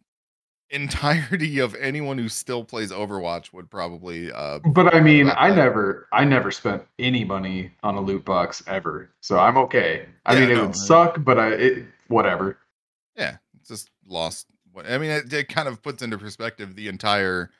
entirety 0.69 1.59
of 1.59 1.75
anyone 1.77 2.19
who 2.19 2.29
still 2.29 2.65
plays 2.65 2.93
Overwatch 2.93 3.51
would 3.51 3.71
probably 3.71 4.31
uh 4.31 4.59
But 4.59 4.95
I 4.95 5.01
mean, 5.01 5.31
I 5.35 5.55
never 5.55 6.09
I 6.13 6.27
never 6.27 6.51
spent 6.51 6.83
any 6.99 7.25
money 7.25 7.73
on 7.83 7.95
a 7.95 8.01
loot 8.03 8.27
box 8.27 8.63
ever. 8.67 9.09
So 9.23 9.39
I'm 9.39 9.57
okay. 9.57 10.05
I 10.27 10.35
yeah, 10.35 10.41
mean, 10.41 10.51
it 10.51 10.55
no, 10.57 10.67
would 10.67 10.77
suck, 10.77 11.25
but 11.25 11.39
I 11.39 11.49
it 11.53 11.87
whatever. 12.09 12.59
Yeah, 13.17 13.39
it's 13.59 13.71
just 13.71 13.89
lost 14.07 14.49
I 14.85 14.99
mean, 14.99 15.11
it, 15.11 15.33
it 15.33 15.49
kind 15.49 15.69
of 15.69 15.83
puts 15.83 16.03
into 16.03 16.19
perspective 16.19 16.75
the 16.75 16.89
entire 16.89 17.51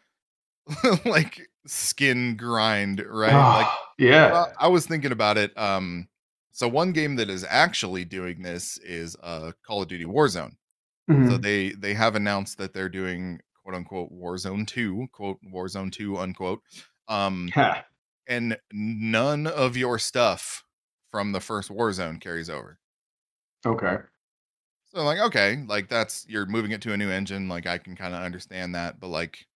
like 1.05 1.49
skin 1.67 2.37
grind, 2.37 3.05
right? 3.09 3.33
like 3.33 3.67
yeah. 3.99 4.27
Uh, 4.27 4.53
I 4.59 4.69
was 4.69 4.87
thinking 4.87 5.13
about 5.13 5.39
it 5.39 5.57
um 5.57 6.09
so 6.53 6.69
one 6.69 6.93
game 6.93 7.17
that 7.17 7.31
is 7.31 7.45
actually 7.49 8.05
doing 8.05 8.43
this 8.43 8.79
is 8.79 9.17
uh 9.23 9.53
Call 9.67 9.83
of 9.83 9.89
Duty 9.89 10.05
Warzone. 10.05 10.57
Mm-hmm. 11.11 11.31
So 11.31 11.39
they 11.39 11.71
they 11.71 11.95
have 11.95 12.17
announced 12.17 12.59
that 12.59 12.75
they're 12.75 12.89
doing 12.89 13.41
quote 13.63 13.77
unquote 13.77 14.13
Warzone 14.13 14.67
2, 14.67 15.09
quote 15.13 15.39
Warzone 15.53 15.93
2 15.93 16.19
unquote. 16.19 16.61
Um 17.09 17.49
and 18.29 18.59
none 18.73 19.47
of 19.47 19.77
your 19.77 19.99
stuff 19.99 20.65
from 21.11 21.33
the 21.33 21.41
first 21.41 21.71
Warzone 21.71 22.21
carries 22.21 22.51
over. 22.51 22.79
Okay. 23.65 23.99
So 24.87 25.03
like 25.03 25.19
okay, 25.19 25.65
like 25.67 25.89
that's 25.89 26.27
you're 26.29 26.47
moving 26.47 26.71
it 26.71 26.81
to 26.83 26.93
a 26.93 26.97
new 26.97 27.11
engine, 27.11 27.49
like 27.49 27.67
I 27.67 27.79
can 27.79 27.97
kind 27.97 28.15
of 28.15 28.23
understand 28.23 28.75
that, 28.75 29.01
but 29.01 29.09
like 29.09 29.47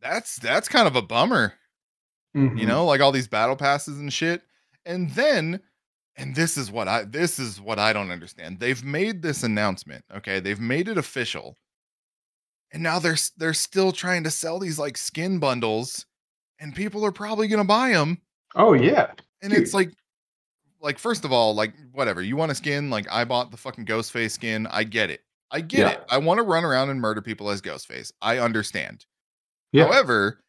that's 0.00 0.36
that's 0.36 0.68
kind 0.68 0.86
of 0.86 0.96
a 0.96 1.02
bummer. 1.02 1.54
Mm-hmm. 2.36 2.58
You 2.58 2.66
know, 2.66 2.84
like 2.84 3.00
all 3.00 3.12
these 3.12 3.28
battle 3.28 3.56
passes 3.56 3.98
and 3.98 4.12
shit. 4.12 4.42
And 4.84 5.10
then 5.10 5.60
and 6.16 6.34
this 6.34 6.56
is 6.56 6.70
what 6.70 6.88
I 6.88 7.04
this 7.04 7.38
is 7.38 7.60
what 7.60 7.78
I 7.78 7.92
don't 7.92 8.10
understand. 8.10 8.58
They've 8.58 8.82
made 8.82 9.22
this 9.22 9.42
announcement, 9.42 10.04
okay? 10.14 10.40
They've 10.40 10.60
made 10.60 10.88
it 10.88 10.98
official. 10.98 11.56
And 12.72 12.82
now 12.82 12.98
they're 12.98 13.16
they're 13.36 13.54
still 13.54 13.92
trying 13.92 14.24
to 14.24 14.30
sell 14.30 14.58
these 14.58 14.78
like 14.78 14.96
skin 14.96 15.38
bundles 15.38 16.06
and 16.58 16.74
people 16.74 17.04
are 17.04 17.12
probably 17.12 17.48
going 17.48 17.62
to 17.62 17.68
buy 17.68 17.90
them. 17.90 18.18
Oh 18.54 18.72
yeah. 18.72 19.12
And 19.42 19.52
Dude. 19.52 19.62
it's 19.62 19.74
like 19.74 19.92
like 20.82 20.98
first 20.98 21.24
of 21.24 21.32
all, 21.32 21.54
like 21.54 21.72
whatever. 21.92 22.20
You 22.22 22.36
want 22.36 22.52
a 22.52 22.54
skin? 22.54 22.90
Like 22.90 23.06
I 23.10 23.24
bought 23.24 23.50
the 23.50 23.56
fucking 23.56 23.86
Ghostface 23.86 24.32
skin. 24.32 24.66
I 24.70 24.84
get 24.84 25.08
it. 25.10 25.20
I 25.50 25.60
get 25.60 25.78
Yeah. 25.80 25.90
it. 25.90 26.04
I 26.10 26.18
want 26.18 26.38
to 26.38 26.42
run 26.42 26.64
around 26.64 26.90
and 26.90 27.00
murder 27.00 27.22
people 27.22 27.50
as 27.50 27.62
Ghostface. 27.62 28.12
I 28.20 28.38
understand. 28.38 29.06
Yeah. 29.70 29.86
However, 29.86 30.40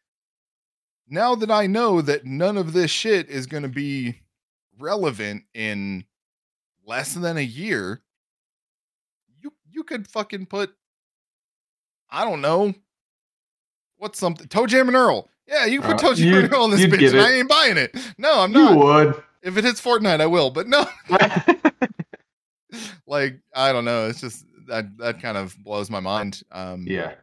now 1.08 1.34
that 1.36 1.50
I 1.50 1.66
know 1.66 2.00
that 2.02 2.24
none 2.24 2.56
of 2.56 2.72
this 2.72 2.90
shit 2.90 3.28
is 3.30 3.46
going 3.46 3.62
to 3.62 3.68
be 3.68 4.18
relevant 4.78 5.44
in 5.54 6.04
less 6.86 7.14
than 7.14 7.36
a 7.36 7.42
year, 7.42 8.02
you 9.40 9.52
you 9.70 9.84
could 9.84 10.08
fucking 10.08 10.46
put 10.46 10.74
I 12.10 12.24
don't 12.24 12.40
know 12.40 12.74
what's 13.96 14.18
something 14.18 14.46
ToeJam 14.48 14.88
and 14.88 14.96
Earl. 14.96 15.28
Yeah, 15.46 15.66
you 15.66 15.80
can 15.80 15.92
put 15.96 16.04
Uh, 16.04 16.08
ToeJam 16.14 16.44
and 16.44 16.52
Earl 16.52 16.64
in 16.66 16.70
this 16.72 16.80
bitch, 16.86 17.10
and 17.12 17.20
I 17.20 17.32
ain't 17.32 17.48
buying 17.48 17.76
it. 17.76 17.94
No, 18.18 18.40
I'm 18.40 18.52
not. 18.52 18.72
you 18.72 18.78
would. 18.78 19.22
If 19.44 19.56
it 19.56 19.64
hits 19.64 19.80
Fortnite, 19.80 20.20
I 20.20 20.26
will. 20.26 20.50
But 20.50 20.66
no, 20.68 20.86
like 23.06 23.40
I 23.54 23.72
don't 23.72 23.84
know. 23.84 24.08
It's 24.08 24.20
just 24.20 24.44
that 24.68 24.86
that 24.98 25.20
kind 25.20 25.36
of 25.36 25.56
blows 25.62 25.90
my 25.90 26.00
mind. 26.00 26.42
Um, 26.50 26.84
yeah. 26.86 27.14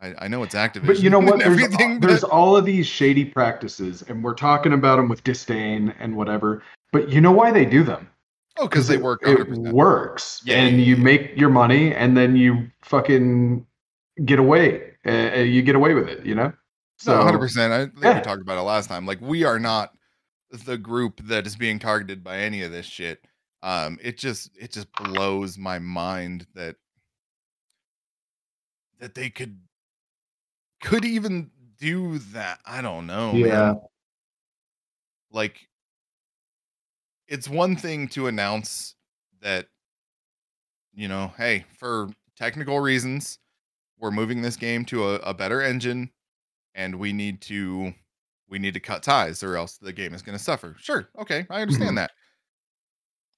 I, 0.00 0.14
I 0.20 0.28
know 0.28 0.44
it's 0.44 0.54
Activision, 0.54 0.86
But 0.86 1.00
you 1.00 1.10
know 1.10 1.18
what? 1.18 1.40
There's, 1.40 1.60
everything, 1.60 1.98
there's 1.98 2.22
all 2.22 2.56
of 2.56 2.64
these 2.64 2.86
shady 2.86 3.24
practices, 3.24 4.04
and 4.06 4.22
we're 4.22 4.34
talking 4.34 4.72
about 4.72 4.94
them 4.94 5.08
with 5.08 5.24
disdain 5.24 5.92
and 5.98 6.16
whatever. 6.16 6.62
But 6.92 7.08
you 7.08 7.20
know 7.20 7.32
why 7.32 7.50
they 7.50 7.64
do 7.64 7.82
them? 7.82 8.08
oh, 8.58 8.68
because 8.68 8.88
they 8.88 8.96
work. 8.96 9.20
It 9.22 9.38
100%. 9.48 9.72
works, 9.72 10.42
Yeah, 10.44 10.56
and 10.56 10.78
yeah, 10.78 10.84
you 10.84 10.96
yeah. 10.96 11.02
make 11.02 11.36
your 11.36 11.50
money, 11.50 11.94
and 11.94 12.16
then 12.16 12.36
you 12.36 12.68
fucking 12.82 13.66
get 14.24 14.38
away. 14.38 14.92
Uh, 15.06 15.40
you 15.40 15.62
get 15.62 15.74
away 15.74 15.94
with 15.94 16.08
it, 16.08 16.24
you 16.24 16.34
know. 16.34 16.52
No, 17.06 17.22
hundred 17.22 17.38
percent. 17.38 17.72
I 17.72 17.86
think 17.86 18.02
yeah. 18.02 18.18
we 18.18 18.20
talked 18.22 18.42
about 18.42 18.58
it 18.58 18.62
last 18.62 18.88
time. 18.88 19.06
Like 19.06 19.20
we 19.20 19.44
are 19.44 19.60
not 19.60 19.92
the 20.50 20.78
group 20.78 21.20
that 21.24 21.46
is 21.46 21.56
being 21.56 21.78
targeted 21.78 22.24
by 22.24 22.38
any 22.38 22.62
of 22.62 22.72
this 22.72 22.86
shit. 22.86 23.24
Um, 23.62 23.98
it 24.02 24.18
just 24.18 24.50
it 24.58 24.72
just 24.72 24.88
blows 24.92 25.58
my 25.58 25.78
mind 25.78 26.46
that 26.54 26.76
that 29.00 29.14
they 29.14 29.30
could 29.30 29.58
could 30.82 31.04
even 31.04 31.50
do 31.78 32.18
that. 32.18 32.60
I 32.64 32.82
don't 32.82 33.06
know. 33.06 33.32
man. 33.32 33.46
Yeah. 33.46 33.74
Like 35.30 35.68
it's 37.26 37.48
one 37.48 37.76
thing 37.76 38.08
to 38.08 38.26
announce 38.26 38.94
that 39.42 39.66
you 40.94 41.08
know, 41.08 41.32
hey, 41.36 41.64
for 41.78 42.08
technical 42.36 42.80
reasons, 42.80 43.38
we're 43.98 44.10
moving 44.10 44.42
this 44.42 44.56
game 44.56 44.84
to 44.86 45.10
a, 45.10 45.14
a 45.16 45.34
better 45.34 45.60
engine 45.60 46.10
and 46.74 46.96
we 46.96 47.12
need 47.12 47.40
to 47.42 47.92
we 48.48 48.58
need 48.58 48.74
to 48.74 48.80
cut 48.80 49.02
ties 49.02 49.42
or 49.42 49.56
else 49.56 49.78
the 49.78 49.92
game 49.92 50.14
is 50.14 50.22
going 50.22 50.36
to 50.38 50.42
suffer. 50.44 50.76
Sure. 50.78 51.08
Okay, 51.18 51.46
I 51.50 51.60
understand 51.62 51.96
Mhm. 51.96 51.98
that. 51.98 52.12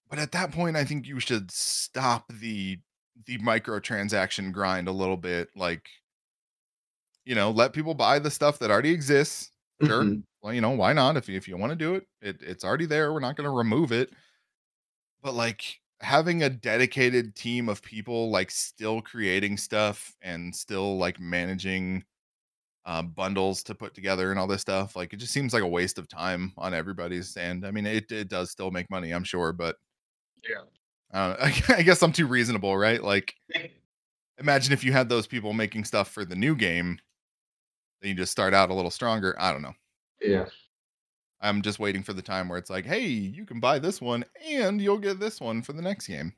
But 0.09 0.19
at 0.19 0.33
that 0.33 0.53
point 0.53 0.77
I 0.77 0.85
think 0.85 1.07
you 1.07 1.21
should 1.21 1.51
stop 1.51 2.29
the 2.29 2.81
the 3.27 3.39
microtransaction 3.39 4.53
grind 4.53 4.89
a 4.89 4.93
little 4.93 5.17
bit 5.17 5.51
like 5.57 5.89
you 7.25 7.35
know, 7.35 7.51
let 7.51 7.73
people 7.73 7.95
buy 7.95 8.19
the 8.19 8.31
stuff 8.31 8.59
that 8.59 8.71
already 8.71 8.91
exists. 8.93 9.53
Sure. 9.83 10.09
Mhm. 10.09 10.23
Well, 10.43 10.55
you 10.55 10.61
know, 10.61 10.71
why 10.71 10.93
not? 10.93 11.17
If 11.17 11.29
you, 11.29 11.37
if 11.37 11.47
you 11.47 11.57
want 11.57 11.71
to 11.71 11.77
do 11.77 11.95
it, 11.95 12.07
it, 12.21 12.43
it's 12.43 12.65
already 12.65 12.87
there. 12.87 13.13
We're 13.13 13.21
not 13.21 13.37
going 13.37 13.45
to 13.45 13.51
remove 13.55 13.93
it. 13.93 14.11
But 15.23 15.35
like 15.35 15.81
having 16.01 16.43
a 16.43 16.51
dedicated 16.51 17.35
team 17.37 17.69
of 17.69 17.83
people 17.83 18.31
like 18.31 18.51
still 18.51 19.03
creating 19.03 19.57
stuff 19.59 20.17
and 20.23 20.55
still 20.55 20.97
like 20.99 21.21
managing 21.21 22.05
uh, 22.91 23.03
bundles 23.03 23.63
to 23.65 23.75
put 23.77 23.95
together 23.95 24.33
and 24.33 24.41
all 24.41 24.49
this 24.49 24.63
stuff, 24.63 24.97
like 24.97 25.15
it 25.15 25.19
just 25.19 25.33
seems 25.33 25.55
like 25.55 25.63
a 25.65 25.69
waste 25.69 25.99
of 25.99 26.09
time 26.09 26.53
on 26.59 26.75
everybody's. 26.75 27.37
And 27.39 27.67
I 27.67 27.73
mean, 27.73 27.87
it 27.87 28.13
it 28.13 28.29
does 28.29 28.51
still 28.53 28.73
make 28.73 28.91
money, 28.91 29.13
I'm 29.13 29.25
sure, 29.25 29.53
but 29.55 29.77
Yeah. 30.49 30.65
I. 31.13 31.53
I 31.79 31.83
guess 31.83 32.03
I'm 32.03 32.13
too 32.13 32.27
reasonable, 32.27 32.77
right? 32.77 33.03
Like, 33.03 33.35
imagine 34.39 34.73
if 34.73 34.85
you 34.85 34.93
had 34.93 35.09
those 35.09 35.27
people 35.27 35.53
making 35.53 35.85
stuff 35.85 36.11
for 36.11 36.25
the 36.25 36.37
new 36.37 36.55
game, 36.57 36.99
then 38.01 38.11
you 38.11 38.15
just 38.17 38.33
start 38.33 38.55
out 38.55 38.71
a 38.71 38.75
little 38.75 38.91
stronger. 38.91 39.35
I 39.39 39.53
don't 39.53 39.63
know. 39.63 39.75
Yeah. 40.21 40.47
I'm 41.41 41.63
just 41.63 41.79
waiting 41.79 42.03
for 42.03 42.13
the 42.15 42.23
time 42.23 42.49
where 42.49 42.59
it's 42.59 42.71
like, 42.71 42.87
hey, 42.87 43.07
you 43.07 43.45
can 43.47 43.61
buy 43.61 43.79
this 43.79 44.01
one 44.01 44.25
and 44.45 44.81
you'll 44.81 44.99
get 44.99 45.21
this 45.21 45.41
one 45.41 45.63
for 45.63 45.73
the 45.75 45.83
next 45.83 46.07
game. 46.07 46.35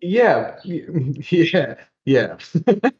Yeah. 0.00 0.58
Yeah. 0.64 1.74
Yeah. 2.08 2.38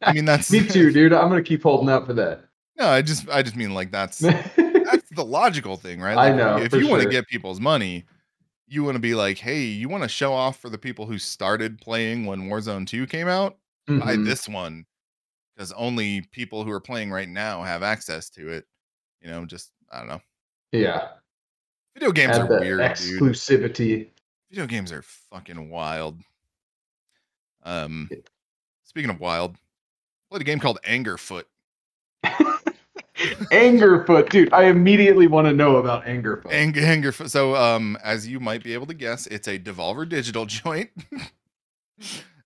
I 0.02 0.12
mean, 0.12 0.26
that's 0.26 0.50
Me 0.52 0.66
too, 0.66 0.92
dude. 0.92 1.14
I'm 1.14 1.30
gonna 1.30 1.42
keep 1.42 1.62
holding 1.62 1.88
out 1.88 2.04
for 2.04 2.12
that. 2.12 2.40
No, 2.78 2.88
I 2.88 3.00
just, 3.00 3.26
I 3.30 3.42
just 3.42 3.56
mean 3.56 3.72
like 3.72 3.90
that's 3.90 4.18
that's 4.56 5.08
the 5.12 5.24
logical 5.24 5.76
thing, 5.78 5.98
right? 6.00 6.16
I 6.18 6.34
know, 6.34 6.58
If 6.58 6.74
you 6.74 6.86
want 6.88 7.02
to 7.04 7.08
get 7.08 7.26
people's 7.26 7.58
money, 7.58 8.04
you 8.66 8.84
want 8.84 8.96
to 8.96 9.00
be 9.00 9.14
like, 9.14 9.38
hey, 9.38 9.62
you 9.62 9.88
want 9.88 10.02
to 10.02 10.10
show 10.10 10.34
off 10.34 10.60
for 10.60 10.68
the 10.68 10.76
people 10.76 11.06
who 11.06 11.16
started 11.18 11.80
playing 11.80 12.26
when 12.26 12.50
Warzone 12.50 12.86
2 12.86 13.06
came 13.06 13.28
out. 13.28 13.56
Buy 13.86 14.16
Mhm. 14.16 14.26
this 14.26 14.46
one 14.46 14.84
because 15.56 15.72
only 15.72 16.20
people 16.32 16.62
who 16.64 16.70
are 16.70 16.80
playing 16.80 17.10
right 17.10 17.28
now 17.30 17.62
have 17.62 17.82
access 17.82 18.28
to 18.30 18.50
it. 18.50 18.66
You 19.22 19.30
know, 19.30 19.46
just 19.46 19.72
I 19.90 20.00
don't 20.00 20.08
know. 20.08 20.20
Yeah. 20.72 21.08
Video 21.94 22.12
games 22.12 22.36
Add 22.36 22.50
are 22.50 22.60
weird, 22.60 22.78
dude. 22.96 23.22
exclusivity. 23.22 24.08
Video 24.50 24.66
games 24.66 24.92
are 24.92 25.00
fucking 25.02 25.70
wild. 25.70 26.20
Um, 27.64 28.08
speaking 28.98 29.10
of 29.10 29.20
wild, 29.20 29.56
played 30.28 30.42
a 30.42 30.44
game 30.44 30.58
called 30.58 30.80
Angerfoot. 30.82 31.44
Angerfoot, 33.52 34.28
dude. 34.28 34.52
I 34.52 34.64
immediately 34.64 35.28
want 35.28 35.46
to 35.46 35.52
know 35.52 35.76
about 35.76 36.04
Angerfoot. 36.04 36.50
Ang- 36.50 36.72
Angerfoot. 36.72 37.30
So, 37.30 37.54
um, 37.54 37.96
as 38.02 38.26
you 38.26 38.40
might 38.40 38.64
be 38.64 38.74
able 38.74 38.86
to 38.86 38.94
guess, 38.94 39.28
it's 39.28 39.46
a 39.46 39.56
Devolver 39.56 40.08
Digital 40.08 40.46
joint. 40.46 40.90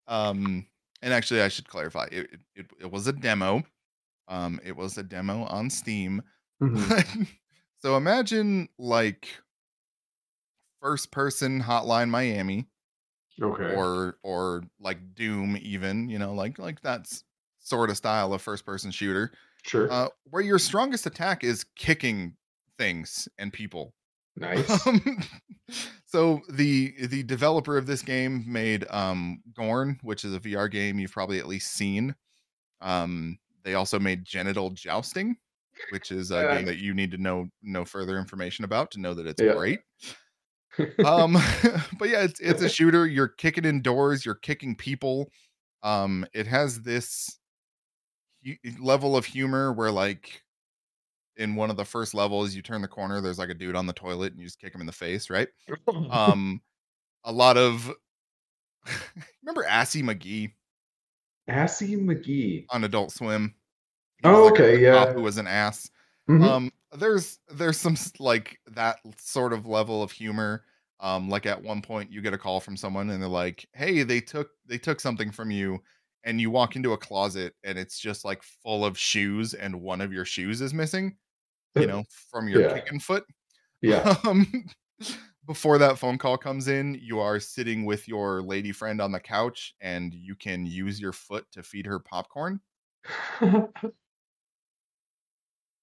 um, 0.07 0.66
and 1.00 1.14
actually, 1.14 1.40
I 1.40 1.48
should 1.48 1.66
clarify, 1.66 2.09
it, 2.12 2.28
it, 2.55 2.66
it, 2.78 2.92
was 2.92 3.07
a 3.07 3.14
demo. 3.14 3.62
Um, 4.28 4.61
it 4.62 4.76
was 4.76 4.98
a 4.98 5.03
demo 5.03 5.44
on 5.44 5.70
Steam. 5.70 6.22
Mhm. 6.62 7.28
so 7.80 7.96
imagine 7.96 8.68
like 8.78 9.26
first 10.82 11.11
person 11.11 11.62
Hotline 11.62 12.11
Miami. 12.11 12.66
Okay. 13.40 13.68
or 13.68 14.18
or 14.22 14.64
like 14.80 15.14
Doom 15.14 15.56
even, 15.60 16.08
you 16.08 16.18
know, 16.18 16.34
like 16.34 16.58
like 16.58 16.80
that's 16.82 17.24
sort 17.60 17.90
of 17.90 17.96
style 17.96 18.32
of 18.34 18.42
first 18.42 18.64
person 18.66 18.90
shooter. 18.90 19.32
sure. 19.62 19.90
Uh 19.90 20.08
where 20.24 20.42
your 20.42 20.58
strongest 20.58 21.06
attack 21.06 21.44
is 21.44 21.64
kicking 21.76 22.36
things 22.78 23.28
and 23.38 23.52
people. 23.52 23.94
nice. 24.36 24.88
Um, 24.88 25.22
so 26.06 26.40
the 26.50 26.94
the 27.06 27.22
developer 27.22 27.78
of 27.78 27.86
this 27.86 28.02
game 28.02 28.44
made 28.50 28.86
um 28.90 29.42
Gorn, 29.54 29.98
which 30.02 30.24
is 30.24 30.34
a 30.34 30.38
VR 30.40 30.68
game 30.68 30.98
you've 30.98 31.12
probably 31.12 31.38
at 31.38 31.46
least 31.46 31.72
seen. 31.72 32.14
Um 32.80 33.38
they 33.64 33.74
also 33.74 33.98
made 34.00 34.24
Genital 34.24 34.70
Jousting, 34.70 35.36
which 35.88 36.10
is 36.12 36.30
a 36.32 36.44
Yeah. 36.44 36.46
game 36.46 36.66
that 36.66 36.78
you 36.78 36.94
need 36.94 37.12
to 37.12 37.18
know 37.18 37.48
no 37.62 37.84
further 37.84 38.18
information 38.18 38.64
about 38.64 38.90
to 38.92 39.00
know 39.00 39.14
that 39.14 39.26
it's 39.26 39.40
Yeah. 39.40 39.54
great 39.54 39.80
um 41.04 41.32
but 41.98 42.08
yeah 42.08 42.22
it's 42.22 42.40
it's 42.40 42.62
a 42.62 42.68
shooter. 42.68 43.06
You're 43.06 43.28
kicking 43.28 43.64
indoors 43.64 44.24
you're 44.24 44.34
kicking 44.34 44.74
people. 44.74 45.30
Um 45.82 46.26
it 46.32 46.46
has 46.46 46.82
this 46.82 47.38
hu- 48.44 48.56
level 48.80 49.16
of 49.16 49.24
humor 49.24 49.72
where 49.72 49.90
like 49.90 50.42
in 51.36 51.54
one 51.56 51.70
of 51.70 51.76
the 51.76 51.84
first 51.84 52.14
levels 52.14 52.54
you 52.54 52.62
turn 52.62 52.82
the 52.82 52.88
corner 52.88 53.20
there's 53.20 53.38
like 53.38 53.48
a 53.48 53.54
dude 53.54 53.74
on 53.74 53.86
the 53.86 53.92
toilet 53.92 54.32
and 54.32 54.40
you 54.40 54.46
just 54.46 54.60
kick 54.60 54.74
him 54.74 54.80
in 54.80 54.86
the 54.86 54.92
face 54.92 55.30
right? 55.30 55.48
Um 56.10 56.60
a 57.24 57.32
lot 57.32 57.56
of 57.56 57.92
remember 59.42 59.64
assy 59.64 60.02
mcgee? 60.02 60.52
Assy 61.48 61.96
McGee. 61.96 62.66
on 62.70 62.84
adult 62.84 63.12
swim. 63.12 63.54
Oh, 64.24 64.44
was, 64.44 64.52
like, 64.52 64.60
okay, 64.60 64.82
yeah. 64.82 65.12
who 65.12 65.22
was 65.22 65.38
an 65.38 65.46
ass 65.46 65.90
Mhm. 66.28 66.52
um 66.52 66.70
there's 66.92 67.38
there's 67.48 67.78
some 67.78 67.96
like 68.18 68.60
that 68.66 68.98
sort 69.18 69.52
of 69.52 69.66
level 69.66 70.02
of 70.02 70.10
humor 70.12 70.64
um 71.00 71.28
like 71.28 71.46
at 71.46 71.62
one 71.62 71.82
point 71.82 72.10
you 72.12 72.20
get 72.22 72.34
a 72.34 72.38
call 72.38 72.60
from 72.60 72.76
someone 72.76 73.10
and 73.10 73.22
they're 73.22 73.28
like 73.28 73.66
hey 73.74 74.02
they 74.02 74.20
took 74.20 74.50
they 74.66 74.78
took 74.78 75.00
something 75.00 75.30
from 75.30 75.50
you 75.50 75.78
and 76.24 76.40
you 76.40 76.50
walk 76.50 76.76
into 76.76 76.92
a 76.92 76.98
closet 76.98 77.54
and 77.64 77.78
it's 77.78 77.98
just 77.98 78.24
like 78.24 78.42
full 78.42 78.84
of 78.84 78.98
shoes 78.98 79.54
and 79.54 79.80
one 79.80 80.00
of 80.00 80.12
your 80.12 80.24
shoes 80.24 80.60
is 80.60 80.74
missing 80.74 81.16
you 81.76 81.86
know 81.86 82.04
from 82.30 82.48
your 82.48 82.62
Yeah. 82.62 82.74
kicking 82.74 83.00
foot 83.00 83.24
yeah. 83.82 84.06
um 84.24 84.66
before 85.46 85.78
that 85.78 85.98
phone 85.98 86.18
call 86.18 86.38
comes 86.38 86.68
in 86.68 86.94
you 87.02 87.18
are 87.20 87.40
sitting 87.40 87.84
with 87.84 88.06
your 88.08 88.42
lady 88.42 88.72
friend 88.72 89.00
on 89.00 89.12
the 89.12 89.20
couch 89.20 89.74
and 89.80 90.14
you 90.14 90.34
can 90.36 90.66
use 90.66 91.00
your 91.00 91.12
foot 91.12 91.46
to 91.52 91.62
feed 91.62 91.86
her 91.86 91.98
popcorn 91.98 92.60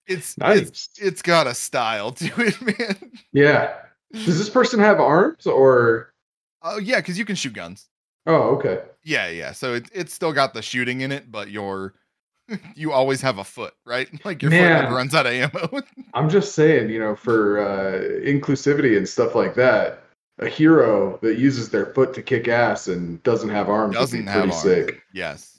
it's 0.10 0.32
it's 0.32 0.38
nice. 0.38 0.90
it's 0.98 1.22
got 1.22 1.48
a 1.48 1.54
style 1.54 2.12
to 2.14 2.26
it, 2.38 2.62
man. 2.80 3.12
yeah. 3.32 3.76
Does 4.12 4.38
this 4.40 4.50
person 4.50 4.80
have 4.80 5.00
arms 5.00 5.46
or? 5.46 6.14
Oh 6.62 6.78
yeah, 6.80 6.98
because 6.98 7.18
you 7.18 7.26
can 7.26 7.36
shoot 7.36 7.54
guns. 7.54 7.88
Oh, 8.26 8.56
okay. 8.58 8.82
Yeah, 9.04 9.30
yeah. 9.30 9.52
So 9.54 9.76
it 9.76 9.90
it's 9.94 10.14
still 10.14 10.34
got 10.34 10.54
the 10.54 10.62
shooting 10.62 11.02
in 11.02 11.12
it, 11.12 11.32
but 11.32 11.50
your 11.50 11.94
you 12.76 12.92
always 12.92 13.22
have 13.22 13.38
a 13.38 13.44
foot, 13.44 13.74
right? 13.86 14.10
Like 14.26 14.42
your 14.42 14.52
foot 14.52 14.58
never 14.58 14.96
runs 14.96 15.14
out 15.16 15.26
of 15.28 15.34
ammo. 15.34 15.82
I'm 16.16 16.30
just 16.30 16.54
saying, 16.56 16.90
you 16.90 17.00
know, 17.00 17.16
for 17.16 17.60
uh, 17.60 18.00
inclusivity 18.26 18.98
and 18.98 19.08
stuff 19.08 19.36
like 19.36 19.54
that. 19.56 20.04
a 20.40 20.48
hero 20.48 21.20
that 21.22 21.38
uses 21.38 21.70
their 21.70 21.88
foot 21.94 22.14
to 22.16 22.22
kick 22.24 22.48
ass 22.48 22.88
and 22.88 23.22
doesn't 23.24 23.50
have 23.50 23.70
arms 23.70 23.94
Doesn't 23.96 24.26
have 24.28 24.44
pretty 24.44 24.52
arms. 24.52 24.62
sick. 24.64 25.02
Yes. 25.14 25.59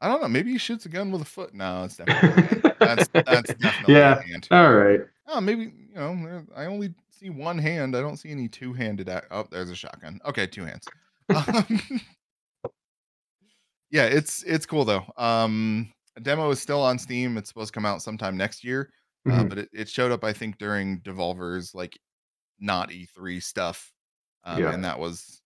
I 0.00 0.08
don't 0.08 0.20
know. 0.20 0.28
Maybe 0.28 0.52
he 0.52 0.58
shoots 0.58 0.84
a 0.86 0.88
gun 0.88 1.10
with 1.10 1.22
a 1.22 1.26
foot. 1.26 1.54
No, 1.54 1.84
it's 1.84 1.96
definitely 1.96 2.60
that's 2.78 3.08
that's 3.08 3.54
definitely 3.58 3.94
Yeah. 3.94 4.18
a 4.18 4.22
hand. 4.22 4.48
All 4.50 4.72
right. 4.74 5.00
Oh, 5.28 5.40
maybe 5.40 5.62
you 5.88 5.94
know. 5.94 6.44
I 6.54 6.66
only 6.66 6.94
see 7.10 7.30
one 7.30 7.58
hand. 7.58 7.96
I 7.96 8.00
don't 8.02 8.16
see 8.18 8.30
any 8.30 8.46
two-handed. 8.48 9.08
Ac- 9.08 9.26
oh, 9.30 9.46
there's 9.50 9.70
a 9.70 9.74
shotgun. 9.74 10.20
Okay, 10.26 10.46
two 10.46 10.64
hands. 10.64 10.86
Um, 11.34 11.80
yeah, 13.90 14.04
it's 14.04 14.42
it's 14.44 14.66
cool 14.66 14.84
though. 14.84 15.04
Um, 15.16 15.92
a 16.16 16.20
demo 16.20 16.50
is 16.50 16.60
still 16.60 16.82
on 16.82 16.98
Steam. 16.98 17.36
It's 17.36 17.48
supposed 17.48 17.72
to 17.72 17.76
come 17.76 17.86
out 17.86 18.02
sometime 18.02 18.36
next 18.36 18.64
year, 18.64 18.90
uh, 19.28 19.30
Mhm. 19.42 19.48
but 19.48 19.58
it, 19.58 19.68
it 19.72 19.88
showed 19.88 20.12
up 20.12 20.24
I 20.24 20.32
think 20.32 20.58
during 20.58 21.00
Devolver's 21.00 21.74
like 21.74 21.98
not 22.58 22.90
E3 22.90 23.42
stuff, 23.42 23.92
um, 24.44 24.62
Yeah. 24.62 24.72
and 24.72 24.84
that 24.84 24.98
was 24.98 25.40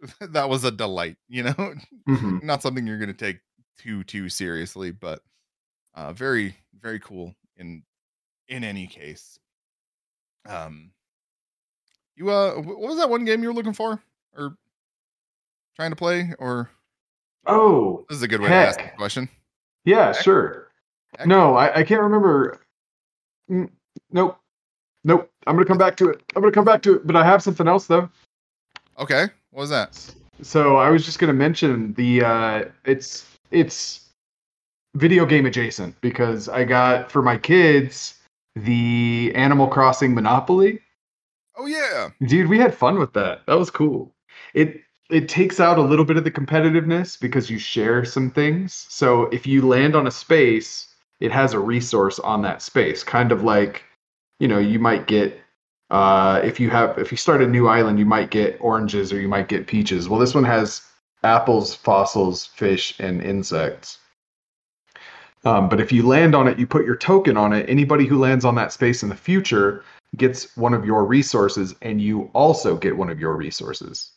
that 0.20 0.48
was 0.48 0.64
a 0.64 0.70
delight. 0.70 1.16
You 1.28 1.44
know, 1.44 1.74
Mhm. 2.08 2.42
not 2.42 2.62
something 2.62 2.86
you're 2.86 2.98
going 2.98 3.08
to 3.08 3.14
take 3.14 3.38
too 3.78 4.04
too 4.04 4.28
seriously, 4.28 4.90
but 4.90 5.20
uh, 5.94 6.12
very 6.12 6.56
very 6.80 7.00
cool 7.00 7.34
in 7.56 7.82
in 8.48 8.64
any 8.64 8.86
case. 8.86 9.38
Um, 10.46 10.90
you 12.16 12.30
uh, 12.30 12.54
what 12.56 12.78
was 12.78 12.98
that 12.98 13.10
one 13.10 13.24
game 13.24 13.42
you 13.42 13.48
were 13.48 13.54
looking 13.54 13.72
for 13.72 14.02
or 14.36 14.56
trying 15.76 15.90
to 15.90 15.96
play? 15.96 16.32
Or 16.38 16.70
Oh, 17.46 18.04
this 18.08 18.16
is 18.16 18.22
a 18.22 18.28
good 18.28 18.40
way 18.40 18.48
to 18.48 18.54
ask 18.54 18.78
the 18.80 18.90
question. 18.96 19.28
yeah, 19.84 20.12
sure. 20.12 20.68
Heck. 21.18 21.26
No, 21.26 21.56
I, 21.56 21.80
I 21.80 21.82
can't 21.82 22.00
remember. 22.02 22.60
Mm, 23.50 23.68
Nope. 24.12 24.38
Nope. 25.04 25.28
I'm 25.46 25.56
gonna 25.56 25.66
come 25.66 25.78
back 25.78 25.96
to 25.96 26.08
it. 26.10 26.22
I'm 26.36 26.42
gonna 26.42 26.52
come 26.52 26.64
back 26.64 26.82
to 26.82 26.94
it. 26.94 27.06
But 27.06 27.16
I 27.16 27.24
have 27.24 27.42
something 27.42 27.66
else 27.66 27.86
though. 27.86 28.08
Okay, 28.98 29.24
what 29.50 29.62
was 29.62 29.70
that? 29.70 29.98
So 30.42 30.76
I 30.76 30.88
was 30.90 31.04
just 31.04 31.18
gonna 31.18 31.32
mention 31.32 31.92
the 31.94 32.22
uh 32.24 32.64
it's 32.84 33.31
it's 33.52 34.08
video 34.94 35.24
game 35.24 35.46
adjacent 35.46 35.98
because 36.00 36.48
I 36.48 36.64
got 36.64 37.10
for 37.10 37.22
my 37.22 37.36
kids 37.38 38.14
the 38.54 39.32
Animal 39.34 39.66
Crossing 39.66 40.14
Monopoly. 40.14 40.80
Oh 41.56 41.66
yeah, 41.66 42.10
Dude, 42.26 42.48
we 42.48 42.58
had 42.58 42.74
fun 42.74 42.98
with 42.98 43.12
that. 43.14 43.46
That 43.46 43.58
was 43.58 43.70
cool. 43.70 44.12
It 44.54 44.80
it 45.10 45.28
takes 45.28 45.60
out 45.60 45.78
a 45.78 45.82
little 45.82 46.04
bit 46.04 46.16
of 46.16 46.24
the 46.24 46.30
competitiveness 46.30 47.20
because 47.20 47.50
you 47.50 47.58
share 47.58 48.04
some 48.04 48.30
things. 48.30 48.86
So 48.88 49.24
if 49.24 49.46
you 49.46 49.66
land 49.66 49.94
on 49.94 50.06
a 50.06 50.10
space, 50.10 50.88
it 51.20 51.30
has 51.30 51.52
a 51.52 51.58
resource 51.58 52.18
on 52.18 52.42
that 52.42 52.62
space. 52.62 53.04
Kind 53.04 53.30
of 53.30 53.44
like, 53.44 53.84
you 54.40 54.48
know, 54.48 54.58
you 54.58 54.78
might 54.78 55.06
get 55.06 55.38
uh 55.90 56.40
if 56.42 56.58
you 56.58 56.70
have 56.70 56.98
if 56.98 57.10
you 57.10 57.18
start 57.18 57.42
a 57.42 57.46
new 57.46 57.68
island, 57.68 57.98
you 57.98 58.06
might 58.06 58.30
get 58.30 58.56
oranges 58.60 59.12
or 59.12 59.20
you 59.20 59.28
might 59.28 59.48
get 59.48 59.66
peaches. 59.66 60.08
Well, 60.08 60.20
this 60.20 60.34
one 60.34 60.44
has 60.44 60.82
apples, 61.22 61.74
fossils, 61.74 62.46
fish, 62.46 62.98
and 62.98 63.22
insects. 63.22 63.98
Um, 65.44 65.68
but 65.68 65.80
if 65.80 65.90
you 65.90 66.06
land 66.06 66.34
on 66.34 66.46
it, 66.46 66.58
you 66.58 66.66
put 66.66 66.86
your 66.86 66.96
token 66.96 67.36
on 67.36 67.52
it. 67.52 67.68
Anybody 67.68 68.06
who 68.06 68.18
lands 68.18 68.44
on 68.44 68.54
that 68.56 68.72
space 68.72 69.02
in 69.02 69.08
the 69.08 69.16
future 69.16 69.84
gets 70.16 70.56
one 70.56 70.74
of 70.74 70.84
your 70.84 71.04
resources 71.04 71.74
and 71.82 72.00
you 72.00 72.30
also 72.32 72.76
get 72.76 72.96
one 72.96 73.10
of 73.10 73.18
your 73.18 73.36
resources. 73.36 74.12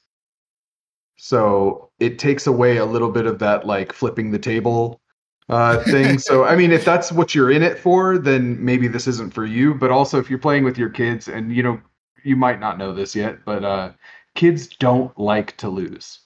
So 1.17 1.89
it 1.99 2.19
takes 2.19 2.47
away 2.47 2.77
a 2.77 2.85
little 2.85 3.09
bit 3.09 3.25
of 3.25 3.39
that 3.39 3.65
like 3.65 3.93
flipping 3.93 4.31
the 4.31 4.39
table 4.39 5.01
uh, 5.49 5.83
thing. 5.83 6.19
so 6.19 6.43
I 6.43 6.55
mean, 6.55 6.71
if 6.71 6.85
that's 6.85 7.11
what 7.11 7.33
you're 7.33 7.51
in 7.51 7.63
it 7.63 7.79
for, 7.79 8.17
then 8.17 8.63
maybe 8.63 8.87
this 8.87 9.07
isn't 9.07 9.33
for 9.33 9.45
you. 9.45 9.73
But 9.73 9.91
also, 9.91 10.19
if 10.19 10.29
you're 10.29 10.39
playing 10.39 10.63
with 10.63 10.77
your 10.77 10.89
kids, 10.89 11.27
and 11.27 11.55
you 11.55 11.63
know, 11.63 11.79
you 12.23 12.35
might 12.35 12.59
not 12.59 12.77
know 12.77 12.93
this 12.93 13.15
yet, 13.15 13.45
but 13.45 13.63
uh, 13.63 13.91
kids 14.35 14.67
don't 14.67 15.17
like 15.17 15.55
to 15.57 15.69
lose. 15.69 16.19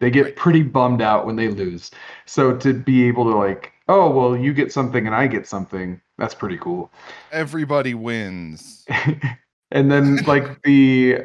They 0.00 0.10
get 0.10 0.24
Right. 0.24 0.36
pretty 0.36 0.62
bummed 0.62 1.02
out 1.02 1.26
when 1.26 1.36
they 1.36 1.48
lose. 1.48 1.90
So 2.26 2.56
to 2.56 2.74
be 2.74 3.04
able 3.06 3.24
to 3.30 3.36
like, 3.36 3.72
oh 3.88 4.10
well, 4.10 4.36
you 4.36 4.52
get 4.52 4.72
something 4.72 5.06
and 5.06 5.14
I 5.14 5.26
get 5.26 5.46
something, 5.46 6.00
that's 6.18 6.34
pretty 6.34 6.56
cool. 6.58 6.90
everybody 7.30 7.94
wins. 7.94 8.84
and 9.70 9.90
then 9.90 10.16
like 10.24 10.62
the 10.64 11.18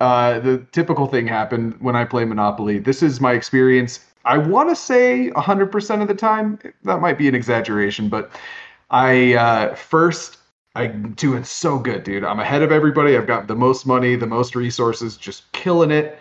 uh 0.00 0.38
the 0.40 0.66
typical 0.72 1.06
thing 1.06 1.26
happened 1.26 1.76
when 1.80 1.96
I 1.96 2.04
play 2.04 2.24
Monopoly. 2.24 2.78
This 2.78 3.02
is 3.02 3.20
my 3.20 3.32
experience. 3.32 4.00
I 4.24 4.36
want 4.38 4.68
to 4.68 4.76
say 4.76 5.30
100% 5.34 6.02
of 6.02 6.08
the 6.08 6.14
time. 6.14 6.58
That 6.84 7.00
might 7.00 7.16
be 7.18 7.28
an 7.28 7.34
exaggeration, 7.34 8.08
but 8.08 8.30
I 8.90 9.34
uh 9.34 9.74
first 9.74 10.38
I'm 10.74 11.12
doing 11.14 11.42
so 11.44 11.78
good, 11.78 12.04
dude. 12.04 12.24
I'm 12.24 12.38
ahead 12.38 12.62
of 12.62 12.70
everybody. 12.70 13.16
I've 13.16 13.26
got 13.26 13.48
the 13.48 13.56
most 13.56 13.86
money, 13.86 14.14
the 14.16 14.26
most 14.26 14.54
resources, 14.54 15.16
just 15.16 15.50
killing 15.52 15.90
it. 15.90 16.18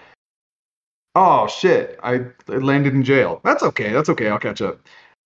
Oh 1.16 1.48
shit, 1.48 2.00
I 2.04 2.26
I 2.48 2.58
landed 2.58 2.94
in 2.94 3.04
jail. 3.04 3.42
That's 3.44 3.64
okay. 3.64 3.92
That's 3.92 4.10
okay. 4.10 4.30
I'll 4.30 4.40
catch 4.40 4.62
up. 4.62 4.80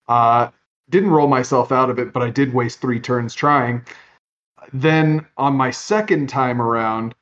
Uh 0.08 0.50
didn't 0.90 1.12
roll 1.12 1.28
myself 1.28 1.72
out 1.72 1.90
of 1.90 2.00
it, 2.00 2.12
but 2.12 2.22
I 2.22 2.30
did 2.30 2.54
waste 2.54 2.82
3 2.82 3.00
turns 3.00 3.34
trying. 3.34 3.86
Then 4.74 5.26
on 5.38 5.56
my 5.56 5.72
second 5.72 6.28
time 6.28 6.62
around, 6.62 7.16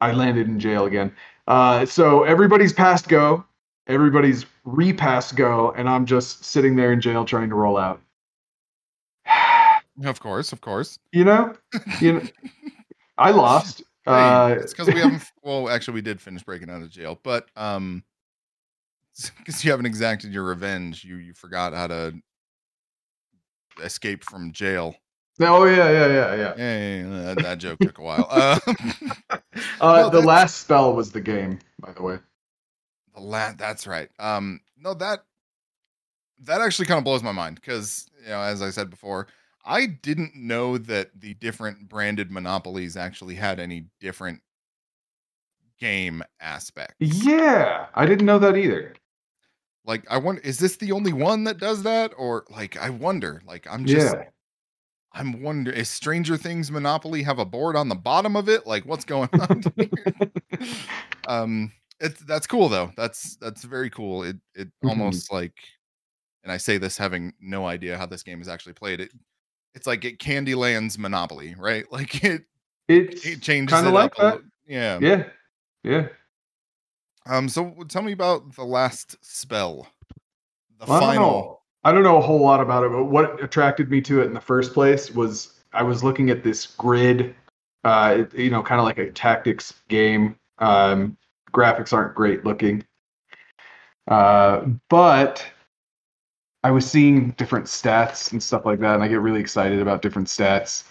I 0.00 0.12
landed 0.12 0.46
in 0.46 0.58
jail 0.60 0.86
again. 0.86 1.12
Uh, 1.46 1.84
so 1.84 2.22
everybody's 2.22 2.72
past 2.72 3.08
go, 3.08 3.44
everybody's 3.86 4.46
repassed 4.64 5.34
go, 5.36 5.72
and 5.72 5.88
I'm 5.88 6.06
just 6.06 6.44
sitting 6.44 6.76
there 6.76 6.92
in 6.92 7.00
jail 7.00 7.24
trying 7.24 7.48
to 7.48 7.54
roll 7.54 7.76
out. 7.76 8.00
Of 10.04 10.18
course, 10.20 10.52
of 10.54 10.62
course. 10.62 10.98
you 11.12 11.24
know, 11.24 11.54
you 12.00 12.14
know, 12.14 12.22
I 13.18 13.32
lost. 13.32 13.82
Uh, 14.06 14.56
it's 14.58 14.72
because 14.72 14.92
we 14.92 15.00
haven't. 15.00 15.22
Well, 15.42 15.68
actually, 15.68 15.94
we 15.94 16.02
did 16.02 16.20
finish 16.20 16.42
breaking 16.42 16.70
out 16.70 16.82
of 16.82 16.90
jail, 16.90 17.18
but 17.22 17.48
um, 17.56 18.04
because 19.38 19.64
you 19.64 19.70
haven't 19.70 19.86
exacted 19.86 20.32
your 20.32 20.44
revenge, 20.44 21.04
you 21.04 21.16
you 21.16 21.32
forgot 21.34 21.72
how 21.74 21.86
to 21.86 22.14
escape 23.82 24.24
from 24.24 24.52
jail. 24.52 24.94
oh 25.40 25.64
yeah, 25.64 25.90
yeah, 25.90 26.06
yeah, 26.06 26.34
yeah. 26.34 26.54
Yeah, 26.56 26.78
yeah, 26.78 27.02
yeah, 27.02 27.34
that, 27.34 27.42
that 27.42 27.58
joke 27.58 27.80
took 27.80 27.98
a 27.98 28.02
while. 28.02 28.26
Uh, 28.30 28.58
Uh, 29.80 30.02
No, 30.02 30.10
the 30.10 30.20
last 30.20 30.58
spell 30.60 30.94
was 30.94 31.10
the 31.10 31.20
game, 31.20 31.58
by 31.80 31.92
the 31.92 32.02
way. 32.02 32.18
the 33.14 33.20
la- 33.20 33.52
that's 33.56 33.86
right. 33.86 34.10
Um, 34.18 34.60
no, 34.78 34.92
that 34.94 35.20
that 36.44 36.60
actually 36.60 36.86
kind 36.86 36.98
of 36.98 37.04
blows 37.04 37.22
my 37.22 37.32
mind 37.32 37.56
because 37.56 38.10
you 38.22 38.28
know, 38.28 38.40
as 38.40 38.60
I 38.62 38.70
said 38.70 38.90
before, 38.90 39.26
I 39.64 39.86
didn't 39.86 40.34
know 40.34 40.78
that 40.78 41.20
the 41.20 41.34
different 41.34 41.88
branded 41.88 42.30
monopolies 42.30 42.96
actually 42.96 43.34
had 43.36 43.60
any 43.60 43.86
different 44.00 44.42
game 45.78 46.22
aspects. 46.40 46.96
Yeah, 47.00 47.88
I 47.94 48.06
didn't 48.06 48.26
know 48.26 48.38
that 48.38 48.56
either. 48.56 48.94
Like, 49.84 50.04
I 50.10 50.18
wonder, 50.18 50.40
is 50.42 50.58
this 50.58 50.76
the 50.76 50.92
only 50.92 51.12
one 51.12 51.44
that 51.44 51.58
does 51.58 51.82
that, 51.84 52.12
or 52.16 52.44
like, 52.50 52.76
I 52.76 52.90
wonder. 52.90 53.40
Like, 53.46 53.66
I'm 53.70 53.86
just, 53.86 54.14
yeah, 54.14 54.24
I'm 55.12 55.42
wondering, 55.42 55.76
is 55.76 55.88
Stranger 55.88 56.36
Things 56.36 56.70
Monopoly 56.70 57.22
have 57.24 57.38
a 57.38 57.44
board 57.44 57.76
on 57.76 57.88
the 57.88 57.94
bottom 57.96 58.36
of 58.36 58.48
it? 58.48 58.66
Like, 58.66 58.86
what's 58.86 59.04
going 59.04 59.30
on? 59.40 59.64
here? 59.76 59.88
um, 61.26 61.72
it's 62.00 62.20
that's 62.22 62.46
cool 62.46 62.68
though. 62.68 62.92
That's 62.96 63.36
that's 63.36 63.64
very 63.64 63.90
cool. 63.90 64.22
It 64.24 64.36
it 64.54 64.68
Mhm. 64.84 64.88
almost 64.90 65.32
like, 65.32 65.54
and 66.44 66.52
I 66.52 66.58
say 66.58 66.78
this 66.78 66.98
having 66.98 67.34
no 67.40 67.66
idea 67.66 67.98
how 67.98 68.06
this 68.06 68.22
game 68.22 68.40
is 68.42 68.48
actually 68.48 68.74
played. 68.74 69.00
It 69.00 69.12
it's 69.74 69.86
like 69.86 70.04
it 70.04 70.18
Candyland's 70.18 70.98
Monopoly, 70.98 71.54
right? 71.58 71.84
Like 71.92 72.22
it 72.24 72.44
it's 72.88 73.24
it 73.24 73.40
changes 73.40 73.72
kind 73.72 73.86
of 73.86 73.92
like 73.92 74.16
that. 74.16 74.40
Yeah. 74.66 74.98
Yeah, 75.00 75.24
yeah. 75.84 76.08
Um. 77.26 77.48
So 77.48 77.74
tell 77.88 78.02
me 78.02 78.12
about 78.12 78.56
the 78.56 78.64
last 78.64 79.16
spell, 79.20 79.88
the 80.78 80.86
Well, 80.86 80.96
I 80.96 81.00
don't 81.00 81.08
final. 81.08 81.30
know. 81.30 81.60
I 81.84 81.92
don't 81.92 82.02
know 82.02 82.18
a 82.18 82.20
whole 82.20 82.40
lot 82.40 82.60
about 82.60 82.84
it, 82.84 82.90
but 82.90 83.04
what 83.04 83.42
attracted 83.42 83.90
me 83.90 84.00
to 84.02 84.20
it 84.20 84.26
in 84.26 84.34
the 84.34 84.40
first 84.40 84.74
place 84.74 85.10
was 85.10 85.60
I 85.72 85.82
was 85.82 86.04
looking 86.04 86.28
at 86.30 86.42
this 86.42 86.66
grid, 86.66 87.34
uh, 87.84 88.24
you 88.34 88.50
know, 88.50 88.62
kind 88.62 88.80
of 88.80 88.84
like 88.84 88.98
a 88.98 89.10
tactics 89.10 89.72
game. 89.88 90.36
Um, 90.58 91.16
graphics 91.52 91.92
aren't 91.92 92.14
great 92.14 92.44
looking, 92.44 92.84
uh, 94.08 94.66
but 94.88 95.44
I 96.62 96.70
was 96.70 96.90
seeing 96.90 97.30
different 97.32 97.66
stats 97.66 98.32
and 98.32 98.42
stuff 98.42 98.66
like 98.66 98.80
that, 98.80 98.94
and 98.94 99.02
I 99.02 99.08
get 99.08 99.20
really 99.20 99.40
excited 99.40 99.80
about 99.80 100.02
different 100.02 100.28
stats. 100.28 100.84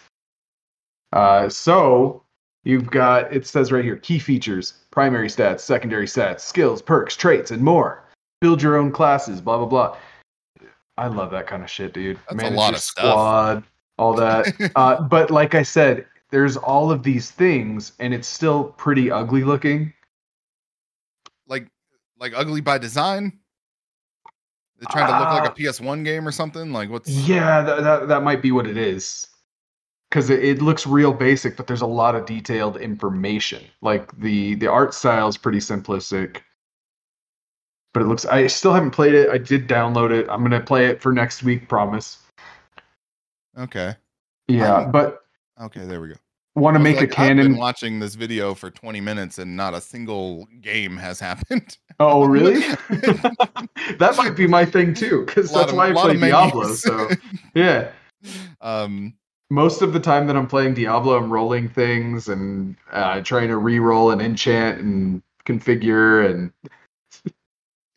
Uh, 1.13 1.49
so 1.49 2.23
you've 2.63 2.89
got 2.89 3.31
it 3.33 3.45
says 3.45 3.71
right 3.71 3.83
here 3.83 3.97
key 3.97 4.19
features, 4.19 4.73
primary 4.91 5.27
stats, 5.27 5.61
secondary 5.61 6.07
stats, 6.07 6.41
skills, 6.41 6.81
perks, 6.81 7.15
traits, 7.15 7.51
and 7.51 7.61
more. 7.61 8.03
Build 8.41 8.61
your 8.61 8.77
own 8.77 8.91
classes, 8.91 9.41
blah 9.41 9.57
blah 9.57 9.67
blah. 9.67 9.97
I 10.97 11.07
love 11.07 11.31
that 11.31 11.47
kind 11.47 11.63
of 11.63 11.69
shit, 11.69 11.93
dude. 11.93 12.19
That's 12.29 12.43
a 12.43 12.49
lot 12.49 12.73
of 12.73 12.79
stuff. 12.79 13.05
squad, 13.05 13.63
all 13.97 14.13
that. 14.15 14.71
uh, 14.75 15.01
but 15.03 15.31
like 15.31 15.55
I 15.55 15.63
said, 15.63 16.05
there's 16.31 16.57
all 16.57 16.91
of 16.91 17.03
these 17.03 17.31
things, 17.31 17.93
and 17.99 18.13
it's 18.13 18.27
still 18.27 18.65
pretty 18.77 19.11
ugly 19.11 19.43
looking. 19.43 19.93
like 21.47 21.67
like 22.19 22.33
ugly 22.35 22.61
by 22.61 22.77
design. 22.77 23.38
They're 24.79 24.87
trying 24.91 25.07
to 25.07 25.19
look 25.19 25.29
like 25.29 25.49
Uh, 25.49 25.51
a 25.51 25.55
PS1 25.55 26.03
game 26.05 26.27
or 26.27 26.31
something. 26.31 26.71
Like 26.71 26.89
what's 26.89 27.09
Yeah, 27.09 27.61
that, 27.61 27.83
that 27.83 28.07
that 28.07 28.23
might 28.23 28.41
be 28.41 28.51
what 28.51 28.65
it 28.67 28.77
is. 28.77 29.27
because 30.09 30.29
it, 30.29 30.43
it 30.43 30.61
looks 30.61 30.87
real 30.87 31.13
basic, 31.13 31.55
but 31.57 31.67
there's 31.67 31.81
a 31.81 31.85
lot 31.87 32.15
of 32.15 32.25
detailed 32.25 32.77
information. 32.77 33.63
Like 33.81 34.11
the 34.19 34.55
the 34.55 34.67
art 34.67 34.93
style 34.93 35.27
is 35.27 35.37
pretty 35.37 35.59
simplistic, 35.59 36.37
but 37.93 38.01
it 38.03 38.05
looks. 38.05 38.25
I 38.25 38.47
still 38.47 38.73
haven't 38.73 38.91
played 38.91 39.13
it. 39.13 39.29
I 39.29 39.37
did 39.37 39.67
download 39.67 40.11
it. 40.11 40.27
I'm 40.29 40.41
gonna 40.43 40.61
play 40.61 40.85
it 40.87 41.01
for 41.01 41.11
next 41.11 41.43
week. 41.43 41.67
Promise. 41.67 42.17
Okay. 43.57 43.95
Yeah, 44.47 44.85
but 44.85 45.23
Okay, 45.61 45.85
there 45.85 45.99
we 45.99 46.07
go. 46.09 46.15
Want 46.55 46.75
to 46.75 46.79
make 46.79 46.97
like, 46.97 47.09
a 47.09 47.11
I've 47.11 47.15
canon. 47.15 47.51
been 47.51 47.57
watching 47.57 47.99
this 47.99 48.15
video 48.15 48.53
for 48.53 48.69
20 48.71 49.01
minutes 49.01 49.37
and 49.37 49.55
not 49.55 49.73
a 49.73 49.81
single 49.81 50.47
game 50.61 50.97
has 50.97 51.19
happened. 51.19 51.77
Oh, 52.01 52.23
really? 52.23 52.61
that 53.97 54.13
might 54.15 54.33
be 54.33 54.47
my 54.47 54.63
thing 54.63 54.93
too, 54.93 55.25
because 55.25 55.51
that's 55.51 55.71
of- 55.71 55.77
why 55.77 55.89
I 55.89 55.91
play 55.91 56.15
Diablo. 56.15 56.71
So 56.71 57.09
yeah, 57.53 57.91
um, 58.61 59.13
most 59.49 59.81
of 59.81 59.91
the 59.91 59.99
time 59.99 60.25
that 60.27 60.37
I'm 60.37 60.47
playing 60.47 60.75
Diablo, 60.75 61.17
I'm 61.17 61.29
rolling 61.29 61.67
things 61.67 62.29
and 62.29 62.77
uh, 62.93 63.19
trying 63.19 63.49
to 63.49 63.57
re-roll 63.57 64.11
and 64.11 64.21
enchant 64.21 64.79
and 64.79 65.21
configure 65.45 66.29
and 66.29 66.53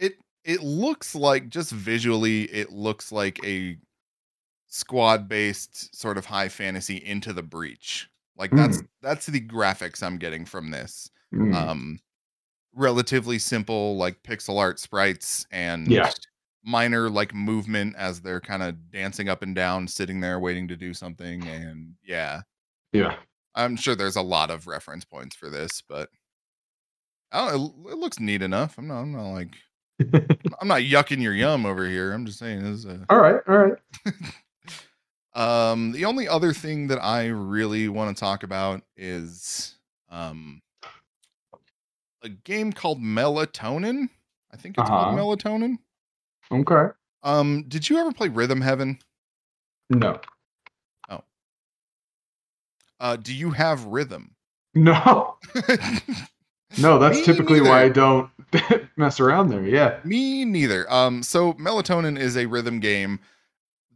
it 0.00 0.14
it 0.44 0.64
looks 0.64 1.14
like 1.14 1.48
just 1.48 1.70
visually, 1.70 2.44
it 2.46 2.72
looks 2.72 3.12
like 3.12 3.38
a 3.44 3.78
squad 4.66 5.28
based 5.28 5.94
sort 5.94 6.18
of 6.18 6.26
high 6.26 6.48
fantasy 6.48 6.96
into 6.96 7.32
the 7.32 7.42
breach. 7.44 8.08
Like 8.36 8.50
that's 8.50 8.82
that's 9.02 9.26
the 9.26 9.40
graphics 9.40 10.02
I'm 10.02 10.18
getting 10.18 10.44
from 10.44 10.70
this. 10.70 11.10
mm, 11.34 11.54
um 11.54 11.98
relatively 12.74 13.38
simple 13.38 13.96
like 13.96 14.22
pixel 14.22 14.58
art 14.58 14.78
sprites 14.80 15.46
and 15.50 15.86
Yeah. 15.90 16.10
minor 16.64 17.10
like 17.10 17.34
movement 17.34 17.94
as 17.96 18.20
they're 18.22 18.40
kind 18.40 18.62
of 18.62 18.90
dancing 18.90 19.28
up 19.28 19.42
and 19.42 19.54
down 19.54 19.86
sitting 19.86 20.20
there 20.20 20.40
waiting 20.40 20.68
to 20.68 20.76
do 20.76 20.94
something 20.94 21.46
and 21.46 21.92
yeah 22.02 22.40
yeah. 22.92 23.16
i'm 23.54 23.76
sure 23.76 23.94
there's 23.94 24.16
a 24.16 24.22
lot 24.22 24.50
of 24.50 24.66
reference 24.66 25.04
points 25.04 25.36
for 25.36 25.50
this 25.50 25.82
but 25.86 26.08
oh 27.32 27.48
it, 27.86 27.92
it 27.92 27.98
looks 27.98 28.18
neat 28.18 28.40
enough 28.40 28.78
i'm 28.78 28.88
not 28.88 29.00
i'm 29.02 29.12
not 29.12 29.30
like 29.32 29.54
i'm 30.60 30.68
not 30.68 30.80
yucking 30.80 31.20
your 31.20 31.34
yum 31.34 31.66
over 31.66 31.86
here 31.86 32.12
i'm 32.12 32.24
just 32.24 32.38
saying 32.38 32.62
this 32.62 32.78
is 32.78 32.84
a 32.86 33.04
All 33.10 33.18
right, 33.18 33.40
all 33.48 33.56
right. 33.58 33.74
Um, 35.34 35.92
the 35.92 36.04
only 36.04 36.28
other 36.28 36.52
thing 36.52 36.88
that 36.88 37.02
I 37.02 37.26
really 37.28 37.88
want 37.88 38.14
to 38.16 38.20
talk 38.20 38.42
about 38.42 38.82
is 38.96 39.74
um 40.10 40.60
a 42.22 42.28
game 42.28 42.72
called 42.72 43.00
Melatonin. 43.00 44.08
I 44.52 44.56
think 44.56 44.76
it's 44.78 44.88
called 44.88 45.14
Uh-huh. 45.14 45.18
Melatonin. 45.18 45.78
Okay. 46.52 46.92
Um, 47.22 47.64
did 47.68 47.88
you 47.88 47.98
ever 47.98 48.12
play 48.12 48.28
Rhythm 48.28 48.60
Heaven? 48.60 48.98
No. 49.90 50.20
Oh. 51.08 51.22
Uh, 53.00 53.16
do 53.16 53.32
you 53.34 53.50
have 53.50 53.84
rhythm? 53.86 54.34
No. 54.74 55.36
No, 56.78 56.98
that's 56.98 57.18
Me 57.18 57.24
typically 57.24 57.60
why 57.60 57.82
I 57.82 57.90
don't 57.90 58.30
mess 58.96 59.20
around 59.20 59.48
there. 59.50 59.62
Yeah. 59.62 59.98
Me 60.04 60.46
neither. 60.46 60.90
Um, 60.90 61.22
so 61.22 61.52
Melatonin 61.52 62.18
is 62.18 62.34
a 62.34 62.46
rhythm 62.46 62.80
game 62.80 63.20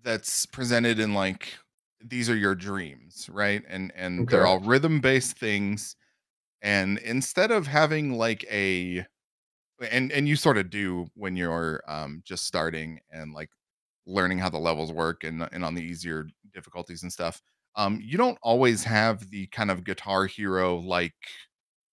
that's 0.07 0.47
presented 0.47 1.01
in 1.01 1.15
like 1.15 1.59
these 2.03 2.31
are 2.31 2.37
your 2.37 2.57
dreams, 2.57 3.29
right? 3.31 3.65
And 3.69 3.93
and 3.97 4.31
they're 4.31 4.47
all 4.47 4.61
rhythm 4.61 5.03
based 5.03 5.39
things. 5.39 5.97
And 6.63 6.99
instead 6.99 7.51
of 7.53 7.67
having 7.69 8.15
like 8.15 8.45
a 8.53 9.07
and 9.91 10.13
and 10.13 10.29
you 10.29 10.37
sort 10.37 10.59
of 10.59 10.71
do 10.71 11.09
when 11.15 11.37
you're 11.37 11.83
um 11.89 12.23
just 12.25 12.47
starting 12.47 13.01
and 13.11 13.33
like 13.35 13.51
learning 14.07 14.39
how 14.39 14.51
the 14.51 14.59
levels 14.59 14.93
work 14.93 15.25
and 15.25 15.43
and 15.53 15.65
on 15.65 15.75
the 15.75 15.83
easier 15.83 16.29
difficulties 16.53 17.03
and 17.03 17.13
stuff. 17.13 17.43
Um, 17.77 18.01
you 18.03 18.19
don't 18.19 18.39
always 18.43 18.85
have 18.85 19.31
the 19.31 19.49
kind 19.49 19.71
of 19.71 19.85
guitar 19.85 20.27
hero 20.27 20.77
like 20.79 21.15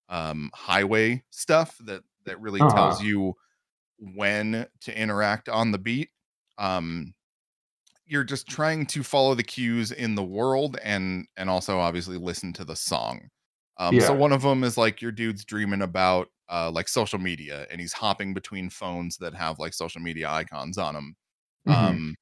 um 0.09 0.51
highway 0.53 1.24
stuff 1.32 1.78
that 1.86 2.03
that 2.26 2.39
really 2.41 2.66
tells 2.66 2.99
Uh-huh. 2.99 3.01
you 3.01 3.34
when 3.99 4.68
to 4.82 4.97
interact 4.99 5.49
on 5.49 5.72
the 5.72 5.80
beat 5.80 6.11
um 6.59 7.14
you're 8.06 8.24
just 8.24 8.47
trying 8.47 8.86
to 8.88 9.04
follow 9.04 9.36
the 9.36 9.43
cues 9.43 9.91
in 9.91 10.16
the 10.16 10.24
world 10.24 10.78
and 10.84 11.28
and 11.38 11.49
also 11.49 11.80
obviously 11.80 12.18
listen 12.18 12.54
to 12.54 12.66
the 12.66 12.76
song. 12.76 13.30
Um 13.78 13.99
so 13.99 14.14
one 14.14 14.32
of 14.34 14.41
them 14.41 14.64
is 14.64 14.78
like 14.78 15.01
your 15.01 15.12
dude's 15.12 15.45
dreaming 15.45 15.82
about 15.82 16.30
uh 16.49 16.72
like 16.72 16.88
social 16.88 17.20
media 17.20 17.68
and 17.72 17.80
he's 17.82 17.93
hopping 17.93 18.34
between 18.34 18.70
phones 18.70 19.18
that 19.18 19.34
have 19.34 19.60
like 19.60 19.74
social 19.74 20.01
media 20.01 20.30
icons 20.30 20.78
on 20.78 20.93
them 20.95 21.16
Mhm. 21.66 21.99
um 21.99 22.16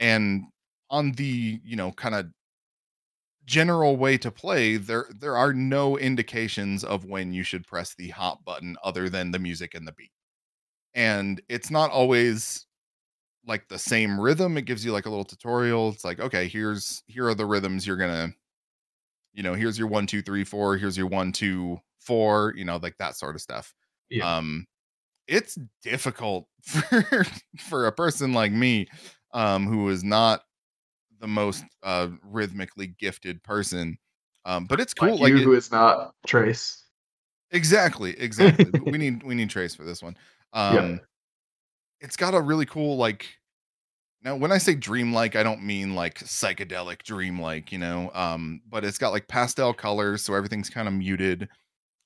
and 0.00 0.44
on 0.90 1.12
the 1.12 1.60
you 1.64 1.76
know 1.76 1.92
kind 1.92 2.14
of 2.16 2.32
general 3.44 3.96
way 3.96 4.16
to 4.16 4.30
play 4.30 4.76
there 4.76 5.06
there 5.14 5.36
are 5.36 5.52
no 5.52 5.98
indications 5.98 6.84
of 6.84 7.04
when 7.04 7.32
you 7.32 7.42
should 7.42 7.66
press 7.66 7.94
the 7.96 8.08
hop 8.10 8.44
button 8.44 8.76
other 8.84 9.08
than 9.08 9.32
the 9.32 9.38
music 9.38 9.74
and 9.74 9.86
the 9.86 9.92
beat. 9.92 10.12
And 10.94 11.42
it's 11.48 11.70
not 11.70 11.90
always 11.90 12.66
like 13.46 13.68
the 13.68 13.78
same 13.78 14.20
rhythm 14.20 14.56
it 14.56 14.62
gives 14.62 14.84
you 14.84 14.92
like 14.92 15.06
a 15.06 15.10
little 15.10 15.24
tutorial 15.24 15.88
it's 15.88 16.04
like 16.04 16.20
okay 16.20 16.46
here's 16.48 17.02
here 17.06 17.26
are 17.26 17.34
the 17.34 17.44
rhythms 17.46 17.86
you're 17.86 17.96
gonna 17.96 18.32
you 19.32 19.42
know 19.42 19.54
here's 19.54 19.78
your 19.78 19.88
one 19.88 20.06
two 20.06 20.22
three 20.22 20.44
four 20.44 20.76
here's 20.76 20.96
your 20.96 21.06
one 21.08 21.32
two 21.32 21.78
four 21.98 22.52
you 22.56 22.64
know 22.64 22.76
like 22.82 22.96
that 22.98 23.16
sort 23.16 23.34
of 23.34 23.40
stuff 23.40 23.74
Yeah. 24.10 24.38
um 24.38 24.66
it's 25.26 25.58
difficult 25.82 26.46
for 26.62 27.24
for 27.58 27.86
a 27.86 27.92
person 27.92 28.32
like 28.32 28.52
me 28.52 28.86
um 29.32 29.66
who 29.66 29.88
is 29.88 30.04
not 30.04 30.42
the 31.20 31.28
most 31.28 31.64
uh 31.82 32.08
rhythmically 32.22 32.88
gifted 32.98 33.42
person 33.42 33.96
um 34.44 34.66
but 34.66 34.80
it's 34.80 34.94
cool 34.94 35.12
like 35.12 35.20
like, 35.20 35.30
you 35.30 35.38
it- 35.38 35.44
who 35.44 35.52
is 35.54 35.70
not 35.70 36.14
Trace. 36.26 36.84
exactly 37.50 38.18
exactly 38.18 38.70
we 38.80 38.98
need 38.98 39.22
we 39.22 39.34
need 39.34 39.50
trace 39.50 39.74
for 39.74 39.84
this 39.84 40.02
one 40.02 40.16
um 40.52 41.00
it's 42.02 42.16
got 42.16 42.34
a 42.34 42.40
really 42.40 42.66
cool 42.66 42.96
like 42.96 43.26
now 44.22 44.36
when 44.36 44.52
i 44.52 44.58
say 44.58 44.74
dreamlike 44.74 45.36
i 45.36 45.42
don't 45.42 45.62
mean 45.62 45.94
like 45.94 46.18
psychedelic 46.18 47.02
dreamlike 47.02 47.72
you 47.72 47.78
know 47.78 48.10
um 48.14 48.60
but 48.68 48.84
it's 48.84 48.98
got 48.98 49.12
like 49.12 49.26
pastel 49.28 49.72
colors 49.72 50.22
so 50.22 50.34
everything's 50.34 50.68
kind 50.70 50.86
of 50.88 50.94
muted 50.94 51.48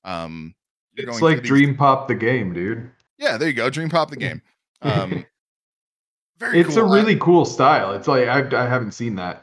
um 0.04 0.54
It's 0.96 1.20
like 1.20 1.40
these- 1.42 1.48
Dream 1.48 1.76
Pop 1.76 2.08
the 2.08 2.14
game, 2.14 2.52
dude. 2.52 2.90
yeah 3.18 3.36
there 3.36 3.48
you 3.48 3.54
go 3.54 3.68
dream 3.70 3.88
pop 3.90 4.10
the 4.10 4.16
game 4.26 4.40
um 4.82 5.24
very 6.38 6.60
It's 6.60 6.74
cool. 6.74 6.84
a 6.84 6.90
I- 6.90 6.94
really 6.94 7.16
cool 7.16 7.44
style. 7.44 7.92
It's 7.94 8.06
like 8.08 8.28
I, 8.28 8.40
I 8.64 8.68
haven't 8.68 8.92
seen 8.92 9.16
that. 9.16 9.42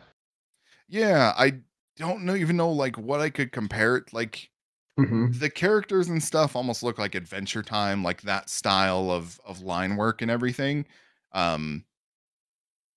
yeah 0.87 1.33
i 1.37 1.53
don't 1.97 2.23
know 2.23 2.35
even 2.35 2.57
know 2.57 2.71
like 2.71 2.97
what 2.97 3.19
i 3.21 3.29
could 3.29 3.51
compare 3.51 3.95
it 3.97 4.11
like 4.13 4.49
hmm 4.97 5.35
the 5.39 5.49
characters 5.49 6.09
and 6.09 6.21
stuff 6.23 6.55
almost 6.55 6.83
look 6.83 6.97
like 6.97 7.15
adventure 7.15 7.63
time 7.63 8.03
like 8.03 8.21
that 8.23 8.49
style 8.49 9.09
of 9.11 9.39
of 9.45 9.61
line 9.61 9.95
work 9.95 10.21
and 10.21 10.29
everything 10.29 10.85
um 11.33 11.85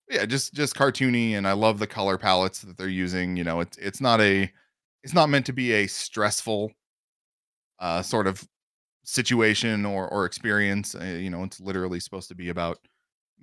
yeah 0.08 0.24
just 0.24 0.54
just 0.54 0.74
cartoony 0.74 1.32
and 1.32 1.46
i 1.46 1.52
love 1.52 1.78
the 1.78 1.86
color 1.86 2.18
palettes 2.18 2.60
that 2.62 2.76
they're 2.76 2.88
using 2.88 3.36
you 3.36 3.44
know 3.44 3.60
it's 3.60 3.76
it's 3.78 4.00
not 4.00 4.20
a 4.20 4.50
it's 5.02 5.14
not 5.14 5.28
meant 5.28 5.46
to 5.46 5.52
be 5.52 5.72
a 5.72 5.86
stressful 5.86 6.72
uh 7.78 8.02
sort 8.02 8.26
of 8.26 8.46
situation 9.04 9.86
or 9.86 10.08
or 10.08 10.26
experience 10.26 10.94
uh, 10.94 11.04
you 11.04 11.30
know 11.30 11.44
it's 11.44 11.60
literally 11.60 12.00
supposed 12.00 12.28
to 12.28 12.34
be 12.34 12.50
about 12.50 12.78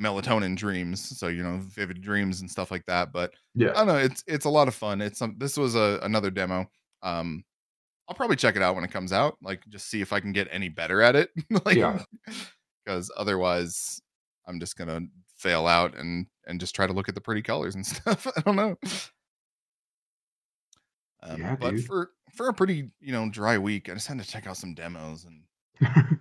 melatonin 0.01 0.55
dreams 0.57 1.17
so 1.17 1.27
you 1.27 1.43
know 1.43 1.59
vivid 1.61 2.01
dreams 2.01 2.41
and 2.41 2.51
stuff 2.51 2.71
like 2.71 2.85
that 2.87 3.11
but 3.13 3.33
Yeah. 3.55 3.73
I 3.73 3.79
don't 3.79 3.87
know. 3.87 3.97
It's 3.97 4.23
it's 4.27 4.45
a 4.45 4.49
lot 4.49 4.67
of 4.67 4.75
fun. 4.75 5.01
It's 5.01 5.19
some. 5.19 5.35
This 5.37 5.57
was 5.57 5.75
a 5.75 5.99
another 6.03 6.31
demo. 6.31 6.67
Um, 7.03 7.43
I'll 8.13 8.17
probably 8.17 8.35
check 8.35 8.55
it 8.55 8.61
out 8.61 8.75
when 8.75 8.83
it 8.83 8.91
comes 8.91 9.11
out. 9.11 9.37
Like, 9.41 9.67
just 9.69 9.89
see 9.89 9.99
if 10.01 10.13
I 10.13 10.19
can 10.19 10.31
get 10.33 10.47
any 10.51 10.69
better 10.69 11.01
at 11.01 11.15
it. 11.15 11.31
like, 11.65 11.75
Yeah. 11.77 12.03
Because 12.85 13.09
otherwise, 13.17 14.01
I'm 14.45 14.59
just 14.59 14.77
gonna 14.77 15.01
fail 15.37 15.65
out 15.67 15.97
and 15.97 16.27
and 16.45 16.59
just 16.59 16.75
try 16.75 16.85
to 16.85 16.93
look 16.93 17.09
at 17.09 17.15
the 17.15 17.21
pretty 17.21 17.41
colors 17.41 17.75
and 17.75 17.85
stuff. 17.85 18.27
I 18.37 18.41
don't 18.41 18.55
know. 18.55 18.75
Um, 21.23 21.39
Yeah, 21.41 21.55
but 21.55 21.71
dude. 21.71 21.85
for 21.85 22.11
for 22.35 22.49
a 22.49 22.53
pretty 22.53 22.89
you 22.99 23.11
know 23.13 23.29
dry 23.29 23.57
week, 23.57 23.89
I 23.89 23.93
just 23.93 24.07
had 24.07 24.19
to 24.19 24.27
check 24.27 24.45
out 24.47 24.57
some 24.57 24.73
demos 24.73 25.25
and 25.25 25.43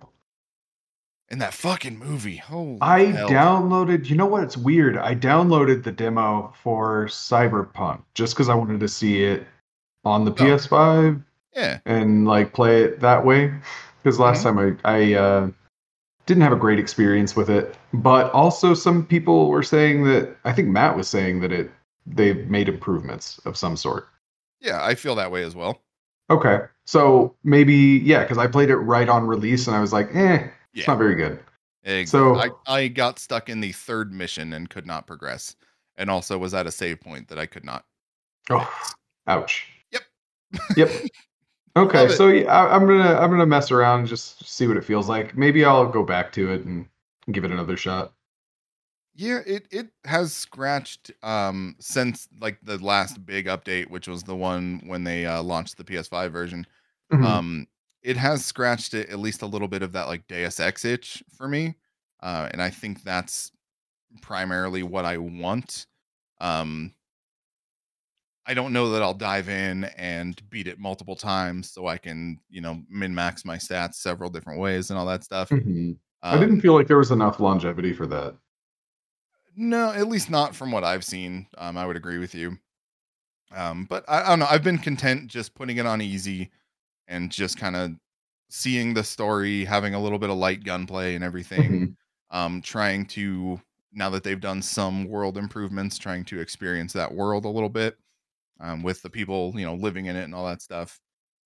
and 1.29 1.41
that 1.41 1.53
fucking 1.53 1.97
movie. 1.99 2.37
Holy 2.37 2.77
I 2.81 3.05
hell. 3.05 3.29
downloaded. 3.29 4.09
You 4.09 4.15
know 4.15 4.25
what? 4.25 4.43
It's 4.43 4.57
weird. 4.57 4.97
I 4.97 5.15
downloaded 5.15 5.83
the 5.83 5.91
demo 5.91 6.53
for 6.61 7.07
Cyberpunk 7.07 8.03
just 8.13 8.33
because 8.35 8.49
I 8.49 8.55
wanted 8.55 8.79
to 8.79 8.87
see 8.87 9.23
it 9.23 9.45
on 10.05 10.23
the 10.25 10.31
Oh. 10.31 10.35
PS5 10.35 11.23
Yeah. 11.55 11.79
and 11.85 12.25
like 12.27 12.53
play 12.53 12.83
it 12.83 12.99
that 13.01 13.25
way. 13.25 13.53
Because 14.01 14.19
last 14.19 14.43
Mm-hmm. 14.43 14.57
time 14.57 14.79
I 14.83 14.97
I 14.97 15.13
uh, 15.13 15.49
didn't 16.25 16.43
have 16.43 16.53
a 16.53 16.57
great 16.57 16.79
experience 16.79 17.35
with 17.35 17.49
it. 17.49 17.75
But 17.93 18.31
also 18.31 18.73
some 18.73 19.05
people 19.05 19.49
were 19.49 19.63
saying 19.63 20.03
that 20.05 20.35
I 20.45 20.53
think 20.53 20.67
Matt 20.69 20.95
was 20.97 21.07
saying 21.07 21.39
that 21.41 21.51
it 21.51 21.71
they've 22.05 22.47
made 22.49 22.67
improvements 22.67 23.39
of 23.45 23.55
some 23.57 23.77
sort. 23.77 24.07
Yeah, 24.59 24.83
I 24.83 24.95
feel 24.95 25.15
that 25.15 25.31
way 25.31 25.43
as 25.43 25.55
well. 25.55 25.81
Okay, 26.29 26.59
so 26.85 27.35
maybe 27.43 27.73
yeah, 27.75 28.23
because 28.23 28.37
I 28.37 28.47
played 28.47 28.69
it 28.69 28.77
right 28.77 29.07
on 29.09 29.27
release 29.27 29.67
and 29.67 29.75
I 29.75 29.81
was 29.81 29.91
like, 29.93 30.13
eh, 30.15 30.47
it's 30.73 30.87
not 30.87 30.97
very 30.97 31.15
good. 31.15 31.39
Exactly. 31.83 32.05
So- 32.05 32.53
I, 32.67 32.73
I 32.73 32.87
got 32.87 33.19
stuck 33.19 33.49
in 33.49 33.59
the 33.59 33.73
third 33.73 34.11
mission 34.13 34.53
and 34.53 34.69
could 34.69 34.87
not 34.87 35.05
progress, 35.05 35.55
and 35.97 36.09
also 36.09 36.37
was 36.37 36.53
at 36.53 36.65
a 36.65 36.71
save 36.71 37.01
point 37.01 37.27
that 37.27 37.37
I 37.37 37.45
could 37.45 37.65
not. 37.65 37.83
Oh. 38.49 38.69
Ouch. 39.27 39.67
Yep. 39.91 40.01
Yep. 40.77 40.89
Okay, 41.75 42.07
so 42.09 42.27
yeah, 42.27 42.45
I, 42.45 42.75
I'm 42.75 42.85
gonna 42.85 43.15
I'm 43.15 43.31
gonna 43.31 43.45
mess 43.45 43.71
around 43.71 44.01
and 44.01 44.07
just 44.07 44.47
see 44.47 44.67
what 44.67 44.77
it 44.77 44.85
feels 44.85 45.09
like. 45.09 45.35
Maybe 45.35 45.65
I'll 45.65 45.87
go 45.87 46.03
back 46.03 46.31
to 46.33 46.51
it 46.51 46.65
and 46.65 46.87
give 47.31 47.45
it 47.45 47.51
another 47.51 47.77
shot. 47.77 48.13
Yeah, 49.15 49.39
it 49.45 49.67
it 49.71 49.89
has 50.05 50.33
scratched 50.33 51.11
um 51.23 51.75
since 51.79 52.27
like 52.39 52.59
the 52.63 52.77
last 52.77 53.25
big 53.25 53.47
update, 53.47 53.89
which 53.89 54.07
was 54.07 54.23
the 54.23 54.35
one 54.35 54.81
when 54.85 55.03
they 55.03 55.25
uh, 55.25 55.41
launched 55.41 55.77
the 55.77 55.83
PS5 55.83 56.31
version. 56.31 56.67
Mhm. 57.11 57.25
Um, 57.25 57.67
it 58.03 58.17
has 58.17 58.45
scratched 58.45 58.93
it 58.93 59.09
at 59.09 59.19
least 59.19 59.41
a 59.41 59.47
little 59.47 59.67
bit 59.67 59.81
of 59.81 59.93
that 59.93 60.07
like 60.07 60.27
Deus 60.27 60.59
Ex 60.59 60.85
itch 60.85 61.23
for 61.35 61.47
me, 61.47 61.75
uh, 62.21 62.49
and 62.51 62.61
I 62.61 62.69
think 62.69 63.03
that's 63.03 63.51
primarily 64.21 64.83
what 64.83 65.05
I 65.05 65.17
want. 65.17 65.87
Um, 66.39 66.93
I 68.45 68.53
don't 68.53 68.73
know 68.73 68.89
that 68.91 69.01
I'll 69.01 69.13
dive 69.13 69.47
in 69.47 69.85
and 69.97 70.41
beat 70.49 70.67
it 70.67 70.77
multiple 70.79 71.15
times 71.15 71.71
so 71.71 71.87
I 71.87 71.97
can, 71.97 72.39
you 72.49 72.61
know, 72.61 72.81
min 72.89 73.15
max 73.15 73.45
my 73.45 73.55
stats 73.57 73.95
several 73.95 74.29
different 74.29 74.59
ways 74.59 74.89
and 74.89 74.99
all 74.99 75.05
that 75.05 75.23
stuff. 75.23 75.49
Mhm. 75.49 75.97
I 76.21 76.33
Um, 76.35 76.39
didn't 76.39 76.61
feel 76.61 76.73
like 76.73 76.87
there 76.87 76.97
was 76.97 77.11
enough 77.11 77.39
longevity 77.39 77.93
for 77.93 78.05
that. 78.07 78.35
No, 79.55 79.91
at 79.91 80.07
least 80.07 80.29
not 80.29 80.55
from 80.55 80.71
what 80.71 80.83
I've 80.83 81.03
seen. 81.03 81.47
Um, 81.57 81.77
I 81.77 81.85
would 81.85 81.95
agree 81.95 82.17
with 82.17 82.33
you. 82.33 82.57
Um, 83.51 83.85
but 83.85 84.03
I, 84.07 84.23
I 84.23 84.29
don't 84.29 84.39
know. 84.39 84.47
I've 84.49 84.63
been 84.63 84.77
content 84.79 85.27
just 85.29 85.53
putting 85.55 85.77
it 85.77 85.85
on 85.85 86.01
easy 86.01 86.51
and 87.07 87.31
just 87.31 87.57
kind 87.57 87.75
of 87.75 87.91
seeing 88.49 88.93
the 88.93 89.03
story, 89.03 89.65
having 89.65 89.95
a 89.95 90.01
little 90.01 90.19
bit 90.19 90.29
of 90.31 90.37
light 90.37 90.63
gunplay 90.63 91.15
and 91.15 91.23
everything. 91.23 91.71
Mhm. 91.71 91.95
Um, 92.31 92.61
trying 92.61 93.05
to 93.07 93.61
now 93.91 94.09
that 94.09 94.23
they've 94.23 94.41
done 94.41 94.61
some 94.61 95.05
world 95.05 95.37
improvements, 95.37 95.99
trying 95.99 96.25
to 96.25 96.39
experience 96.39 96.93
that 96.93 97.13
world 97.13 97.45
a 97.45 97.49
little 97.49 97.69
bit 97.69 97.97
um, 98.59 98.83
with 98.83 99.01
the 99.01 99.09
people, 99.09 99.53
you 99.55 99.65
know, 99.65 99.75
living 99.75 100.05
in 100.05 100.15
it 100.15 100.23
and 100.23 100.35
all 100.35 100.45
that 100.47 100.61
stuff. 100.61 100.99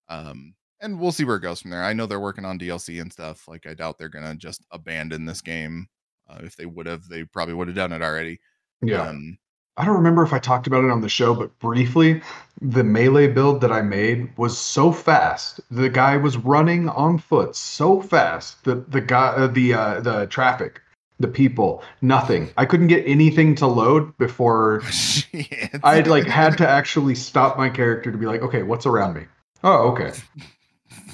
Um, 0.10 0.54
and 0.82 1.00
we'll 1.00 1.12
see 1.12 1.26
where 1.26 1.38
it 1.38 1.42
goes 1.42 1.62
from 1.62 1.72
there. 1.72 1.84
I 1.84 1.94
know 1.94 2.06
they're 2.06 2.20
working 2.20 2.46
on 2.46 2.60
DLC 2.60 3.02
and 3.02 3.12
stuff. 3.12 3.48
Like 3.48 3.66
I 3.66 3.74
doubt 3.74 3.98
they're 3.98 4.10
gonna 4.10 4.36
just 4.36 4.66
abandon 4.72 5.26
this 5.26 5.42
game. 5.42 5.88
Uh, 6.30 6.40
if 6.44 6.56
they 6.56 6.66
would 6.66 6.86
have, 6.86 7.08
they 7.08 7.24
probably 7.24 7.54
would 7.54 7.68
have 7.68 7.76
done 7.76 7.94
it 7.94 8.02
already. 8.02 8.40
Yeah. 8.82 9.08
Um, 9.08 9.38
I 9.78 9.86
don't 9.86 9.96
remember 9.96 10.24
if 10.24 10.34
I 10.34 10.40
talked 10.40 10.66
about 10.66 10.84
it 10.84 10.90
on 10.90 11.02
the 11.02 11.10
show, 11.10 11.36
but 11.36 11.58
briefly, 11.60 12.22
the 12.62 12.84
melee 12.84 13.28
build 13.28 13.62
that 13.62 13.72
I 13.72 13.84
made 13.84 14.36
was 14.36 14.58
so 14.58 14.92
fast. 14.92 15.60
The 15.70 15.88
guy 15.88 16.18
was 16.18 16.36
running 16.36 16.90
on 16.90 17.20
foot 17.20 17.56
so 17.56 18.02
fast 18.02 18.64
that 18.64 18.92
the 18.92 19.02
guy, 19.02 19.28
uh, 19.28 19.48
the 19.48 19.74
uh, 19.76 20.02
the 20.02 20.26
traffic, 20.28 20.82
the 21.20 21.28
people, 21.28 21.84
nothing. 22.02 22.50
I 22.58 22.66
couldn't 22.66 22.88
get 22.88 23.04
anything 23.08 23.56
to 23.56 23.68
load 23.68 24.16
before. 24.18 24.82
I 25.84 26.02
like 26.02 26.26
had 26.26 26.58
to 26.60 26.68
actually 26.68 27.16
stop 27.16 27.58
my 27.58 27.70
character 27.70 28.12
to 28.12 28.18
be 28.18 28.26
like, 28.26 28.42
okay, 28.42 28.64
what's 28.64 28.86
around 28.86 29.16
me? 29.16 29.26
Oh, 29.64 29.90
okay. 29.92 30.12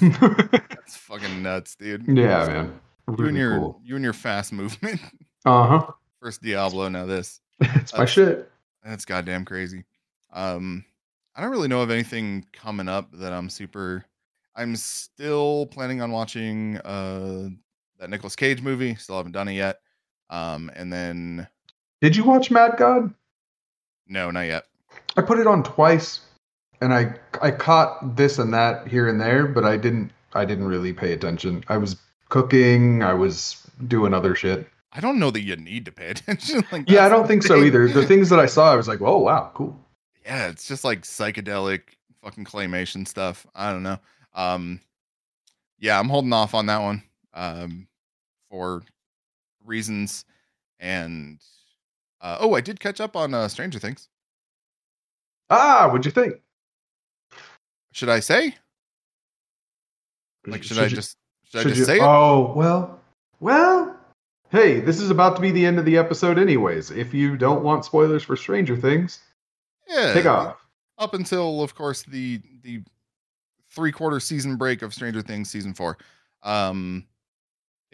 That's 0.00 0.96
fucking 0.96 1.42
nuts, 1.42 1.76
dude. 1.76 2.06
yeah, 2.06 2.46
man. 2.46 2.80
You 3.08 3.14
and 3.14 3.18
Really 3.20 3.38
your 3.38 3.58
cool. 3.58 3.80
you 3.84 3.94
and 3.96 4.04
your 4.04 4.12
fast 4.12 4.52
movement. 4.52 5.00
Uh 5.46 5.66
huh. 5.66 5.86
First 6.22 6.40
Diablo, 6.42 6.88
now 6.88 7.04
this. 7.04 7.38
it's 7.60 7.92
my 7.94 8.04
Uh, 8.04 8.06
shit. 8.06 8.50
That's 8.82 9.04
goddamn 9.04 9.44
crazy. 9.44 9.84
Um, 10.32 10.86
I 11.36 11.42
don't 11.42 11.50
really 11.50 11.68
know 11.68 11.82
of 11.82 11.90
anything 11.90 12.46
coming 12.54 12.88
up 12.88 13.10
that 13.12 13.30
I'm 13.34 13.50
super. 13.50 14.06
I'm 14.56 14.74
still 14.74 15.66
planning 15.66 16.00
on 16.00 16.12
watching 16.12 16.78
uh 16.78 17.50
that 17.98 18.08
Nicolas 18.08 18.36
Cage 18.36 18.62
movie. 18.62 18.94
Still 18.94 19.18
haven't 19.18 19.32
done 19.32 19.48
it 19.48 19.52
yet. 19.52 19.80
Um, 20.30 20.70
and 20.74 20.92
then 20.92 21.46
Did 22.00 22.16
you 22.16 22.24
watch 22.24 22.50
Mad 22.50 22.74
God? 22.76 23.12
no, 24.06 24.30
not 24.30 24.42
yet. 24.42 24.64
I 25.16 25.22
put 25.22 25.38
it 25.38 25.46
on 25.46 25.62
twice, 25.62 26.20
and 26.80 26.92
I 26.92 27.14
I 27.40 27.50
caught 27.50 28.16
this 28.16 28.38
and 28.38 28.52
that 28.54 28.88
here 28.88 29.08
and 29.08 29.20
there, 29.20 29.46
but 29.46 29.64
I 29.64 29.76
didn't 29.76 30.10
I 30.34 30.44
didn't 30.44 30.66
really 30.66 30.92
pay 30.92 31.12
attention. 31.12 31.64
I 31.68 31.76
was 31.76 31.96
cooking. 32.28 33.02
I 33.02 33.14
was 33.14 33.62
doing 33.86 34.12
other 34.14 34.34
shit. 34.34 34.68
I 34.92 35.00
don't 35.00 35.18
know 35.18 35.30
that 35.30 35.42
you 35.42 35.56
need 35.56 35.84
to 35.86 35.92
pay 35.92 36.08
attention. 36.10 36.64
like 36.72 36.88
Yeah, 36.88 37.04
I 37.06 37.08
don't 37.08 37.26
think 37.26 37.42
so 37.42 37.62
either. 37.62 37.88
The 37.88 38.06
things 38.06 38.28
that 38.30 38.38
I 38.40 38.46
saw, 38.46 38.72
I 38.72 38.76
was 38.76 38.88
like, 38.88 39.00
oh 39.00 39.18
wow, 39.18 39.50
cool. 39.54 39.78
yeah, 40.24 40.48
it's 40.48 40.66
just 40.66 40.84
like 40.84 41.02
psychedelic 41.02 41.80
fucking 42.22 42.44
claymation 42.44 43.06
stuff. 43.06 43.46
I 43.54 43.70
don't 43.72 43.82
know. 43.82 43.98
Um 44.34 44.80
yeah, 45.78 45.98
I'm 45.98 46.08
holding 46.08 46.32
off 46.32 46.54
on 46.54 46.66
that 46.66 46.80
one. 46.82 47.02
Um 47.34 47.86
for 48.50 48.82
reasons 49.64 50.24
and 50.80 51.40
uh 52.20 52.36
oh, 52.40 52.54
I 52.54 52.60
did 52.60 52.80
catch 52.80 53.00
up 53.00 53.16
on 53.16 53.34
uh 53.34 53.48
Stranger 53.48 53.78
Things. 53.78 54.08
Ah, 55.50 55.88
what'd 55.88 56.04
you 56.04 56.10
think? 56.10 56.34
Should 57.92 58.08
I 58.08 58.20
say? 58.20 58.56
Like 60.46 60.62
should, 60.62 60.78
I 60.78 60.84
you- 60.84 60.96
just 60.96 61.16
should, 61.44 61.60
I 61.60 61.64
just 61.64 61.78
you- 61.78 61.84
say 61.84 61.96
it? 61.96 62.02
Oh 62.02 62.52
well, 62.56 63.00
well. 63.40 63.96
Hey, 64.50 64.78
this 64.80 65.00
is 65.00 65.10
about 65.10 65.34
to 65.36 65.42
be 65.42 65.50
the 65.50 65.66
end 65.66 65.78
of 65.80 65.84
the 65.84 65.96
episode, 65.98 66.38
anyways. 66.38 66.92
If 66.92 67.12
you 67.12 67.36
don't 67.36 67.64
want 67.64 67.84
spoilers 67.84 68.22
for 68.22 68.36
Stranger 68.36 68.76
Things, 68.76 69.20
yeah. 69.88 70.12
take 70.12 70.26
off. 70.26 70.56
Up 70.98 71.14
until 71.14 71.62
of 71.62 71.74
course 71.74 72.02
the 72.02 72.40
the 72.62 72.82
three 73.70 73.90
quarter 73.90 74.20
season 74.20 74.56
break 74.56 74.82
of 74.82 74.94
Stranger 74.94 75.22
Things 75.22 75.50
season 75.50 75.74
four. 75.74 75.98
Um 76.42 77.04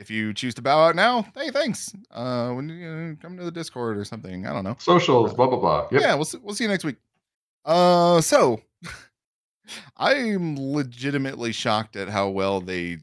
if 0.01 0.11
you 0.11 0.33
choose 0.33 0.55
to 0.55 0.63
bow 0.63 0.83
out 0.83 0.97
now, 0.97 1.27
hey, 1.37 1.51
thanks. 1.51 1.93
Uh, 2.11 2.53
when 2.53 2.71
you 2.71 2.91
know, 2.91 3.17
come 3.21 3.37
to 3.37 3.45
the 3.45 3.51
Discord 3.51 3.99
or 3.99 4.05
something, 4.05 4.47
I 4.47 4.53
don't 4.53 4.65
know. 4.65 4.77
Socials, 4.79 5.35
blah 5.35 5.47
blah 5.47 5.59
blah. 5.59 5.89
Yep. 5.93 6.01
Yeah, 6.01 6.15
we'll 6.15 6.25
see, 6.25 6.39
we'll 6.43 6.55
see 6.55 6.65
you 6.65 6.71
next 6.71 6.85
week. 6.85 6.97
Uh, 7.67 8.23
so 8.23 8.63
I'm 9.99 10.57
legitimately 10.59 11.53
shocked 11.53 11.97
at 11.97 12.09
how 12.09 12.31
well 12.31 12.63
they 12.63 12.99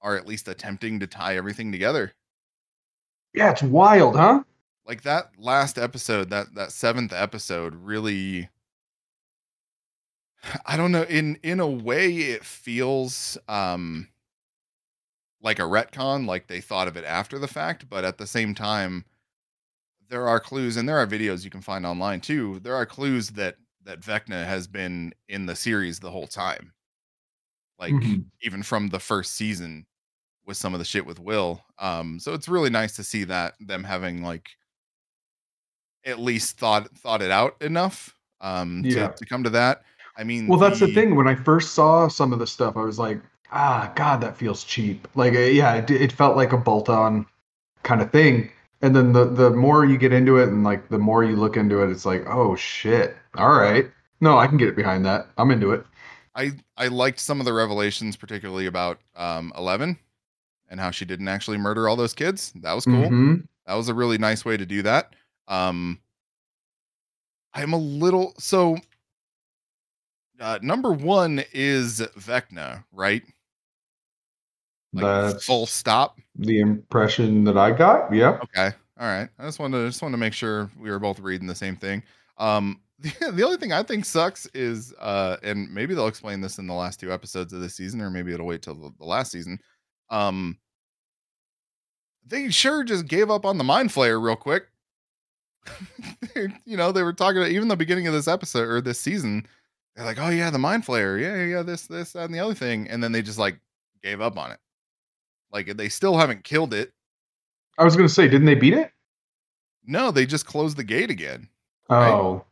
are 0.00 0.16
at 0.16 0.26
least 0.26 0.46
attempting 0.46 1.00
to 1.00 1.08
tie 1.08 1.36
everything 1.36 1.72
together. 1.72 2.12
Yeah, 3.34 3.50
it's 3.50 3.62
wild, 3.62 4.14
huh? 4.14 4.44
Like 4.86 5.02
that 5.02 5.32
last 5.36 5.78
episode, 5.78 6.30
that 6.30 6.54
that 6.54 6.70
seventh 6.70 7.12
episode, 7.12 7.74
really. 7.74 8.48
I 10.64 10.76
don't 10.76 10.92
know. 10.92 11.02
In 11.02 11.40
in 11.42 11.58
a 11.58 11.68
way, 11.68 12.14
it 12.14 12.44
feels 12.44 13.36
um 13.48 14.06
like 15.42 15.58
a 15.58 15.62
retcon, 15.62 16.26
like 16.26 16.46
they 16.46 16.60
thought 16.60 16.88
of 16.88 16.96
it 16.96 17.04
after 17.04 17.38
the 17.38 17.48
fact, 17.48 17.88
but 17.88 18.04
at 18.04 18.18
the 18.18 18.26
same 18.26 18.54
time, 18.54 19.04
there 20.08 20.26
are 20.28 20.40
clues, 20.40 20.76
and 20.76 20.88
there 20.88 20.98
are 20.98 21.06
videos 21.06 21.44
you 21.44 21.50
can 21.50 21.60
find 21.62 21.86
online 21.86 22.20
too. 22.20 22.58
There 22.60 22.74
are 22.74 22.86
clues 22.86 23.30
that 23.30 23.56
that 23.84 24.00
Vecna 24.00 24.44
has 24.44 24.66
been 24.66 25.14
in 25.28 25.46
the 25.46 25.56
series 25.56 25.98
the 26.00 26.10
whole 26.10 26.26
time, 26.26 26.72
like 27.78 27.94
Mhm. 27.94 28.26
even 28.42 28.62
from 28.62 28.88
the 28.88 29.00
first 29.00 29.32
season 29.32 29.86
with 30.44 30.56
some 30.56 30.74
of 30.74 30.78
the 30.80 30.84
shit 30.84 31.06
with 31.06 31.18
Will. 31.18 31.64
Um, 31.78 32.18
so 32.20 32.34
it's 32.34 32.48
really 32.48 32.70
nice 32.70 32.94
to 32.96 33.04
see 33.04 33.24
that 33.24 33.54
them 33.60 33.84
having 33.84 34.22
like 34.22 34.50
at 36.04 36.18
least 36.18 36.58
thought 36.58 36.90
thought 36.98 37.22
it 37.22 37.30
out 37.30 37.60
enough 37.62 38.14
um 38.40 38.82
Yeah. 38.84 39.08
to, 39.08 39.14
to 39.16 39.26
come 39.26 39.44
to 39.44 39.50
that. 39.50 39.82
I 40.16 40.24
mean, 40.24 40.48
Well, 40.48 40.58
that's 40.58 40.80
the 40.80 40.92
thing. 40.92 41.14
When 41.14 41.28
I 41.28 41.34
first 41.34 41.72
saw 41.74 42.08
some 42.08 42.32
of 42.32 42.38
the 42.38 42.46
stuff, 42.46 42.76
I 42.76 42.82
was 42.82 42.98
like, 42.98 43.20
ah, 43.52 43.92
God, 43.96 44.20
that 44.20 44.36
feels 44.36 44.64
cheap. 44.64 45.06
Like, 45.14 45.34
uh, 45.34 45.40
yeah, 45.40 45.74
it, 45.76 45.90
it 45.90 46.12
felt 46.12 46.36
like 46.36 46.52
a 46.52 46.56
bolt-on 46.56 47.26
kind 47.82 48.00
of 48.02 48.10
thing. 48.10 48.50
And 48.82 48.96
then 48.96 49.12
the 49.12 49.26
the 49.26 49.50
more 49.50 49.84
you 49.84 49.98
get 49.98 50.12
into 50.12 50.38
it, 50.38 50.48
and 50.48 50.64
like 50.64 50.88
the 50.88 50.98
more 50.98 51.22
you 51.22 51.36
look 51.36 51.56
into 51.58 51.82
it, 51.82 51.90
it's 51.90 52.06
like, 52.06 52.24
oh 52.26 52.56
shit. 52.56 53.14
All 53.36 53.50
right, 53.50 53.90
no, 54.22 54.38
I 54.38 54.46
can 54.46 54.56
get 54.56 54.68
it 54.68 54.76
behind 54.76 55.04
that. 55.04 55.26
I'm 55.36 55.50
into 55.50 55.72
it. 55.72 55.84
I 56.34 56.52
I 56.78 56.88
liked 56.88 57.20
some 57.20 57.40
of 57.40 57.44
the 57.44 57.52
revelations, 57.52 58.16
particularly 58.16 58.64
about 58.66 59.00
um 59.16 59.52
Eleven 59.56 59.98
and 60.70 60.80
how 60.80 60.90
she 60.90 61.04
didn't 61.04 61.28
actually 61.28 61.58
murder 61.58 61.88
all 61.88 61.96
those 61.96 62.14
kids. 62.14 62.52
That 62.62 62.72
was 62.72 62.84
cool. 62.86 63.10
Mhm. 63.10 63.46
That 63.66 63.74
was 63.74 63.88
a 63.88 63.94
really 63.94 64.16
nice 64.16 64.44
way 64.46 64.56
to 64.56 64.64
do 64.64 64.80
that. 64.82 65.14
Um 65.46 66.00
I'm 67.52 67.72
a 67.74 67.78
little 67.78 68.32
so 68.38 68.78
uh 70.40 70.58
number 70.62 70.92
one 70.92 71.44
is 71.52 72.00
Vecna, 72.18 72.84
right? 72.92 73.24
Like 74.92 75.04
That's 75.04 75.44
full 75.44 75.66
stop. 75.66 76.18
the 76.36 76.60
impression 76.60 77.44
that 77.44 77.56
I 77.56 77.70
got. 77.70 78.12
Yeah. 78.12 78.38
Okay. 78.42 78.72
All 78.98 79.06
right. 79.06 79.28
I 79.38 79.44
just 79.44 79.58
wanted 79.58 79.78
to 79.78 79.88
just 79.88 80.02
wanted 80.02 80.16
to 80.16 80.20
make 80.20 80.32
sure 80.32 80.70
we 80.78 80.90
were 80.90 80.98
both 80.98 81.20
reading 81.20 81.46
the 81.46 81.54
same 81.54 81.76
thing. 81.76 82.02
Um 82.38 82.80
the, 82.98 83.32
the 83.32 83.44
only 83.44 83.56
thing 83.56 83.72
I 83.72 83.82
think 83.82 84.04
sucks 84.04 84.46
is 84.52 84.92
uh 84.98 85.36
and 85.42 85.72
maybe 85.72 85.94
they'll 85.94 86.08
explain 86.08 86.40
this 86.40 86.58
in 86.58 86.66
the 86.66 86.74
last 86.74 87.00
two 87.00 87.12
episodes 87.12 87.52
of 87.52 87.60
this 87.60 87.74
season 87.74 88.00
or 88.00 88.10
maybe 88.10 88.32
it'll 88.32 88.46
wait 88.46 88.62
till 88.62 88.74
the, 88.74 88.90
the 88.98 89.06
last 89.06 89.32
season. 89.32 89.58
Um 90.10 90.58
they 92.26 92.50
sure 92.50 92.84
just 92.84 93.06
gave 93.06 93.30
up 93.30 93.44
on 93.44 93.58
the 93.58 93.64
mind 93.64 93.90
flayer 93.90 94.22
real 94.22 94.36
quick. 94.36 94.66
you 96.64 96.76
know, 96.76 96.92
they 96.92 97.02
were 97.02 97.12
talking 97.12 97.38
about 97.38 97.50
even 97.50 97.68
the 97.68 97.76
beginning 97.76 98.06
of 98.06 98.12
this 98.12 98.28
episode 98.28 98.68
or 98.68 98.80
this 98.80 99.00
season. 99.00 99.46
They're 99.94 100.04
like, 100.04 100.18
"Oh 100.18 100.28
yeah, 100.28 100.50
the 100.50 100.58
mind 100.58 100.86
flayer. 100.86 101.20
Yeah, 101.20 101.36
yeah, 101.36 101.56
yeah, 101.56 101.62
this 101.62 101.86
this 101.86 102.12
that, 102.12 102.24
and 102.24 102.34
the 102.34 102.38
other 102.38 102.54
thing." 102.54 102.88
And 102.88 103.02
then 103.02 103.12
they 103.12 103.22
just 103.22 103.38
like 103.38 103.58
gave 104.02 104.20
up 104.20 104.38
on 104.38 104.52
it. 104.52 104.58
Like 105.52 105.76
they 105.76 105.88
still 105.88 106.16
haven't 106.16 106.44
killed 106.44 106.74
it. 106.74 106.92
I 107.78 107.84
was 107.84 107.96
gonna 107.96 108.08
say, 108.08 108.28
didn't 108.28 108.46
they 108.46 108.54
beat 108.54 108.74
it? 108.74 108.92
No, 109.86 110.10
they 110.10 110.26
just 110.26 110.46
closed 110.46 110.76
the 110.76 110.84
gate 110.84 111.10
again. 111.10 111.48
Right. 111.88 112.10
Oh. 112.10 112.44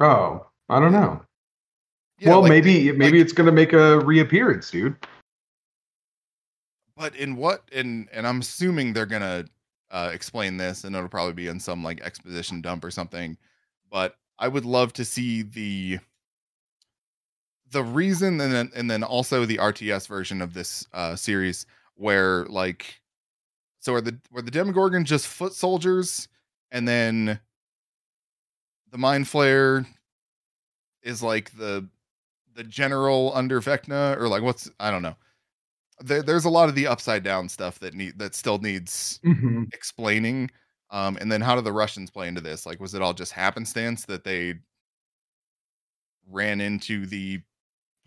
Oh, 0.00 0.46
I 0.68 0.80
don't 0.80 0.92
know. 0.92 1.22
Yeah, 2.18 2.30
well, 2.30 2.42
like, 2.42 2.50
maybe 2.50 2.92
maybe 2.92 3.18
like- 3.18 3.24
it's 3.24 3.32
gonna 3.32 3.52
make 3.52 3.72
a 3.72 3.98
reappearance, 4.00 4.70
dude. 4.70 4.96
But 6.96 7.16
in 7.16 7.36
what? 7.36 7.62
And 7.72 8.08
and 8.12 8.26
I'm 8.26 8.40
assuming 8.40 8.92
they're 8.92 9.06
gonna 9.06 9.46
uh, 9.90 10.10
explain 10.12 10.56
this, 10.56 10.84
and 10.84 10.94
it'll 10.94 11.08
probably 11.08 11.32
be 11.32 11.48
in 11.48 11.58
some 11.58 11.82
like 11.82 12.00
exposition 12.02 12.60
dump 12.60 12.84
or 12.84 12.90
something. 12.90 13.36
But 13.90 14.16
I 14.38 14.48
would 14.48 14.64
love 14.64 14.92
to 14.94 15.04
see 15.04 15.42
the 15.42 15.98
the 17.70 17.82
reason, 17.82 18.40
and 18.40 18.52
then 18.52 18.70
and 18.74 18.90
then 18.90 19.02
also 19.02 19.44
the 19.46 19.58
RTS 19.58 20.06
version 20.06 20.40
of 20.42 20.54
this 20.54 20.86
uh, 20.92 21.16
series, 21.16 21.66
where 21.96 22.44
like, 22.46 23.00
so 23.80 23.94
are 23.94 24.00
the 24.00 24.18
were 24.30 24.42
the 24.42 24.50
Demogorgon 24.50 25.04
just 25.04 25.26
foot 25.26 25.54
soldiers, 25.54 26.28
and 26.72 26.86
then 26.86 27.40
the 28.90 28.98
Mind 28.98 29.26
Flayer 29.26 29.86
is 31.02 31.22
like 31.22 31.56
the 31.56 31.88
the 32.54 32.64
general 32.64 33.32
under 33.34 33.60
Vecna, 33.60 34.16
or 34.18 34.28
like 34.28 34.42
what's 34.42 34.70
I 34.80 34.90
don't 34.90 35.02
know 35.02 35.16
there, 36.00 36.22
there's 36.22 36.44
a 36.44 36.50
lot 36.50 36.68
of 36.68 36.74
the 36.74 36.86
upside 36.86 37.22
down 37.22 37.48
stuff 37.48 37.78
that 37.80 37.94
need 37.94 38.18
that 38.18 38.34
still 38.34 38.58
needs 38.58 39.20
Mm-hmm. 39.24 39.64
explaining. 39.72 40.50
Um, 40.90 41.16
and 41.20 41.30
then 41.32 41.40
how 41.40 41.56
do 41.56 41.62
the 41.62 41.72
Russians 41.72 42.10
play 42.10 42.28
into 42.28 42.40
this? 42.40 42.66
Like, 42.66 42.80
was 42.80 42.94
it 42.94 43.02
all 43.02 43.14
just 43.14 43.32
happenstance 43.32 44.04
that 44.04 44.22
they 44.24 44.54
ran 46.30 46.60
into 46.60 47.06
the 47.06 47.40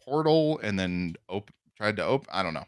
portal 0.07 0.59
and 0.63 0.79
then 0.79 1.15
op- 1.27 1.51
tried 1.75 1.97
to 1.97 2.05
open? 2.05 2.27
I 2.31 2.43
don't 2.43 2.53
know. 2.53 2.65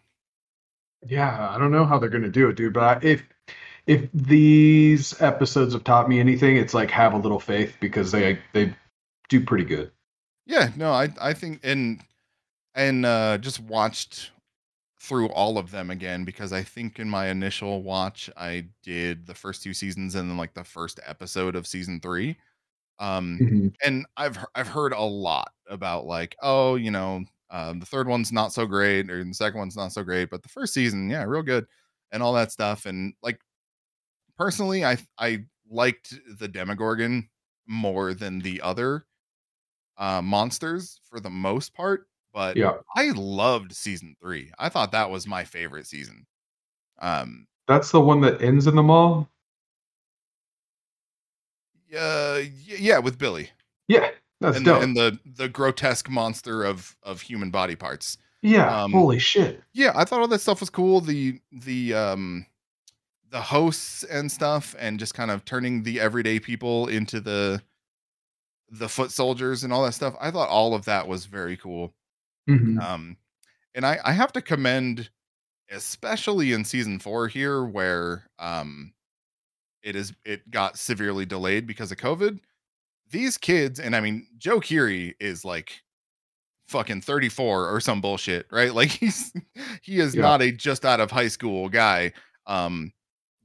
Yeah, 1.07 1.49
I 1.49 1.57
don't 1.57 1.71
know 1.71 1.85
how 1.85 1.97
they're 1.97 2.09
gonna 2.09 2.29
do 2.29 2.49
it, 2.49 2.55
dude. 2.55 2.73
But 2.73 2.83
I, 2.83 3.07
if 3.07 3.23
if 3.87 4.09
these 4.13 5.19
episodes 5.21 5.73
have 5.73 5.83
taught 5.83 6.09
me 6.09 6.19
anything, 6.19 6.57
it's 6.57 6.73
like 6.73 6.91
have 6.91 7.13
a 7.13 7.17
little 7.17 7.39
faith 7.39 7.75
because 7.79 8.11
they 8.11 8.39
they 8.53 8.73
do 9.29 9.41
pretty 9.43 9.63
good. 9.65 9.91
Yeah, 10.45 10.71
no, 10.75 10.91
I 10.91 11.09
I 11.21 11.33
think 11.33 11.61
and 11.63 12.01
and 12.75 13.05
uh 13.05 13.37
just 13.37 13.59
watched 13.59 14.31
through 15.01 15.29
all 15.29 15.57
of 15.57 15.71
them 15.71 15.89
again 15.89 16.25
because 16.25 16.51
I 16.51 16.63
think 16.63 16.99
in 16.99 17.09
my 17.09 17.29
initial 17.29 17.81
watch 17.83 18.29
I 18.35 18.65
did 18.83 19.25
the 19.27 19.33
first 19.33 19.63
two 19.63 19.73
seasons 19.73 20.15
and 20.15 20.29
then 20.29 20.37
like 20.37 20.53
the 20.53 20.63
first 20.63 20.99
episode 21.05 21.55
of 21.55 21.65
season 21.65 21.99
3. 22.01 22.35
Um 22.99 23.45
Mhm. 23.49 23.73
and 23.83 24.05
I've 24.17 24.37
I've 24.55 24.67
heard 24.67 24.93
a 24.93 25.01
lot 25.01 25.53
about 25.69 26.05
like, 26.05 26.35
oh, 26.41 26.75
you 26.75 26.91
know, 26.91 27.23
um, 27.51 27.79
the 27.79 27.85
third 27.85 28.07
one's 28.07 28.31
not 28.31 28.53
so 28.53 28.65
great, 28.65 29.09
or 29.09 29.23
the 29.23 29.33
second 29.33 29.59
one's 29.59 29.77
not 29.77 29.93
so 29.93 30.03
great, 30.03 30.29
but 30.29 30.43
the 30.43 30.49
first 30.49 30.73
season, 30.73 31.09
yeah, 31.09 31.23
real 31.23 31.43
good, 31.43 31.65
and 32.11 32.21
all 32.23 32.33
that 32.33 32.51
stuff. 32.51 32.85
And 32.85 33.13
like, 33.23 33.39
personally, 34.37 34.85
I 34.85 34.97
I 35.17 35.45
liked 35.69 36.13
the 36.39 36.47
Demogorgon 36.47 37.29
more 37.67 38.13
than 38.13 38.39
the 38.39 38.61
other 38.61 39.05
uh, 39.97 40.21
monsters 40.21 40.99
for 41.05 41.19
the 41.19 41.29
most 41.29 41.73
part, 41.75 42.07
but 42.33 42.59
Yeah, 42.59 42.81
I 42.95 43.11
loved 43.11 43.73
season 43.75 44.15
three. 44.21 44.51
I 44.59 44.69
thought 44.69 44.91
that 44.93 45.11
was 45.11 45.27
my 45.27 45.43
favorite 45.45 45.87
season. 45.87 46.27
Um, 46.99 47.47
that's 47.67 47.91
the 47.91 48.01
one 48.01 48.21
that 48.21 48.41
ends 48.41 48.67
in 48.67 48.75
the 48.75 48.83
mall. 48.83 49.29
Yeah, 51.89 52.37
yeah, 52.65 52.99
with 52.99 53.17
Billy 53.17 53.49
Yeah, 53.87 54.09
that's 54.39 54.57
and 54.57 54.65
the, 54.65 54.71
dope. 54.73 54.83
and 54.83 54.95
the 54.95 55.19
the 55.25 55.49
grotesque 55.49 56.09
monster 56.09 56.63
of 56.63 56.95
of 57.03 57.21
human 57.21 57.49
body 57.51 57.75
parts. 57.75 58.17
yeah, 58.41 58.83
um, 58.83 58.91
holy 58.93 59.19
shit. 59.19 59.61
yeah 59.73 59.91
i 59.95 60.05
thought 60.05 60.21
all 60.21 60.27
that 60.29 60.39
stuff 60.39 60.59
was 60.61 60.69
cool 60.69 61.01
the 61.01 61.39
the 61.51 61.93
um 61.93 62.45
the 63.31 63.41
hosts 63.41 64.03
and 64.05 64.31
stuff 64.31 64.75
and 64.79 64.97
just 64.97 65.13
kind 65.13 65.29
of 65.29 65.43
turning 65.45 65.83
the 65.83 65.99
everyday 65.99 66.39
people 66.39 66.87
into 66.87 67.19
the 67.19 67.61
the 68.71 68.87
foot 68.87 69.11
soldiers 69.11 69.63
and 69.63 69.73
all 69.73 69.83
that 69.83 69.93
stuff 69.93 70.15
i 70.21 70.31
thought 70.31 70.47
all 70.49 70.73
of 70.73 70.85
that 70.85 71.07
was 71.07 71.25
very 71.25 71.57
cool 71.57 71.93
Mhm. 72.49 72.81
um 72.81 73.17
and 73.75 73.85
i 73.85 73.99
i 74.05 74.13
have 74.13 74.31
to 74.33 74.41
commend 74.41 75.09
especially 75.69 76.51
in 76.53 76.63
season 76.65 76.97
four 76.99 77.27
here 77.27 77.63
where 77.63 78.23
um 78.39 78.93
it 79.83 79.95
is 79.95 80.13
it 80.25 80.49
got 80.51 80.77
severely 80.77 81.25
delayed 81.25 81.65
because 81.67 81.91
of 81.91 81.97
covid 81.97 82.39
these 83.11 83.37
kids 83.37 83.79
and 83.79 83.95
i 83.95 83.99
mean 84.01 84.27
joe 84.37 84.59
Keery 84.59 85.13
is 85.19 85.43
like 85.45 85.81
fucking 86.67 87.01
34 87.01 87.69
or 87.73 87.79
some 87.79 88.01
bullshit 88.01 88.45
right 88.51 88.73
like 88.75 88.89
he's 88.89 89.33
he 89.81 89.99
is 89.99 90.15
Yeah. 90.15 90.21
not 90.21 90.41
a 90.41 90.51
just 90.51 90.85
out 90.85 90.99
of 90.99 91.09
high 91.11 91.27
school 91.29 91.69
guy 91.69 92.13
um 92.45 92.91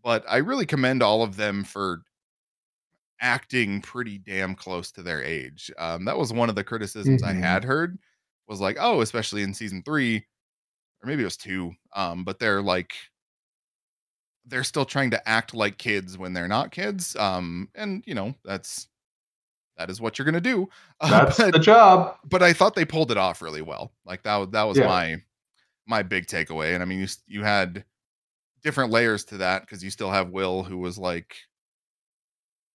but 0.02 0.24
i 0.28 0.36
really 0.38 0.66
commend 0.66 1.02
all 1.02 1.22
of 1.22 1.36
them 1.36 1.64
for 1.64 2.02
acting 3.20 3.80
pretty 3.80 4.18
damn 4.18 4.54
close 4.54 4.90
to 4.92 5.02
their 5.02 5.22
age 5.22 5.70
um 5.78 6.04
that 6.04 6.18
was 6.18 6.32
one 6.32 6.48
of 6.50 6.56
the 6.56 6.64
criticisms 6.64 7.22
i 7.22 7.32
Mhm. 7.32 7.40
had 7.40 7.64
heard 7.64 7.96
was 8.48 8.60
like 8.60 8.76
oh 8.78 9.00
especially 9.00 9.42
in 9.42 9.54
season 9.54 9.82
three 9.82 10.16
or 11.02 11.06
maybe 11.06 11.22
it 11.22 11.26
was 11.26 11.36
two 11.36 11.72
um 11.94 12.24
but 12.24 12.38
they're 12.38 12.60
like 12.60 12.92
they're 14.46 14.64
still 14.64 14.84
trying 14.84 15.10
to 15.10 15.28
act 15.28 15.54
like 15.54 15.78
kids 15.78 16.18
when 16.18 16.32
they're 16.32 16.48
not 16.48 16.70
kids 16.70 17.16
um 17.16 17.68
and 17.74 18.02
you 18.06 18.14
know 18.14 18.34
that's 18.44 18.88
that 19.76 19.90
is 19.90 20.00
what 20.00 20.18
you're 20.18 20.26
gonna 20.26 20.40
do 20.40 20.68
Uh, 21.00 21.08
That's 21.24 21.38
but, 21.38 21.52
the 21.52 21.58
job. 21.58 22.16
but 22.28 22.42
i 22.42 22.52
thought 22.52 22.74
they 22.74 22.84
pulled 22.84 23.10
it 23.10 23.16
off 23.16 23.42
really 23.42 23.62
well 23.62 23.92
like 24.04 24.22
that 24.24 24.36
was 24.36 24.48
that 24.50 24.62
was 24.64 24.78
Yeah. 24.78 24.86
my 24.86 25.22
my 25.86 26.02
big 26.02 26.26
takeaway 26.26 26.74
and 26.74 26.82
i 26.82 26.86
mean 26.86 27.00
you 27.00 27.08
you 27.26 27.42
had 27.42 27.84
different 28.62 28.90
layers 28.90 29.24
to 29.26 29.36
that 29.38 29.62
because 29.62 29.82
you 29.84 29.90
still 29.90 30.10
have 30.10 30.30
will 30.30 30.62
who 30.62 30.78
was 30.78 30.96
like 30.98 31.36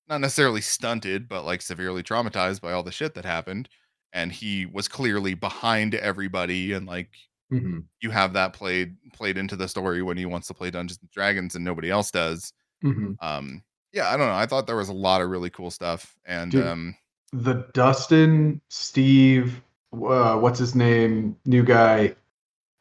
not 0.07 0.22
necessarily 0.22 0.61
stunted 0.61 1.28
but 1.30 1.45
like 1.45 1.61
severely 1.61 2.03
traumatized 2.03 2.61
by 2.61 2.72
all 2.72 2.84
the 2.84 2.91
shit 2.91 3.13
that 3.13 3.26
happened 3.26 3.70
and 4.13 4.32
he 4.32 4.65
was 4.65 4.88
clearly 4.88 5.36
behind 5.36 5.93
everybody 5.95 6.74
and 6.74 6.88
like 6.88 7.09
Mhm. 7.52 7.84
you 8.02 8.12
have 8.12 8.34
that 8.34 8.54
played 8.54 8.95
played 9.14 9.38
into 9.38 9.56
the 9.56 9.68
story 9.68 10.02
when 10.04 10.18
he 10.18 10.26
wants 10.26 10.47
to 10.47 10.54
play 10.54 10.70
Dungeons 10.70 11.00
and 11.02 11.10
Dragons 11.12 11.56
and 11.56 11.66
nobody 11.66 11.89
else 11.89 12.12
does. 12.12 12.54
Mhm. 12.84 13.16
Um 13.22 13.64
yeah, 13.91 14.10
I 14.10 14.18
don't 14.18 14.28
know. 14.28 14.36
I 14.36 14.45
thought 14.45 14.68
there 14.68 14.76
was 14.76 14.89
a 14.89 14.93
lot 14.93 15.22
of 15.22 15.30
really 15.30 15.50
cool 15.50 15.72
stuff 15.72 16.16
and 16.26 16.52
Dude, 16.52 16.66
um 16.68 16.95
The 17.34 17.68
Dustin, 17.74 18.62
Steve, 18.70 19.62
uh, 19.93 20.38
what's 20.38 20.60
his 20.60 20.76
name, 20.76 21.36
new 21.45 21.64
guy, 21.64 22.16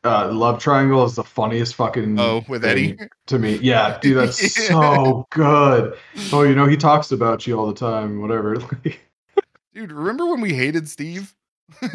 uh, 0.04 0.30
love 0.32 0.58
triangle 0.60 1.04
is 1.04 1.16
the 1.16 1.24
funniest 1.24 1.74
fucking. 1.74 2.18
oh 2.20 2.44
with 2.48 2.64
Eddie. 2.64 2.96
to 3.26 3.38
me. 3.38 3.56
Yeah, 3.56 3.98
dude, 4.00 4.16
that's 4.18 4.54
so 4.68 5.26
good. 5.30 5.96
Oh, 6.32 6.42
you 6.42 6.54
know 6.54 6.66
he 6.66 6.76
talks 6.76 7.10
about 7.10 7.46
you 7.46 7.58
all 7.58 7.66
the 7.66 7.74
time. 7.74 8.20
Whatever. 8.20 8.56
Dude, 9.74 9.92
remember 9.92 10.26
when 10.26 10.40
we 10.40 10.54
hated 10.54 10.88
Steve? 10.88 11.34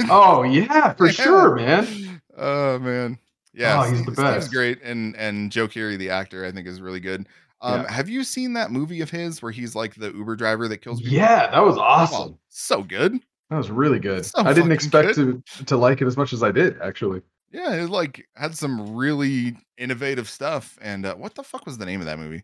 Oh 0.09 0.43
yeah, 0.43 0.93
for 0.97 1.09
sure, 1.09 1.55
man. 1.55 2.21
Oh 2.37 2.79
man. 2.79 3.17
Yeah, 3.53 3.79
Oh, 3.81 3.83
he's 3.89 4.03
the 4.05 4.13
Steve- 4.13 4.27
Steve's 4.27 4.47
great 4.49 4.81
and 4.81 5.15
and 5.15 5.51
Joe 5.51 5.67
Keery 5.67 5.97
the 5.97 6.09
actor 6.09 6.45
I 6.45 6.51
think 6.51 6.67
is 6.67 6.81
really 6.81 6.99
good. 6.99 7.27
Um 7.61 7.81
Yeah. 7.83 7.91
have 7.91 8.09
you 8.09 8.23
seen 8.23 8.53
that 8.53 8.71
movie 8.71 9.01
of 9.01 9.09
his 9.09 9.41
where 9.41 9.51
he's 9.51 9.75
like 9.75 9.95
the 9.95 10.11
Uber 10.11 10.35
driver 10.35 10.67
that 10.67 10.79
kills 10.79 10.99
people? 11.01 11.15
Yeah, 11.17 11.49
that 11.51 11.63
was 11.63 11.77
Oh, 11.77 11.81
awesome. 11.81 12.39
so 12.49 12.83
good. 12.83 13.19
That 13.49 13.57
was 13.57 13.69
really 13.69 13.99
good. 13.99 14.25
So 14.25 14.39
I 14.43 14.53
didn't 14.53 14.71
expect 14.71 15.15
to 15.15 15.43
to 15.65 15.77
like 15.77 16.01
it 16.01 16.07
as 16.07 16.17
much 16.17 16.33
as 16.33 16.41
I 16.43 16.51
did, 16.51 16.81
actually. 16.81 17.21
Yeah, 17.51 17.73
it 17.83 17.89
like 17.89 18.25
had 18.35 18.55
some 18.57 18.95
really 18.95 19.55
innovative 19.77 20.27
stuff. 20.27 20.75
And 20.81 21.05
uh, 21.05 21.13
what 21.15 21.35
the 21.35 21.43
fuck 21.43 21.67
was 21.67 21.77
the 21.77 21.85
name 21.85 21.99
of 21.99 22.07
that 22.07 22.17
movie? 22.17 22.43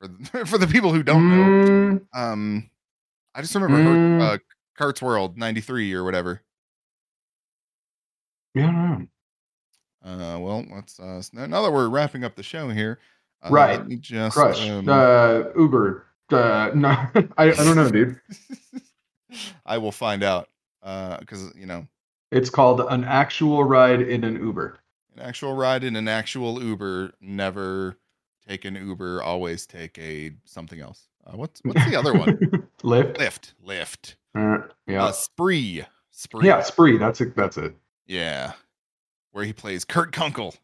For 0.00 0.08
the, 0.08 0.46
for 0.46 0.56
the 0.56 0.66
people 0.66 0.94
who 0.94 1.02
don't 1.02 1.28
know, 1.28 1.42
Mm, 1.44 2.06
um, 2.14 2.70
I 3.34 3.42
just 3.42 3.54
remember 3.54 3.78
Mm. 3.78 4.18
Kurt, 4.18 4.40
uh, 4.40 4.51
Kurt's 4.82 5.00
World 5.00 5.38
'93 5.38 5.92
or 5.94 6.02
whatever. 6.02 6.42
yeah, 8.54 8.68
I 8.68 10.08
don't 10.08 10.18
know. 10.18 10.34
Uh, 10.34 10.38
well, 10.40 10.64
let's 10.74 10.98
uh, 10.98 11.22
now 11.32 11.62
that 11.62 11.72
we're 11.72 11.88
wrapping 11.88 12.24
up 12.24 12.34
the 12.34 12.42
show 12.42 12.68
here, 12.68 12.98
uh, 13.44 13.50
Right. 13.50 13.78
Let 13.78 13.86
me 13.86 13.94
just 13.96 14.36
Crush. 14.36 14.68
um, 14.68 14.88
Uh, 14.88 15.44
Uber. 15.56 16.04
Uh, 16.32 16.70
no, 16.74 16.88
I, 16.88 17.22
I 17.38 17.50
don't 17.52 17.76
know, 17.76 17.90
dude. 17.90 18.20
I 19.66 19.78
will 19.78 19.92
find 19.92 20.24
out 20.24 20.48
because 20.82 21.54
you 21.56 21.66
know 21.66 21.86
It's 22.32 22.50
called 22.50 22.80
an 22.80 23.04
actual 23.04 23.62
ride 23.62 24.02
in 24.02 24.24
an 24.24 24.34
Uber. 24.34 24.80
an 25.16 25.22
actual 25.22 25.54
ride 25.54 25.84
in 25.84 25.94
an 25.94 26.08
actual 26.08 26.60
Uber. 26.60 27.12
Never 27.20 27.98
take 28.48 28.64
an 28.64 28.74
Uber. 28.74 29.22
Always 29.22 29.64
take 29.64 29.96
a 29.98 30.32
something 30.44 30.80
else. 30.80 31.06
Uh, 31.24 31.36
what's 31.36 31.60
what's 31.62 31.84
the 31.88 31.94
other 31.94 32.14
one? 32.14 32.36
Lyft. 32.82 33.14
Lyft. 33.18 33.52
Lyft. 33.64 34.14
Uh, 34.34 34.58
yeah. 34.86 35.04
Uh, 35.04 35.12
spree. 35.12 35.84
Spree. 36.10 36.46
yeah, 36.46 36.60
Spree. 36.62 36.98
That's 36.98 37.20
it. 37.20 37.34
That's 37.36 37.56
it. 37.56 37.74
Yeah. 38.06 38.52
Where 39.32 39.44
he 39.44 39.52
plays 39.52 39.84
Kurt 39.84 40.12
Kunkel. 40.12 40.54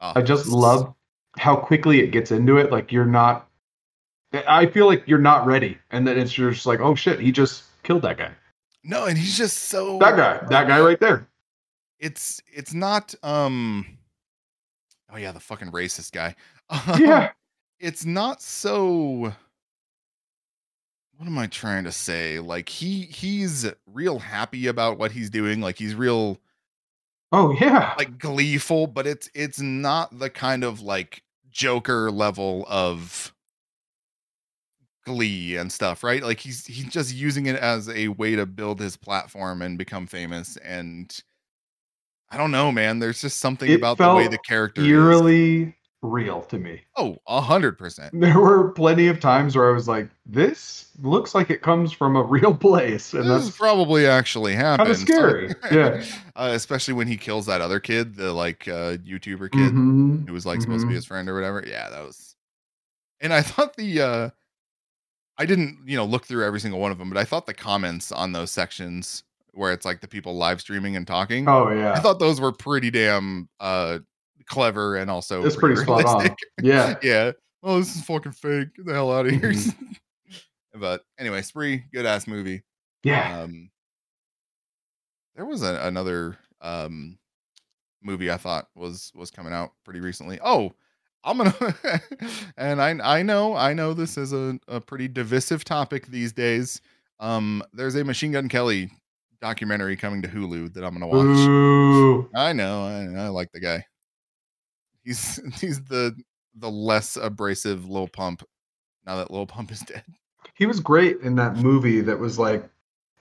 Oh, 0.00 0.12
I 0.16 0.22
just 0.22 0.46
love 0.48 0.94
how 1.38 1.56
quickly 1.56 2.00
it 2.00 2.08
gets 2.08 2.30
into 2.30 2.56
it. 2.58 2.70
Like 2.70 2.92
you're 2.92 3.06
not. 3.06 3.48
I 4.32 4.66
feel 4.66 4.86
like 4.86 5.04
you're 5.06 5.18
not 5.18 5.46
ready, 5.46 5.78
and 5.90 6.06
then 6.06 6.18
it's 6.18 6.32
just 6.32 6.66
like, 6.66 6.80
oh 6.80 6.94
shit, 6.94 7.20
he 7.20 7.32
just 7.32 7.64
killed 7.82 8.02
that 8.02 8.18
guy. 8.18 8.32
No, 8.84 9.06
and 9.06 9.16
he's 9.16 9.36
just 9.36 9.56
so 9.64 9.98
That 9.98 10.16
guy. 10.16 10.46
That 10.48 10.68
guy 10.68 10.80
right 10.80 11.00
there. 11.00 11.26
It's 11.98 12.42
it's 12.52 12.74
not 12.74 13.14
um 13.22 13.86
Oh 15.12 15.16
yeah, 15.16 15.32
the 15.32 15.40
fucking 15.40 15.72
racist 15.72 16.12
guy. 16.12 16.34
Yeah. 16.98 17.30
It's 17.78 18.04
not 18.06 18.40
so 18.40 19.34
what 21.16 21.26
am 21.26 21.38
I 21.38 21.46
trying 21.46 21.84
to 21.84 21.92
say? 21.92 22.38
Like 22.38 22.68
he 22.68 23.02
he's 23.02 23.70
real 23.86 24.18
happy 24.18 24.66
about 24.66 24.98
what 24.98 25.12
he's 25.12 25.30
doing. 25.30 25.60
Like 25.60 25.78
he's 25.78 25.94
real 25.94 26.40
Oh 27.32 27.52
yeah. 27.60 27.94
like 27.98 28.18
gleeful, 28.18 28.86
but 28.86 29.06
it's 29.06 29.28
it's 29.34 29.60
not 29.60 30.18
the 30.18 30.30
kind 30.30 30.64
of 30.64 30.80
like 30.80 31.22
Joker 31.50 32.10
level 32.10 32.64
of 32.68 33.34
glee 35.04 35.56
and 35.56 35.72
stuff, 35.72 36.04
right? 36.04 36.22
Like 36.22 36.40
he's 36.40 36.66
he's 36.66 36.86
just 36.88 37.14
using 37.14 37.46
it 37.46 37.56
as 37.56 37.88
a 37.88 38.08
way 38.08 38.36
to 38.36 38.46
build 38.46 38.80
his 38.80 38.96
platform 38.96 39.62
and 39.62 39.78
become 39.78 40.06
famous. 40.06 40.56
And 40.58 41.16
I 42.30 42.36
don't 42.36 42.50
know, 42.50 42.72
man. 42.72 42.98
There's 42.98 43.20
just 43.20 43.38
something 43.38 43.70
It 43.70 43.76
about 43.76 43.98
the 43.98 44.14
way 44.14 44.28
the 44.28 44.38
character 44.38 44.82
is. 45.66 45.75
Real 46.06 46.42
to 46.42 46.58
me. 46.58 46.82
Oh, 46.96 47.18
a 47.26 47.40
hundred 47.40 47.76
percent. 47.78 48.12
There 48.18 48.38
were 48.38 48.70
plenty 48.72 49.08
of 49.08 49.20
times 49.20 49.56
where 49.56 49.68
I 49.68 49.72
was 49.72 49.88
like, 49.88 50.08
"This 50.24 50.86
looks 51.02 51.34
like 51.34 51.50
it 51.50 51.62
comes 51.62 51.92
from 51.92 52.16
a 52.16 52.22
real 52.22 52.54
place," 52.54 53.12
and 53.14 53.24
This 53.28 53.44
that's 53.46 53.56
probably 53.56 54.06
actually 54.06 54.52
kind 54.54 54.62
happened. 54.80 54.90
of 54.90 54.96
scary. 54.98 55.54
Yeah. 55.70 56.04
uh, 56.36 56.50
especially 56.54 56.94
when 56.94 57.06
he 57.08 57.16
kills 57.16 57.46
that 57.46 57.60
other 57.60 57.80
kid, 57.80 58.16
the 58.16 58.32
like 58.32 58.66
uh 58.68 58.96
YouTuber 58.98 59.50
kid 59.52 59.72
Mhm. 59.72 60.26
who 60.26 60.32
was 60.32 60.46
like 60.46 60.60
supposed 60.62 60.80
to 60.82 60.86
be 60.86 60.92
Mhm. 60.92 60.96
his 60.96 61.04
friend 61.06 61.28
or 61.28 61.34
whatever. 61.34 61.62
Yeah, 61.66 61.90
that 61.90 62.00
was. 62.02 62.34
And 63.20 63.32
I 63.32 63.42
thought 63.42 63.76
the 63.76 64.00
uh 64.00 64.30
I 65.38 65.44
didn't, 65.44 65.80
you 65.86 65.96
know, 65.96 66.04
look 66.06 66.24
through 66.24 66.44
every 66.46 66.60
single 66.60 66.80
one 66.80 66.92
of 66.92 66.98
them, 66.98 67.08
but 67.10 67.18
I 67.18 67.24
thought 67.24 67.46
the 67.46 67.52
comments 67.54 68.10
on 68.10 68.32
those 68.32 68.50
sections 68.50 69.22
where 69.52 69.72
it's 69.72 69.84
like 69.84 70.00
the 70.00 70.08
people 70.08 70.36
live 70.36 70.60
streaming 70.60 70.96
and 70.96 71.06
talking, 71.06 71.48
Oh 71.48 71.70
yeah, 71.70 71.92
I 71.92 72.00
thought 72.00 72.18
those 72.18 72.40
were 72.40 72.52
pretty 72.52 72.90
damn 72.90 73.48
uh 73.60 73.98
clever 74.48 74.96
and 74.96 75.10
also 75.10 75.44
it's 75.44 75.56
pretty 75.56 75.76
spot 75.76 76.04
on. 76.04 76.36
Yeah. 76.62 76.96
yeah. 77.02 77.32
Oh, 77.62 77.78
this 77.78 77.96
is 77.96 78.04
fucking 78.04 78.32
fake. 78.32 78.74
Get 78.76 78.86
the 78.86 78.92
hell 78.92 79.12
out 79.12 79.26
of 79.26 79.32
here. 79.32 79.52
Mm-hmm. 79.52 79.92
but 80.80 81.02
anyway, 81.18 81.42
Spree, 81.42 81.84
good 81.92 82.06
ass 82.06 82.26
movie. 82.26 82.62
Yeah. 83.02 83.40
Um, 83.42 83.70
there 85.34 85.44
was 85.44 85.62
a, 85.62 85.80
another 85.86 86.38
um 86.60 87.18
movie 88.02 88.30
I 88.30 88.36
thought 88.36 88.68
was 88.74 89.12
was 89.14 89.30
coming 89.30 89.52
out 89.52 89.72
pretty 89.84 90.00
recently. 90.00 90.38
Oh, 90.42 90.72
I'm 91.24 91.38
gonna 91.38 91.54
and 92.56 92.80
I 92.80 93.18
I 93.18 93.22
know 93.22 93.54
I 93.54 93.74
know 93.74 93.92
this 93.92 94.16
is 94.16 94.32
a, 94.32 94.58
a 94.68 94.80
pretty 94.80 95.08
divisive 95.08 95.64
topic 95.64 96.06
these 96.06 96.32
days. 96.32 96.80
Um, 97.18 97.62
there's 97.72 97.96
a 97.96 98.04
Machine 98.04 98.32
Gun 98.32 98.48
Kelly 98.48 98.90
documentary 99.40 99.96
coming 99.96 100.22
to 100.22 100.28
Hulu 100.28 100.72
that 100.74 100.84
I'm 100.84 100.92
gonna 100.92 101.06
watch. 101.06 101.24
Ooh. 101.24 102.30
I 102.34 102.52
know 102.52 102.84
I, 102.84 103.24
I 103.24 103.28
like 103.28 103.50
the 103.52 103.60
guy. 103.60 103.84
He's 105.06 105.40
he's 105.60 105.82
the 105.84 106.14
the 106.54 106.70
less 106.70 107.16
abrasive 107.16 107.88
Lil 107.88 108.08
Pump. 108.08 108.42
Now 109.06 109.16
that 109.16 109.30
Lil 109.30 109.46
Pump 109.46 109.70
is 109.70 109.80
dead. 109.80 110.04
He 110.54 110.66
was 110.66 110.80
great 110.80 111.20
in 111.20 111.36
that 111.36 111.56
movie 111.56 112.00
that 112.00 112.18
was 112.18 112.38
like 112.38 112.68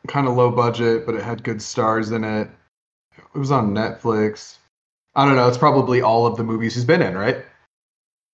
kind 0.08 0.28
of 0.28 0.36
low 0.36 0.52
budget, 0.52 1.06
but 1.06 1.16
it 1.16 1.24
had 1.24 1.44
good 1.44 1.62
stars 1.62 2.12
in 2.12 2.24
it. 2.24 2.50
It 3.18 3.38
was 3.38 3.52
on 3.52 3.74
Netflix. 3.74 4.58
I 5.16 5.26
don't 5.26 5.36
know. 5.36 5.48
It's 5.48 5.58
probably 5.58 6.02
all 6.02 6.26
of 6.26 6.38
the 6.38 6.44
movies 6.44 6.76
he's 6.76 6.86
been 6.86 7.02
in, 7.02 7.16
right? 7.16 7.46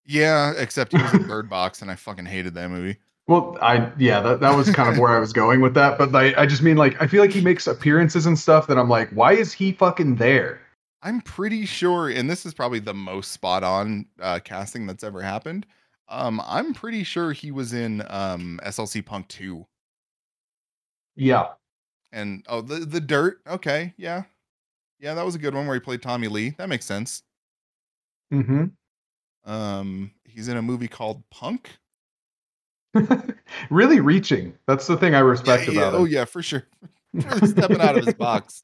Yeah, 0.05 0.53
except 0.57 0.93
he 0.93 1.01
was 1.01 1.13
in 1.13 1.23
Bird 1.27 1.49
Box, 1.49 1.81
and 1.81 1.91
I 1.91 1.95
fucking 1.95 2.25
hated 2.25 2.53
that 2.55 2.69
movie. 2.69 2.97
Well, 3.27 3.57
I 3.61 3.91
yeah, 3.97 4.19
that, 4.21 4.39
that 4.39 4.55
was 4.55 4.71
kind 4.71 4.89
of 4.89 4.97
where 4.97 5.15
I 5.15 5.19
was 5.19 5.31
going 5.31 5.61
with 5.61 5.73
that. 5.75 5.97
But 5.97 6.11
like, 6.11 6.37
I 6.37 6.45
just 6.45 6.61
mean 6.61 6.77
like 6.77 7.01
I 7.01 7.07
feel 7.07 7.21
like 7.21 7.31
he 7.31 7.41
makes 7.41 7.67
appearances 7.67 8.25
and 8.25 8.37
stuff 8.37 8.67
that 8.67 8.77
I'm 8.77 8.89
like, 8.89 9.09
why 9.11 9.33
is 9.33 9.53
he 9.53 9.71
fucking 9.71 10.15
there? 10.15 10.59
I'm 11.03 11.21
pretty 11.21 11.65
sure, 11.65 12.09
and 12.09 12.29
this 12.29 12.45
is 12.45 12.53
probably 12.53 12.79
the 12.79 12.93
most 12.93 13.31
spot 13.31 13.63
on 13.63 14.05
uh, 14.19 14.39
casting 14.43 14.85
that's 14.85 15.03
ever 15.03 15.21
happened. 15.21 15.65
Um, 16.09 16.41
I'm 16.45 16.73
pretty 16.73 17.03
sure 17.03 17.31
he 17.31 17.51
was 17.51 17.73
in 17.73 18.03
um, 18.09 18.59
SLC 18.65 19.03
Punk 19.05 19.27
2. 19.29 19.65
Yeah. 21.15 21.49
And 22.11 22.45
oh, 22.49 22.61
the 22.61 22.79
the 22.79 22.99
Dirt. 22.99 23.39
Okay, 23.47 23.93
yeah, 23.97 24.23
yeah, 24.99 25.13
that 25.13 25.25
was 25.25 25.33
a 25.35 25.39
good 25.39 25.55
one 25.55 25.65
where 25.65 25.75
he 25.75 25.79
played 25.79 26.01
Tommy 26.01 26.27
Lee. 26.27 26.49
That 26.57 26.67
makes 26.67 26.85
sense. 26.85 27.23
Mm-hmm. 28.33 28.65
Um, 29.49 30.11
he's 30.25 30.49
in 30.49 30.57
a 30.57 30.61
movie 30.61 30.89
called 30.89 31.23
Punk. 31.29 31.77
really 33.69 34.01
reaching. 34.01 34.53
That's 34.67 34.87
the 34.87 34.97
thing 34.97 35.15
I 35.15 35.19
respect 35.19 35.67
Yeah, 35.67 35.73
yeah, 35.73 35.79
about 35.79 35.93
oh 35.93 36.03
him. 36.05 36.11
yeah, 36.11 36.25
for 36.25 36.43
sure. 36.43 36.67
stepping 37.45 37.79
out 37.81 37.97
of 37.97 38.05
his 38.05 38.13
box. 38.13 38.63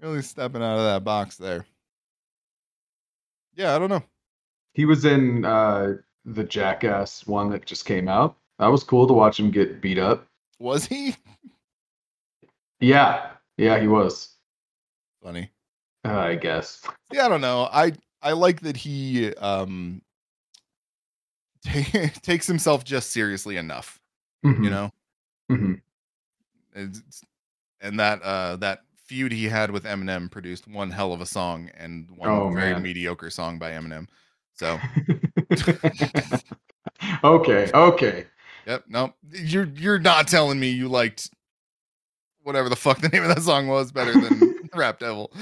Really 0.00 0.22
stepping 0.22 0.62
out 0.62 0.78
of 0.78 0.84
that 0.84 1.04
box 1.04 1.36
there. 1.36 1.66
Yeah, 3.54 3.74
I 3.74 3.78
don't 3.78 3.88
know. 3.90 4.02
He 4.74 4.84
was 4.84 5.04
in 5.04 5.44
uh, 5.44 5.94
the 6.24 6.44
Jackass 6.44 7.26
one 7.26 7.50
that 7.50 7.66
just 7.66 7.84
came 7.84 8.08
out. 8.08 8.36
That 8.58 8.68
was 8.68 8.84
cool 8.84 9.06
to 9.08 9.12
watch 9.12 9.40
him 9.40 9.50
get 9.50 9.80
beat 9.80 9.98
up. 9.98 10.26
Was 10.60 10.86
he 10.86 11.16
Yeah, 12.80 13.30
yeah, 13.56 13.78
he 13.80 13.88
was. 13.88 14.36
funny? 15.22 15.50
Uh, 16.04 16.16
I 16.18 16.34
guess. 16.36 16.82
Yeah, 17.12 17.26
I 17.26 17.28
don't 17.28 17.40
know. 17.40 17.68
I 17.72 17.92
I 18.22 18.32
like 18.32 18.60
that 18.60 18.76
he 18.76 19.34
um 19.36 20.00
ta- 21.64 22.10
takes 22.22 22.46
himself 22.46 22.84
just 22.84 23.10
seriously 23.10 23.56
enough, 23.56 24.00
Mhm, 24.44 24.64
you 24.64 24.70
know. 24.70 24.90
mhm. 25.50 25.80
It's, 26.74 27.02
and 27.80 27.98
that 27.98 28.22
uh 28.22 28.56
that 28.56 28.82
feud 29.08 29.32
he 29.32 29.44
had 29.48 29.70
with 29.70 29.84
Eminem 29.84 30.30
produced 30.30 30.68
one 30.68 30.90
hell 30.90 31.12
of 31.14 31.20
a 31.20 31.26
song 31.26 31.70
and 31.76 32.10
one 32.10 32.28
Oh, 32.28 32.50
very 32.50 32.72
man. 32.74 32.82
mediocre 32.82 33.30
song 33.30 33.58
by 33.58 33.70
Eminem. 33.72 34.06
So, 34.54 34.78
okay, 37.24 37.70
okay. 37.72 38.26
yep, 38.66 38.84
no, 38.88 39.14
you're 39.30 39.64
you're 39.74 39.98
not 39.98 40.28
telling 40.28 40.60
me 40.60 40.68
you 40.68 40.88
liked 40.88 41.30
whatever 42.42 42.68
the 42.68 42.76
fuck 42.76 43.00
the 43.00 43.08
name 43.08 43.22
of 43.22 43.28
that 43.34 43.42
song 43.42 43.66
was 43.68 43.92
better 43.92 44.12
than 44.12 44.54
Rap 44.74 44.98
Devil. 44.98 45.32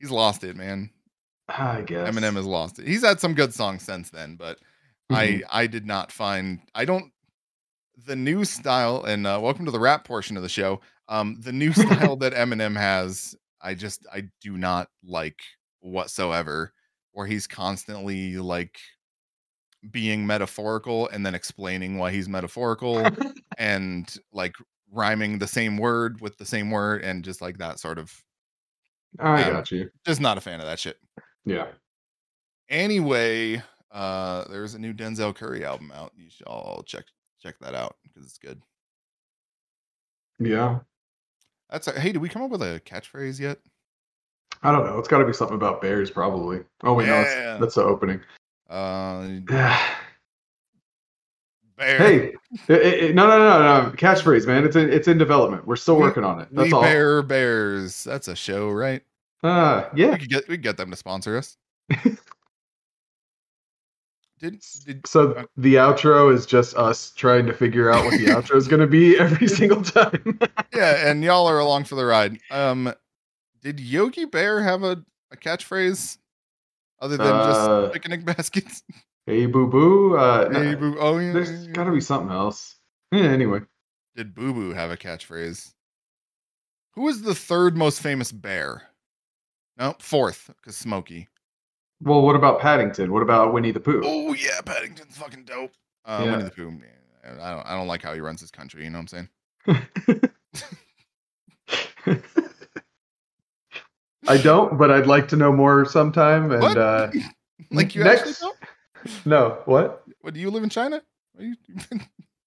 He's 0.00 0.10
lost 0.10 0.44
it, 0.44 0.56
man. 0.56 0.90
I 1.48 1.82
guess. 1.82 2.08
Eminem 2.08 2.36
has 2.36 2.46
lost 2.46 2.78
it. 2.78 2.86
He's 2.86 3.04
had 3.04 3.20
some 3.20 3.34
good 3.34 3.54
songs 3.54 3.82
since 3.82 4.10
then, 4.10 4.36
but 4.36 4.58
Mhm. 5.10 5.16
I 5.50 5.62
I 5.62 5.66
did 5.66 5.86
not 5.86 6.12
find 6.12 6.60
I 6.74 6.84
don't 6.84 7.12
the 8.06 8.16
new 8.16 8.44
style 8.44 9.04
and 9.04 9.26
uh, 9.26 9.38
welcome 9.42 9.64
to 9.64 9.70
the 9.70 9.80
rap 9.80 10.04
portion 10.04 10.36
of 10.36 10.42
the 10.42 10.48
show. 10.48 10.80
Um, 11.08 11.36
the 11.40 11.52
new 11.52 11.72
style 11.72 12.16
that 12.18 12.32
Eminem 12.34 12.76
has, 12.76 13.34
I 13.60 13.74
just 13.74 14.06
I 14.12 14.24
do 14.40 14.56
not 14.56 14.88
like 15.04 15.40
whatsoever. 15.80 16.72
Where 17.12 17.26
he's 17.26 17.48
constantly 17.48 18.36
like 18.36 18.78
being 19.90 20.26
metaphorical 20.26 21.08
and 21.08 21.24
then 21.26 21.34
explaining 21.34 21.98
why 21.98 22.12
he's 22.12 22.28
metaphorical 22.28 23.04
and 23.58 24.16
like 24.32 24.54
rhyming 24.92 25.38
the 25.38 25.46
same 25.46 25.76
word 25.78 26.20
with 26.20 26.36
the 26.38 26.44
same 26.44 26.70
word 26.70 27.02
and 27.02 27.24
just 27.24 27.40
like 27.40 27.58
that 27.58 27.78
sort 27.78 27.98
of 27.98 28.12
I 29.18 29.42
um, 29.44 29.52
got 29.52 29.70
you. 29.70 29.90
just 30.06 30.20
not 30.20 30.38
a 30.38 30.40
fan 30.40 30.60
of 30.60 30.66
that 30.66 30.78
shit. 30.78 30.96
Yeah. 31.44 31.68
Anyway, 32.68 33.62
uh 33.90 34.44
there's 34.48 34.74
a 34.74 34.78
new 34.78 34.92
Denzel 34.92 35.34
Curry 35.34 35.64
album 35.64 35.90
out. 35.92 36.12
You 36.16 36.30
should 36.30 36.46
all 36.46 36.82
check 36.86 37.04
check 37.42 37.56
that 37.60 37.74
out 37.74 37.96
because 38.02 38.24
it's 38.26 38.38
good. 38.38 38.60
Yeah. 40.38 40.80
That's 41.70 41.86
a, 41.88 41.98
hey, 41.98 42.12
did 42.12 42.22
we 42.22 42.28
come 42.28 42.42
up 42.42 42.50
with 42.50 42.62
a 42.62 42.80
catchphrase 42.84 43.38
yet? 43.38 43.58
I 44.62 44.72
don't 44.72 44.84
know. 44.86 44.98
It's 44.98 45.08
got 45.08 45.18
to 45.18 45.24
be 45.26 45.32
something 45.32 45.56
about 45.56 45.80
bears, 45.80 46.10
probably. 46.10 46.60
Oh 46.82 46.94
wait, 46.94 47.06
no, 47.06 47.14
Yeah. 47.14 47.22
that's, 47.22 47.60
that's 47.60 47.74
the 47.76 47.82
opening. 47.84 48.20
Uh 48.68 49.26
bear. 51.76 51.98
hey, 51.98 52.32
i- 52.68 52.72
i- 52.72 53.08
i- 53.08 53.12
no, 53.12 53.26
no, 53.28 53.38
no, 53.38 53.82
no, 53.84 53.90
catchphrase, 53.92 54.46
man. 54.46 54.64
It's 54.64 54.76
in, 54.76 54.90
it's 54.92 55.06
in 55.08 55.16
development. 55.18 55.66
We're 55.66 55.76
still 55.76 55.96
We- 55.96 56.02
working 56.02 56.24
on 56.24 56.40
it. 56.40 56.48
That's 56.50 56.66
we 56.68 56.72
all. 56.72 56.82
Bare 56.82 57.22
Bears. 57.22 58.02
That's 58.04 58.28
a 58.28 58.34
show, 58.36 58.70
right? 58.70 59.02
Uh, 59.42 59.88
yeah. 59.94 60.10
We 60.10 60.18
could 60.18 60.28
get 60.28 60.48
we 60.48 60.54
could 60.56 60.62
get 60.64 60.76
them 60.76 60.90
to 60.90 60.96
sponsor 60.96 61.36
us. 61.36 61.56
did 64.38 64.62
did 64.86 65.06
So 65.06 65.46
the 65.56 65.74
outro 65.76 66.32
is 66.32 66.46
just 66.46 66.76
us 66.76 67.10
trying 67.10 67.46
to 67.46 67.52
figure 67.52 67.90
out 67.90 68.04
what 68.04 68.18
the 68.18 68.26
outro 68.26 68.56
is 68.56 68.68
going 68.68 68.80
to 68.80 68.86
be 68.86 69.18
every 69.18 69.48
single 69.60 69.82
time. 69.82 70.38
yeah, 70.74 71.08
and 71.08 71.22
y'all 71.24 71.46
are 71.48 71.58
along 71.58 71.84
for 71.84 71.94
the 71.94 72.04
ride. 72.04 72.38
Um, 72.50 72.92
did 73.62 73.80
Yogi 73.80 74.24
Bear 74.24 74.62
have 74.62 74.82
a, 74.84 75.02
a 75.32 75.36
catchphrase 75.36 76.18
other 77.00 77.16
than 77.16 77.26
Uh, 77.26 77.82
just 77.82 77.92
picnic 77.92 78.24
baskets? 78.36 78.82
hey, 79.26 79.46
boo 79.46 79.66
boo. 79.66 80.16
Uh, 80.16 80.50
Hey, 80.52 80.74
boo. 80.74 80.96
Oh 80.98 81.18
yeah. 81.18 81.32
there's 81.32 81.66
got 81.68 81.84
to 81.84 81.92
be 81.92 82.00
something 82.00 82.30
else. 82.30 82.76
Yeah. 83.12 83.24
Anyway, 83.24 83.60
Did 84.16 84.34
Boo 84.34 84.52
Boo 84.52 84.72
have 84.74 84.90
a 84.90 84.96
catchphrase? 84.96 85.72
Who 86.94 87.08
is 87.08 87.22
the 87.22 87.34
third 87.34 87.76
most 87.76 88.00
famous 88.02 88.32
bear? 88.32 88.82
No, 89.78 89.94
fourth, 90.00 90.50
because 90.56 90.76
Smokey. 90.76 91.28
Well, 92.00 92.22
what 92.22 92.36
about 92.36 92.60
Paddington? 92.60 93.12
What 93.12 93.22
about 93.22 93.52
Winnie 93.52 93.72
the 93.72 93.80
Pooh? 93.80 94.02
Oh 94.04 94.32
yeah, 94.34 94.60
Paddington's 94.64 95.16
fucking 95.16 95.44
dope. 95.44 95.72
Uh, 96.04 96.22
Yeah. 96.24 96.30
Winnie 96.32 96.44
the 96.44 96.50
Pooh. 96.50 96.70
man, 96.70 97.40
I 97.40 97.50
don't. 97.52 97.66
I 97.66 97.76
don't 97.76 97.86
like 97.88 98.02
how 98.02 98.14
he 98.14 98.20
runs 98.20 98.40
his 98.40 98.50
country. 98.50 98.84
You 98.84 98.90
know 98.90 98.98
what 99.00 99.12
I'm 99.12 99.28
saying? 99.66 100.20
I 104.26 104.36
don't, 104.38 104.76
but 104.76 104.90
I'd 104.90 105.06
like 105.06 105.28
to 105.28 105.36
know 105.36 105.52
more 105.52 105.84
sometime. 105.86 106.50
And 106.52 106.76
uh, 106.76 107.10
like 107.70 107.94
you 107.94 108.04
next, 108.04 108.44
no, 109.24 109.58
what? 109.64 110.02
What 110.20 110.34
do 110.34 110.40
you 110.40 110.50
live 110.50 110.62
in 110.62 110.68
China? 110.70 111.02
You've 111.38 111.56
been, 111.88 112.02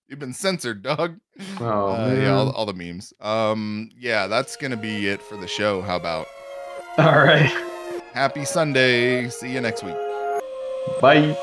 you've 0.09 0.19
been 0.19 0.33
censored, 0.33 0.81
dog. 0.83 1.17
Oh, 1.61 1.93
Uh, 1.93 2.13
yeah, 2.13 2.33
all, 2.35 2.49
all 2.51 2.65
the 2.65 2.73
memes. 2.73 3.13
Um, 3.21 3.89
yeah, 3.97 4.27
that's 4.27 4.57
gonna 4.57 4.75
be 4.75 5.07
it 5.07 5.21
for 5.21 5.37
the 5.37 5.47
show. 5.47 5.81
How 5.81 5.95
about 5.95 6.27
All 6.97 7.17
right. 7.19 7.49
Happy 8.13 8.45
Sunday? 8.45 9.29
See 9.29 9.51
you 9.53 9.61
next 9.61 9.83
week. 9.83 9.95
Bye. 11.01 11.35